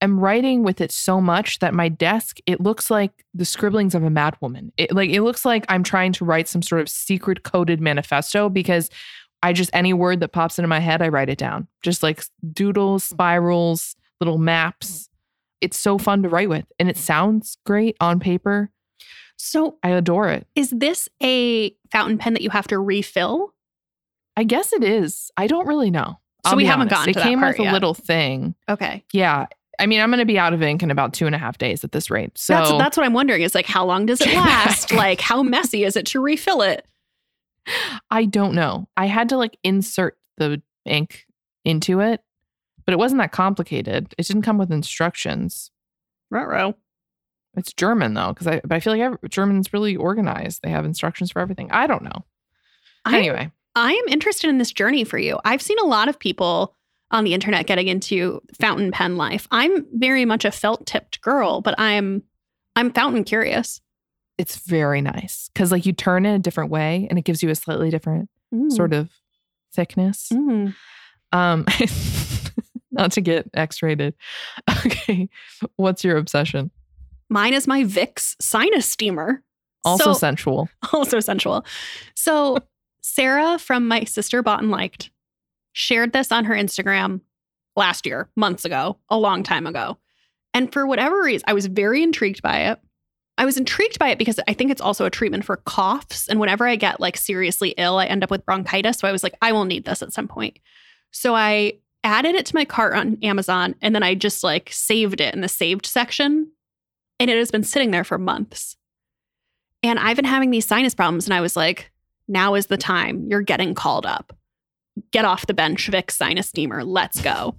am 0.00 0.18
writing 0.18 0.62
with 0.62 0.80
it 0.80 0.92
so 0.92 1.20
much 1.20 1.58
that 1.58 1.74
my 1.74 1.88
desk, 1.88 2.38
it 2.46 2.60
looks 2.60 2.90
like 2.90 3.24
the 3.34 3.44
scribblings 3.44 3.94
of 3.94 4.04
a 4.04 4.08
madwoman. 4.08 4.70
It 4.76 4.94
like 4.94 5.10
it 5.10 5.22
looks 5.22 5.44
like 5.44 5.64
I'm 5.68 5.82
trying 5.82 6.12
to 6.14 6.24
write 6.24 6.48
some 6.48 6.62
sort 6.62 6.80
of 6.80 6.88
secret 6.88 7.42
coded 7.42 7.80
manifesto 7.80 8.48
because 8.48 8.90
I 9.42 9.52
just 9.52 9.70
any 9.72 9.92
word 9.92 10.20
that 10.20 10.32
pops 10.32 10.58
into 10.58 10.68
my 10.68 10.80
head, 10.80 11.02
I 11.02 11.08
write 11.08 11.28
it 11.28 11.38
down. 11.38 11.68
Just 11.82 12.02
like 12.02 12.24
doodles, 12.52 13.04
spirals, 13.04 13.96
little 14.20 14.38
maps. 14.38 15.08
It's 15.60 15.78
so 15.78 15.98
fun 15.98 16.22
to 16.22 16.28
write 16.28 16.48
with 16.48 16.66
and 16.78 16.88
it 16.88 16.96
sounds 16.96 17.58
great 17.64 17.96
on 18.00 18.20
paper. 18.20 18.70
So, 19.40 19.78
I 19.84 19.90
adore 19.90 20.30
it. 20.30 20.48
is 20.56 20.70
this 20.70 21.08
a 21.22 21.70
fountain 21.92 22.18
pen 22.18 22.34
that 22.34 22.42
you 22.42 22.50
have 22.50 22.66
to 22.68 22.78
refill? 22.78 23.54
I 24.36 24.44
guess 24.44 24.72
it 24.72 24.82
is. 24.82 25.30
I 25.36 25.46
don't 25.46 25.66
really 25.66 25.90
know. 25.90 26.18
So 26.44 26.52
I'll 26.52 26.56
we 26.56 26.64
haven't 26.64 26.92
honest. 26.92 27.14
gotten 27.14 27.22
It 27.22 27.22
came 27.22 27.40
with 27.40 27.58
a 27.58 27.72
little 27.72 27.94
thing. 27.94 28.54
Okay. 28.68 29.04
Yeah. 29.12 29.46
I 29.78 29.86
mean, 29.86 30.00
I'm 30.00 30.10
going 30.10 30.18
to 30.18 30.24
be 30.24 30.38
out 30.38 30.52
of 30.52 30.62
ink 30.62 30.82
in 30.82 30.90
about 30.90 31.12
two 31.12 31.26
and 31.26 31.34
a 31.34 31.38
half 31.38 31.58
days 31.58 31.84
at 31.84 31.92
this 31.92 32.10
rate. 32.10 32.36
So 32.36 32.52
that's 32.52 32.70
that's 32.72 32.96
what 32.96 33.06
I'm 33.06 33.12
wondering 33.12 33.42
is 33.42 33.54
like 33.54 33.66
how 33.66 33.84
long 33.84 34.06
does 34.06 34.20
it 34.20 34.28
last? 34.34 34.92
like 34.92 35.20
how 35.20 35.42
messy 35.42 35.84
is 35.84 35.96
it 35.96 36.06
to 36.06 36.20
refill 36.20 36.62
it? 36.62 36.84
I 38.10 38.24
don't 38.24 38.54
know. 38.54 38.88
I 38.96 39.06
had 39.06 39.28
to 39.28 39.36
like 39.36 39.56
insert 39.62 40.18
the 40.36 40.62
ink 40.84 41.26
into 41.64 42.00
it, 42.00 42.22
but 42.88 42.94
it 42.94 42.98
wasn't 42.98 43.20
that 43.20 43.32
complicated. 43.32 44.14
It 44.16 44.26
didn't 44.26 44.44
come 44.44 44.56
with 44.56 44.72
instructions. 44.72 45.70
Ruh-roh. 46.30 46.74
It's 47.54 47.74
German 47.74 48.14
though, 48.14 48.28
because 48.32 48.46
I 48.46 48.60
but 48.64 48.72
I 48.72 48.80
feel 48.80 48.94
like 48.94 49.02
every, 49.02 49.18
German's 49.28 49.74
really 49.74 49.94
organized. 49.94 50.62
They 50.62 50.70
have 50.70 50.86
instructions 50.86 51.30
for 51.30 51.40
everything. 51.40 51.70
I 51.70 51.86
don't 51.86 52.02
know. 52.02 52.24
I'm- 53.04 53.16
Anyway, 53.16 53.50
I 53.74 53.92
am 53.92 54.08
interested 54.08 54.48
in 54.48 54.56
this 54.56 54.72
journey 54.72 55.04
for 55.04 55.18
you. 55.18 55.38
I've 55.44 55.60
seen 55.60 55.76
a 55.82 55.86
lot 55.86 56.08
of 56.08 56.18
people 56.18 56.74
on 57.10 57.24
the 57.24 57.34
internet 57.34 57.66
getting 57.66 57.88
into 57.88 58.40
fountain 58.58 58.90
pen 58.90 59.16
life. 59.18 59.46
I'm 59.50 59.84
very 59.92 60.24
much 60.24 60.46
a 60.46 60.50
felt 60.50 60.86
tipped 60.86 61.20
girl, 61.20 61.60
but 61.60 61.74
I'm 61.78 62.22
I'm 62.74 62.90
fountain 62.92 63.24
curious. 63.24 63.82
it's 64.38 64.56
very 64.56 65.02
nice 65.02 65.50
because 65.52 65.70
like 65.72 65.84
you 65.84 65.92
turn 65.92 66.24
it 66.24 66.34
a 66.34 66.38
different 66.38 66.70
way 66.70 67.06
and 67.10 67.18
it 67.18 67.22
gives 67.26 67.42
you 67.42 67.50
a 67.50 67.54
slightly 67.54 67.90
different 67.90 68.30
sort 68.68 68.92
of 68.94 69.10
thickness. 69.74 70.28
Mm. 70.32 70.74
Um, 71.32 71.66
not 72.98 73.12
to 73.12 73.20
get 73.20 73.48
X-rated. 73.54 74.14
Okay, 74.86 75.28
what's 75.76 76.04
your 76.04 76.16
obsession? 76.18 76.70
Mine 77.30 77.54
is 77.54 77.66
my 77.66 77.82
Vicks 77.84 78.36
sinus 78.40 78.86
steamer. 78.86 79.42
Also 79.84 80.12
So- 80.12 80.12
sensual. 80.14 80.68
also 80.92 81.20
sensual. 81.20 81.64
So 82.14 82.58
Sarah 83.00 83.58
from 83.58 83.88
my 83.88 84.04
sister 84.04 84.42
bought 84.42 84.60
and 84.60 84.70
liked 84.70 85.10
shared 85.72 86.12
this 86.12 86.32
on 86.32 86.44
her 86.46 86.54
Instagram 86.54 87.20
last 87.76 88.04
year, 88.06 88.28
months 88.36 88.64
ago, 88.64 88.98
a 89.08 89.16
long 89.16 89.42
time 89.42 89.66
ago. 89.66 89.96
And 90.52 90.72
for 90.72 90.86
whatever 90.86 91.22
reason, 91.22 91.44
I 91.46 91.52
was 91.52 91.66
very 91.66 92.02
intrigued 92.02 92.42
by 92.42 92.70
it. 92.70 92.80
I 93.36 93.44
was 93.44 93.56
intrigued 93.56 93.98
by 94.00 94.08
it 94.08 94.18
because 94.18 94.40
I 94.48 94.52
think 94.52 94.72
it's 94.72 94.80
also 94.80 95.04
a 95.04 95.10
treatment 95.10 95.44
for 95.44 95.58
coughs. 95.58 96.26
And 96.28 96.40
whenever 96.40 96.66
I 96.66 96.74
get 96.74 96.98
like 96.98 97.16
seriously 97.16 97.74
ill, 97.78 97.98
I 97.98 98.06
end 98.06 98.24
up 98.24 98.30
with 98.30 98.44
bronchitis. 98.44 98.98
So 98.98 99.06
I 99.06 99.12
was 99.12 99.22
like, 99.22 99.34
I 99.40 99.52
will 99.52 99.64
need 99.64 99.84
this 99.84 100.02
at 100.02 100.12
some 100.12 100.26
point. 100.26 100.58
So 101.12 101.36
I 101.36 101.74
added 102.04 102.34
it 102.34 102.46
to 102.46 102.54
my 102.54 102.64
cart 102.64 102.94
on 102.94 103.18
Amazon 103.22 103.74
and 103.82 103.94
then 103.94 104.02
I 104.02 104.14
just 104.14 104.44
like 104.44 104.70
saved 104.72 105.20
it 105.20 105.34
in 105.34 105.40
the 105.40 105.48
saved 105.48 105.86
section. 105.86 106.50
And 107.20 107.30
it 107.30 107.36
has 107.36 107.50
been 107.50 107.64
sitting 107.64 107.90
there 107.90 108.04
for 108.04 108.18
months. 108.18 108.76
And 109.82 109.98
I've 109.98 110.16
been 110.16 110.24
having 110.24 110.50
these 110.50 110.66
sinus 110.66 110.94
problems. 110.94 111.26
And 111.26 111.34
I 111.34 111.40
was 111.40 111.56
like, 111.56 111.90
now 112.28 112.54
is 112.54 112.66
the 112.66 112.76
time. 112.76 113.26
You're 113.28 113.42
getting 113.42 113.74
called 113.74 114.06
up. 114.06 114.36
Get 115.10 115.24
off 115.24 115.46
the 115.46 115.54
bench, 115.54 115.90
Vicks 115.90 116.12
sinus 116.12 116.48
steamer. 116.48 116.84
Let's 116.84 117.20
go. 117.20 117.56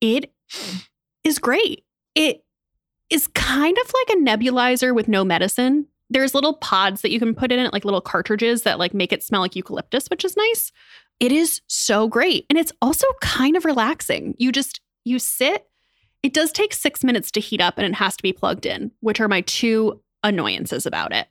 it 0.00 0.32
is 1.24 1.38
great. 1.38 1.84
It 2.14 2.44
is 3.10 3.26
kind 3.28 3.76
of 3.78 3.92
like 3.92 4.16
a 4.16 4.20
nebulizer 4.20 4.94
with 4.94 5.08
no 5.08 5.24
medicine. 5.24 5.86
There's 6.08 6.34
little 6.34 6.54
pods 6.54 7.00
that 7.02 7.10
you 7.10 7.18
can 7.18 7.34
put 7.34 7.50
in 7.50 7.58
it, 7.58 7.72
like 7.72 7.84
little 7.84 8.00
cartridges 8.00 8.62
that 8.62 8.78
like 8.78 8.94
make 8.94 9.12
it 9.12 9.22
smell 9.22 9.40
like 9.40 9.56
eucalyptus, 9.56 10.08
which 10.08 10.24
is 10.24 10.36
nice. 10.36 10.70
It 11.20 11.32
is 11.32 11.60
so 11.66 12.08
great. 12.08 12.46
And 12.50 12.58
it's 12.58 12.72
also 12.82 13.06
kind 13.20 13.56
of 13.56 13.64
relaxing. 13.64 14.34
You 14.38 14.52
just 14.52 14.80
you 15.04 15.18
sit. 15.18 15.66
It 16.22 16.34
does 16.34 16.50
take 16.50 16.74
6 16.74 17.04
minutes 17.04 17.30
to 17.32 17.40
heat 17.40 17.60
up 17.60 17.78
and 17.78 17.86
it 17.86 17.94
has 17.94 18.16
to 18.16 18.22
be 18.22 18.32
plugged 18.32 18.66
in, 18.66 18.90
which 19.00 19.20
are 19.20 19.28
my 19.28 19.42
two 19.42 20.02
annoyances 20.24 20.84
about 20.86 21.12
it. 21.12 21.28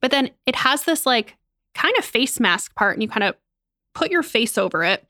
But 0.00 0.10
then 0.10 0.30
it 0.44 0.56
has 0.56 0.84
this 0.84 1.06
like 1.06 1.36
kind 1.74 1.94
of 1.98 2.04
face 2.04 2.38
mask 2.38 2.74
part 2.74 2.94
and 2.94 3.02
you 3.02 3.08
kind 3.08 3.24
of 3.24 3.34
put 3.94 4.10
your 4.10 4.22
face 4.22 4.58
over 4.58 4.84
it 4.84 5.06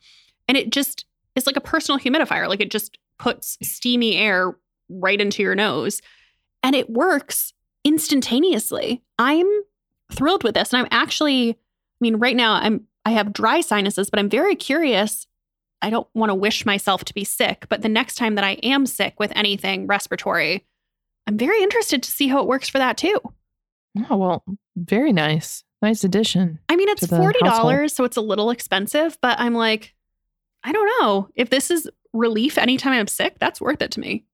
and 0.47 0.57
it 0.57 0.71
just 0.71 1.05
is 1.35 1.47
like 1.47 1.57
a 1.57 1.61
personal 1.61 1.99
humidifier. 1.99 2.49
Like 2.49 2.61
it 2.61 2.71
just 2.71 2.99
puts 3.19 3.59
steamy 3.63 4.17
air 4.17 4.57
right 4.89 5.21
into 5.21 5.43
your 5.43 5.55
nose 5.55 6.01
and 6.63 6.77
it 6.77 6.91
works 6.91 7.53
instantaneously. 7.85 9.03
I'm 9.19 9.47
thrilled 10.13 10.45
with 10.45 10.55
this 10.55 10.73
and 10.73 10.81
I'm 10.81 10.89
actually 10.91 11.51
I 11.51 11.57
mean 12.01 12.17
right 12.17 12.37
now 12.37 12.55
I'm 12.55 12.87
I 13.05 13.11
have 13.13 13.33
dry 13.33 13.61
sinuses 13.61 14.11
but 14.11 14.19
I'm 14.19 14.31
very 14.31 14.57
curious. 14.57 15.27
I 15.83 15.91
don't 15.91 16.09
want 16.15 16.31
to 16.31 16.35
wish 16.35 16.65
myself 16.65 17.05
to 17.05 17.15
be 17.15 17.25
sick, 17.25 17.67
but 17.69 17.83
the 17.83 17.89
next 17.89 18.15
time 18.15 18.37
that 18.37 18.45
I 18.45 18.53
am 18.63 18.87
sick 18.87 19.15
with 19.19 19.33
anything 19.37 19.87
respiratory, 19.87 20.65
I'm 21.27 21.37
very 21.37 21.63
interested 21.63 22.03
to 22.03 22.11
see 22.11 22.29
how 22.29 22.41
it 22.41 22.47
works 22.47 22.69
for 22.69 22.79
that 22.79 22.97
too. 22.97 23.21
Oh 24.11 24.17
well, 24.17 24.45
very 24.77 25.13
nice. 25.13 25.65
Nice 25.83 26.03
addition. 26.03 26.59
I 26.71 26.77
mean, 26.77 26.89
it's 26.89 27.03
to 27.03 27.07
the 27.09 27.17
forty 27.17 27.39
household. 27.43 27.63
dollars, 27.63 27.95
so 27.95 28.05
it's 28.05 28.17
a 28.17 28.23
little 28.23 28.51
expensive. 28.51 29.19
But 29.21 29.39
I'm 29.39 29.55
like, 29.55 29.95
I 30.63 30.73
don't 30.73 30.89
know 31.01 31.29
if 31.35 31.51
this 31.51 31.71
is 31.71 31.91
relief 32.15 32.57
anytime 32.57 32.95
I'm 32.95 33.07
sick. 33.07 33.37
That's 33.39 33.61
worth 33.61 33.83
it 33.83 33.91
to 33.93 34.01
me. 34.01 34.25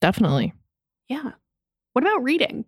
Definitely. 0.00 0.52
Yeah. 1.08 1.32
What 1.92 2.04
about 2.04 2.22
reading? 2.22 2.64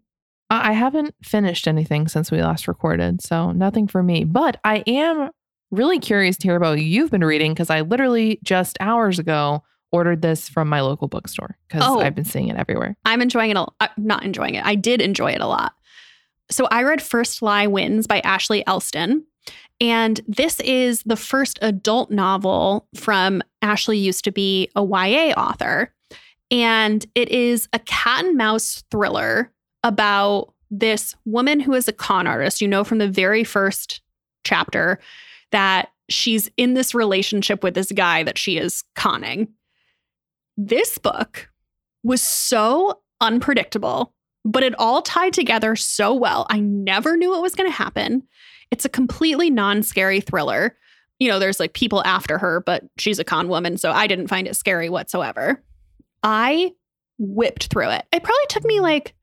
I 0.51 0.73
haven't 0.73 1.15
finished 1.23 1.67
anything 1.67 2.09
since 2.09 2.31
we 2.31 2.43
last 2.43 2.69
recorded, 2.69 3.23
so 3.23 3.53
nothing 3.53 3.87
for 3.87 4.03
me. 4.03 4.25
But 4.25 4.61
I 4.65 4.85
am 4.87 5.31
really 5.75 5.99
curious 5.99 6.37
to 6.39 6.49
hear 6.49 6.57
about 6.57 6.71
what 6.77 6.83
you've 6.83 7.11
been 7.11 7.25
reading 7.25 7.53
because 7.53 7.71
I 7.71 7.81
literally 7.83 8.39
just 8.43 8.77
hours 8.81 9.19
ago 9.19 9.63
ordered 9.93 10.23
this 10.23 10.49
from 10.49 10.69
my 10.69 10.81
local 10.81 11.07
bookstore 11.09 11.57
because 11.69 11.83
Oh. 11.85 12.01
I've 12.01 12.15
been 12.15 12.25
seeing 12.25 12.49
it 12.49 12.57
everywhere. 12.57 12.97
I'm 13.05 13.23
enjoying 13.23 13.51
it. 13.51 13.57
A, 13.57 13.67
uh, 13.81 13.89
not 13.97 14.25
enjoying 14.25 14.55
it. 14.57 14.65
I 14.65 14.75
did 14.75 15.01
enjoy 15.01 15.33
it 15.33 15.41
a 15.41 15.47
lot. 15.47 15.73
So 16.51 16.67
I 16.71 16.83
read 16.83 17.01
First 17.01 17.43
Lie 17.43 17.67
Wins 17.69 18.07
by 18.07 18.21
Ashley 18.21 18.67
Elston. 18.67 19.25
And 19.81 20.21
this 20.27 20.61
is 20.61 21.03
the 21.05 21.17
first 21.17 21.59
adult 21.63 22.11
novel 22.11 22.87
from 22.97 23.43
Ashley 23.63 23.99
used 23.99 24.25
to 24.25 24.33
be 24.33 24.69
a 24.77 24.83
YA 24.83 25.33
author. 25.37 25.93
And 26.51 27.05
it 27.15 27.29
is 27.29 27.69
a 27.73 27.79
cat 27.81 28.25
and 28.25 28.37
mouse 28.37 28.85
thriller 28.91 29.51
about 29.83 30.53
this 30.71 31.15
woman 31.25 31.61
who 31.61 31.73
is 31.75 31.89
a 31.89 31.93
con 31.93 32.27
artist. 32.27 32.61
You 32.61 32.69
know 32.69 32.85
from 32.85 32.99
the 32.99 33.09
very 33.09 33.45
first 33.45 34.01
chapter 34.45 34.99
that 35.51 35.89
she's 36.09 36.51
in 36.57 36.75
this 36.75 36.95
relationship 36.95 37.63
with 37.63 37.75
this 37.75 37.93
guy 37.93 38.23
that 38.23 38.39
she 38.39 38.59
is 38.59 38.85
conning. 38.95 39.49
This 40.57 40.99
book 40.99 41.49
was 42.03 42.23
so 42.23 43.01
unpredictable 43.21 44.15
but 44.45 44.63
it 44.63 44.75
all 44.79 45.03
tied 45.03 45.33
together 45.33 45.75
so 45.75 46.15
well. 46.15 46.47
I 46.51 46.61
never 46.61 47.17
knew 47.17 47.31
what 47.31 47.43
was 47.43 47.55
going 47.55 47.69
to 47.69 47.77
happen. 47.77 48.23
It's 48.71 48.85
a 48.85 48.91
completely 48.91 49.51
non 49.51 49.83
scary 49.83 50.21
thriller. 50.21 50.77
You 51.19 51.29
know, 51.29 51.39
there's 51.39 51.61
like 51.61 51.73
people 51.75 52.03
after 52.05 52.39
her, 52.39 52.61
but 52.61 52.85
she's 52.99 53.19
a 53.19 53.25
con 53.25 53.49
woman. 53.49 53.79
So 53.79 53.91
I 53.93 54.07
didn't 54.07 54.29
find 54.29 54.47
it 54.47 54.57
scary 54.57 54.91
whatsoever. 54.91 55.63
I 56.23 56.73
whipped 57.19 57.69
through 57.69 57.91
it. 57.91 58.05
It 58.13 58.23
probably 58.23 58.47
took 58.49 58.65
me 58.65 58.81
like 58.81 59.15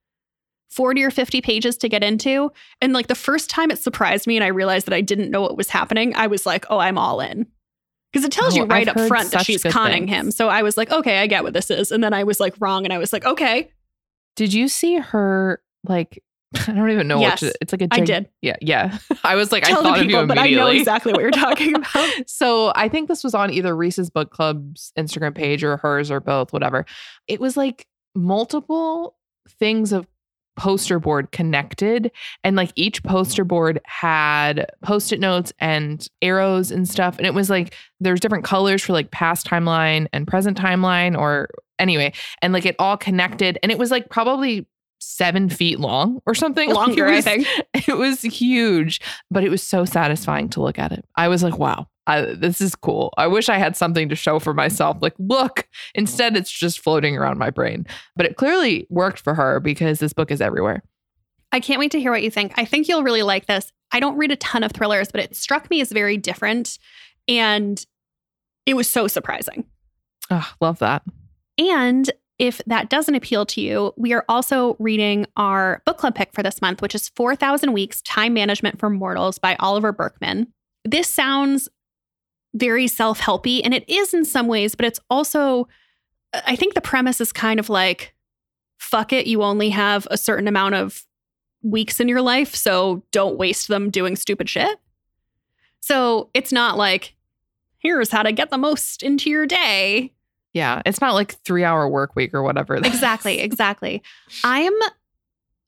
40 0.72 1.04
or 1.04 1.12
50 1.12 1.42
pages 1.42 1.78
to 1.78 1.90
get 1.90 2.04
into. 2.04 2.52
And 2.82 2.94
like 2.94 3.08
the 3.08 3.16
first 3.16 3.50
time 3.50 3.72
it 3.72 3.80
surprised 3.80 4.26
me 4.28 4.38
and 4.38 4.44
I 4.44 4.48
realized 4.48 4.88
that 4.88 4.94
I 4.94 5.02
didn't 5.02 5.30
know 5.32 5.42
what 5.42 5.58
was 5.58 5.70
happening, 5.70 6.16
I 6.16 6.28
was 6.28 6.46
like, 6.46 6.66
oh, 6.70 6.80
I'm 6.80 6.98
all 6.98 7.20
in. 7.22 7.46
Because 8.12 8.26
it 8.26 8.32
tells 8.32 8.54
Oh, 8.56 8.58
you 8.58 8.66
right 8.66 8.88
I've 8.90 8.98
up 8.98 9.08
front 9.08 9.32
that 9.32 9.46
she's 9.46 9.64
conning 9.64 10.08
things. 10.08 10.10
him. 10.12 10.32
So 10.32 10.50
I 10.50 10.64
was 10.64 10.76
like, 10.78 10.92
okay, 10.92 11.20
I 11.20 11.28
get 11.28 11.44
what 11.44 11.54
this 11.54 11.70
is. 11.72 11.92
And 11.92 12.04
then 12.04 12.14
I 12.14 12.24
was 12.26 12.40
like 12.40 12.56
wrong. 12.60 12.84
And 12.86 12.92
I 12.94 12.98
was 12.98 13.14
like, 13.14 13.26
okay, 13.26 13.72
Did 14.36 14.54
you 14.54 14.68
see 14.68 14.96
her 14.98 15.62
like 15.86 16.22
I 16.68 16.74
don't 16.74 16.90
even 16.92 17.08
know 17.08 17.22
Yes, 17.22 17.42
what 17.42 17.50
to, 17.52 17.58
it's 17.62 17.72
like 17.72 17.82
a 17.82 17.88
I 17.92 17.98
gig- 18.00 18.06
did. 18.08 18.30
Yeah, 18.42 18.58
yeah. 18.60 18.98
I 19.24 19.36
was 19.36 19.54
like, 19.54 19.64
Tell 19.64 19.80
I 19.80 19.84
thought 19.84 19.98
the 20.00 20.04
people, 20.04 20.20
of 20.20 20.24
you 20.24 20.28
but 20.28 20.38
I 20.38 20.50
know 20.50 20.68
exactly 20.68 21.14
what 21.14 21.22
you're 21.22 21.32
talking 21.32 21.76
about. 21.76 22.10
so 22.28 22.74
I 22.76 22.90
think 22.90 23.08
this 23.08 23.24
was 23.24 23.34
on 23.34 23.52
either 23.52 23.74
Reese's 23.74 24.10
Book 24.10 24.32
Club's 24.32 24.92
Instagram 24.98 25.34
page 25.34 25.64
or 25.64 25.78
hers 25.78 26.12
or 26.12 26.20
both, 26.20 26.52
whatever. 26.52 26.86
It 27.28 27.40
was 27.40 27.56
like 27.56 27.88
multiple 28.16 29.16
things 29.60 29.94
of 29.94 30.06
poster 30.62 30.99
board 30.99 31.32
connected. 31.32 32.12
And 32.43 32.55
like 32.55 32.72
each 32.76 33.01
poster 33.01 33.43
board 33.43 33.82
had 33.84 34.68
post-it 34.84 35.20
notes 35.20 35.51
and 35.57 36.07
arrows 36.22 36.70
and 36.70 36.88
stuff. 36.88 37.18
And 37.18 37.26
it 37.26 37.34
was 37.34 37.49
like 37.49 37.74
there's 37.99 38.20
different 38.20 38.43
colors 38.43 38.84
for 38.84 38.93
like 38.93 39.09
past 39.09 39.47
timeline 39.47 40.05
and 40.14 40.28
present 40.28 40.55
timeline 40.55 41.18
or 41.18 41.49
anyway. 41.80 42.14
And 42.43 42.53
like 42.53 42.68
it 42.68 42.76
all 42.78 42.95
connected. 42.95 43.57
And 43.64 43.72
it 43.72 43.80
was 43.80 43.89
like 43.89 44.12
probably 44.12 44.68
seven 44.99 45.49
feet 45.49 45.80
long 45.80 46.22
or 46.28 46.36
something. 46.36 46.72
Longer, 46.74 47.07
it 47.07 47.16
I 47.16 47.22
think. 47.22 47.47
it 47.74 47.97
was 47.97 48.22
huge, 48.22 49.01
but 49.32 49.43
it 49.43 49.49
was 49.49 49.64
so 49.64 49.84
satisfying 49.84 50.47
to 50.49 50.62
look 50.62 50.78
at 50.78 50.91
it. 50.91 51.03
I 51.16 51.28
was 51.28 51.41
like, 51.41 51.57
wow, 51.57 51.88
I, 52.12 52.34
this 52.34 52.59
is 52.59 52.76
cool. 52.76 53.14
I 53.18 53.28
wish 53.28 53.47
I 53.47 53.57
had 53.57 53.78
something 53.78 54.09
to 54.09 54.16
show 54.16 54.39
for 54.39 54.53
myself. 54.53 54.97
Like, 54.99 55.16
look, 55.18 55.68
instead, 55.95 56.36
it's 56.36 56.51
just 56.51 56.82
floating 56.82 57.16
around 57.16 57.38
my 57.38 57.49
brain. 57.49 57.88
But 58.18 58.26
it 58.26 58.36
clearly 58.36 58.86
worked 58.89 59.20
for 59.20 59.34
her 59.34 59.62
because 59.62 59.99
this 59.99 60.12
book 60.12 60.30
is 60.30 60.41
everywhere. 60.41 60.84
I 61.53 61.62
can't 61.62 61.80
wait 61.80 61.91
to 61.91 61.99
hear 61.99 62.12
what 62.12 62.24
you 62.24 62.30
think. 62.30 62.53
I 62.57 62.66
think 62.66 62.88
you'll 62.88 63.03
really 63.03 63.24
like 63.24 63.45
this. 63.45 63.72
I 63.93 63.99
don't 63.99 64.18
read 64.18 64.32
a 64.32 64.36
ton 64.38 64.64
of 64.64 64.72
thrillers, 64.74 65.12
but 65.12 65.22
it 65.22 65.36
struck 65.36 65.70
me 65.70 65.80
as 65.80 65.91
very 65.91 66.18
different. 66.18 66.80
And 67.28 67.84
it 68.66 68.74
was 68.74 68.89
so 68.89 69.07
surprising. 69.07 69.66
Oh, 70.30 70.49
love 70.59 70.80
that. 70.80 71.03
And 71.57 72.09
if 72.39 72.62
that 72.68 72.89
doesn't 72.89 73.16
appeal 73.16 73.45
to 73.45 73.62
you, 73.62 73.93
we 73.97 74.14
are 74.14 74.26
also 74.28 74.76
reading 74.80 75.28
our 75.38 75.82
book 75.86 75.97
club 75.97 76.16
pick 76.16 76.34
for 76.34 76.43
this 76.43 76.62
month, 76.62 76.82
which 76.82 76.95
is 76.95 77.09
4,000 77.09 77.72
Weeks 77.72 78.01
Time 78.01 78.34
Management 78.34 78.80
for 78.80 78.89
Mortals 78.89 79.38
by 79.38 79.55
Oliver 79.59 79.91
Burkeman. 79.91 80.47
This 80.84 81.07
sounds 81.07 81.70
very 82.54 82.88
self 82.88 83.20
helpy, 83.20 83.62
and 83.64 83.74
it 83.74 83.88
is 83.89 84.14
in 84.14 84.26
some 84.26 84.47
ways, 84.47 84.76
but 84.76 84.86
it's 84.86 84.99
also, 85.10 85.68
I 86.34 86.56
think 86.56 86.74
the 86.74 86.82
premise 86.82 87.22
is 87.22 87.32
kind 87.32 87.60
of 87.60 87.70
like, 87.70 88.14
fuck 88.78 89.14
it, 89.14 89.28
you 89.28 89.43
only 89.43 89.70
have 89.70 90.08
a 90.12 90.18
certain 90.18 90.47
amount 90.47 90.76
of 90.76 91.06
weeks 91.62 91.99
in 91.99 92.08
your 92.08 92.22
life, 92.22 92.56
so 92.56 93.04
don't 93.12 93.38
waste 93.38 93.68
them 93.68 93.89
doing 93.89 94.16
stupid 94.16 94.49
shit. 94.49 94.80
So 95.80 96.30
it's 96.34 96.52
not 96.52 96.78
like, 96.78 97.16
here's 97.80 98.12
how 98.12 98.24
to 98.24 98.32
get 98.32 98.49
the 98.49 98.58
most 98.58 99.04
into 99.04 99.30
your 99.30 99.45
day. 99.45 100.14
Yeah. 100.54 100.82
It's 100.86 101.02
not 101.02 101.14
like 101.14 101.34
three 101.43 101.64
hour 101.64 101.88
work 101.88 102.16
week 102.16 102.34
or 102.34 102.43
whatever. 102.43 102.76
Exactly, 102.76 103.39
is. 103.39 103.45
exactly. 103.45 104.04
I'm 104.43 104.74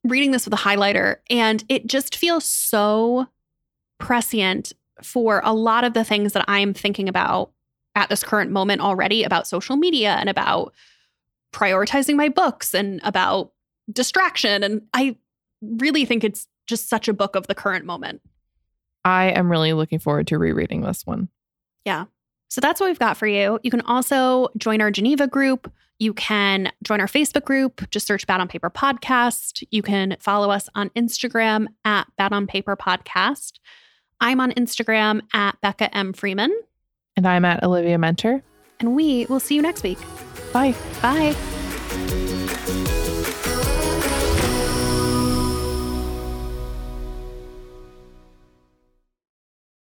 reading 0.04 0.30
this 0.30 0.44
with 0.44 0.54
a 0.54 0.58
highlighter 0.58 1.16
and 1.30 1.64
it 1.68 1.86
just 1.86 2.16
feels 2.16 2.44
so 2.44 3.26
prescient 3.98 4.72
for 5.02 5.40
a 5.44 5.52
lot 5.52 5.84
of 5.84 5.94
the 5.94 6.04
things 6.04 6.32
that 6.32 6.44
I'm 6.48 6.74
thinking 6.74 7.08
about 7.08 7.50
at 7.94 8.08
this 8.08 8.24
current 8.24 8.50
moment 8.50 8.80
already 8.80 9.24
about 9.24 9.46
social 9.46 9.76
media 9.76 10.16
and 10.18 10.28
about 10.28 10.72
prioritizing 11.52 12.16
my 12.16 12.28
books 12.28 12.74
and 12.74 13.00
about 13.04 13.52
distraction. 13.92 14.62
And 14.62 14.82
I 14.92 15.16
really 15.62 16.04
think 16.04 16.24
it's 16.24 16.48
just 16.66 16.88
such 16.88 17.08
a 17.08 17.12
book 17.12 17.36
of 17.36 17.46
the 17.46 17.54
current 17.54 17.84
moment. 17.84 18.20
I 19.04 19.26
am 19.26 19.50
really 19.50 19.72
looking 19.72 19.98
forward 19.98 20.26
to 20.28 20.38
rereading 20.38 20.80
this 20.80 21.06
one. 21.06 21.28
Yeah. 21.84 22.06
So 22.48 22.60
that's 22.60 22.80
what 22.80 22.86
we've 22.86 22.98
got 22.98 23.16
for 23.16 23.26
you. 23.26 23.58
You 23.62 23.70
can 23.70 23.82
also 23.82 24.48
join 24.56 24.80
our 24.80 24.90
Geneva 24.90 25.26
group. 25.26 25.70
You 25.98 26.14
can 26.14 26.72
join 26.82 27.00
our 27.00 27.06
Facebook 27.06 27.44
group. 27.44 27.88
Just 27.90 28.06
search 28.06 28.26
Bad 28.26 28.40
on 28.40 28.48
Paper 28.48 28.70
Podcast. 28.70 29.62
You 29.70 29.82
can 29.82 30.16
follow 30.20 30.50
us 30.50 30.68
on 30.74 30.90
Instagram 30.90 31.66
at 31.84 32.06
Bad 32.16 32.32
on 32.32 32.46
Paper 32.46 32.76
Podcast. 32.76 33.54
I'm 34.20 34.40
on 34.40 34.52
Instagram 34.52 35.22
at 35.32 35.60
Becca 35.60 35.94
M. 35.96 36.12
Freeman. 36.12 36.52
And 37.16 37.26
I'm 37.26 37.44
at 37.44 37.62
Olivia 37.62 37.96
Muenter. 37.96 38.42
And 38.80 38.94
we 38.94 39.26
will 39.26 39.40
see 39.40 39.54
you 39.54 39.62
next 39.62 39.82
week. 39.82 39.98
Bye. 40.52 40.74
Bye. 41.00 42.33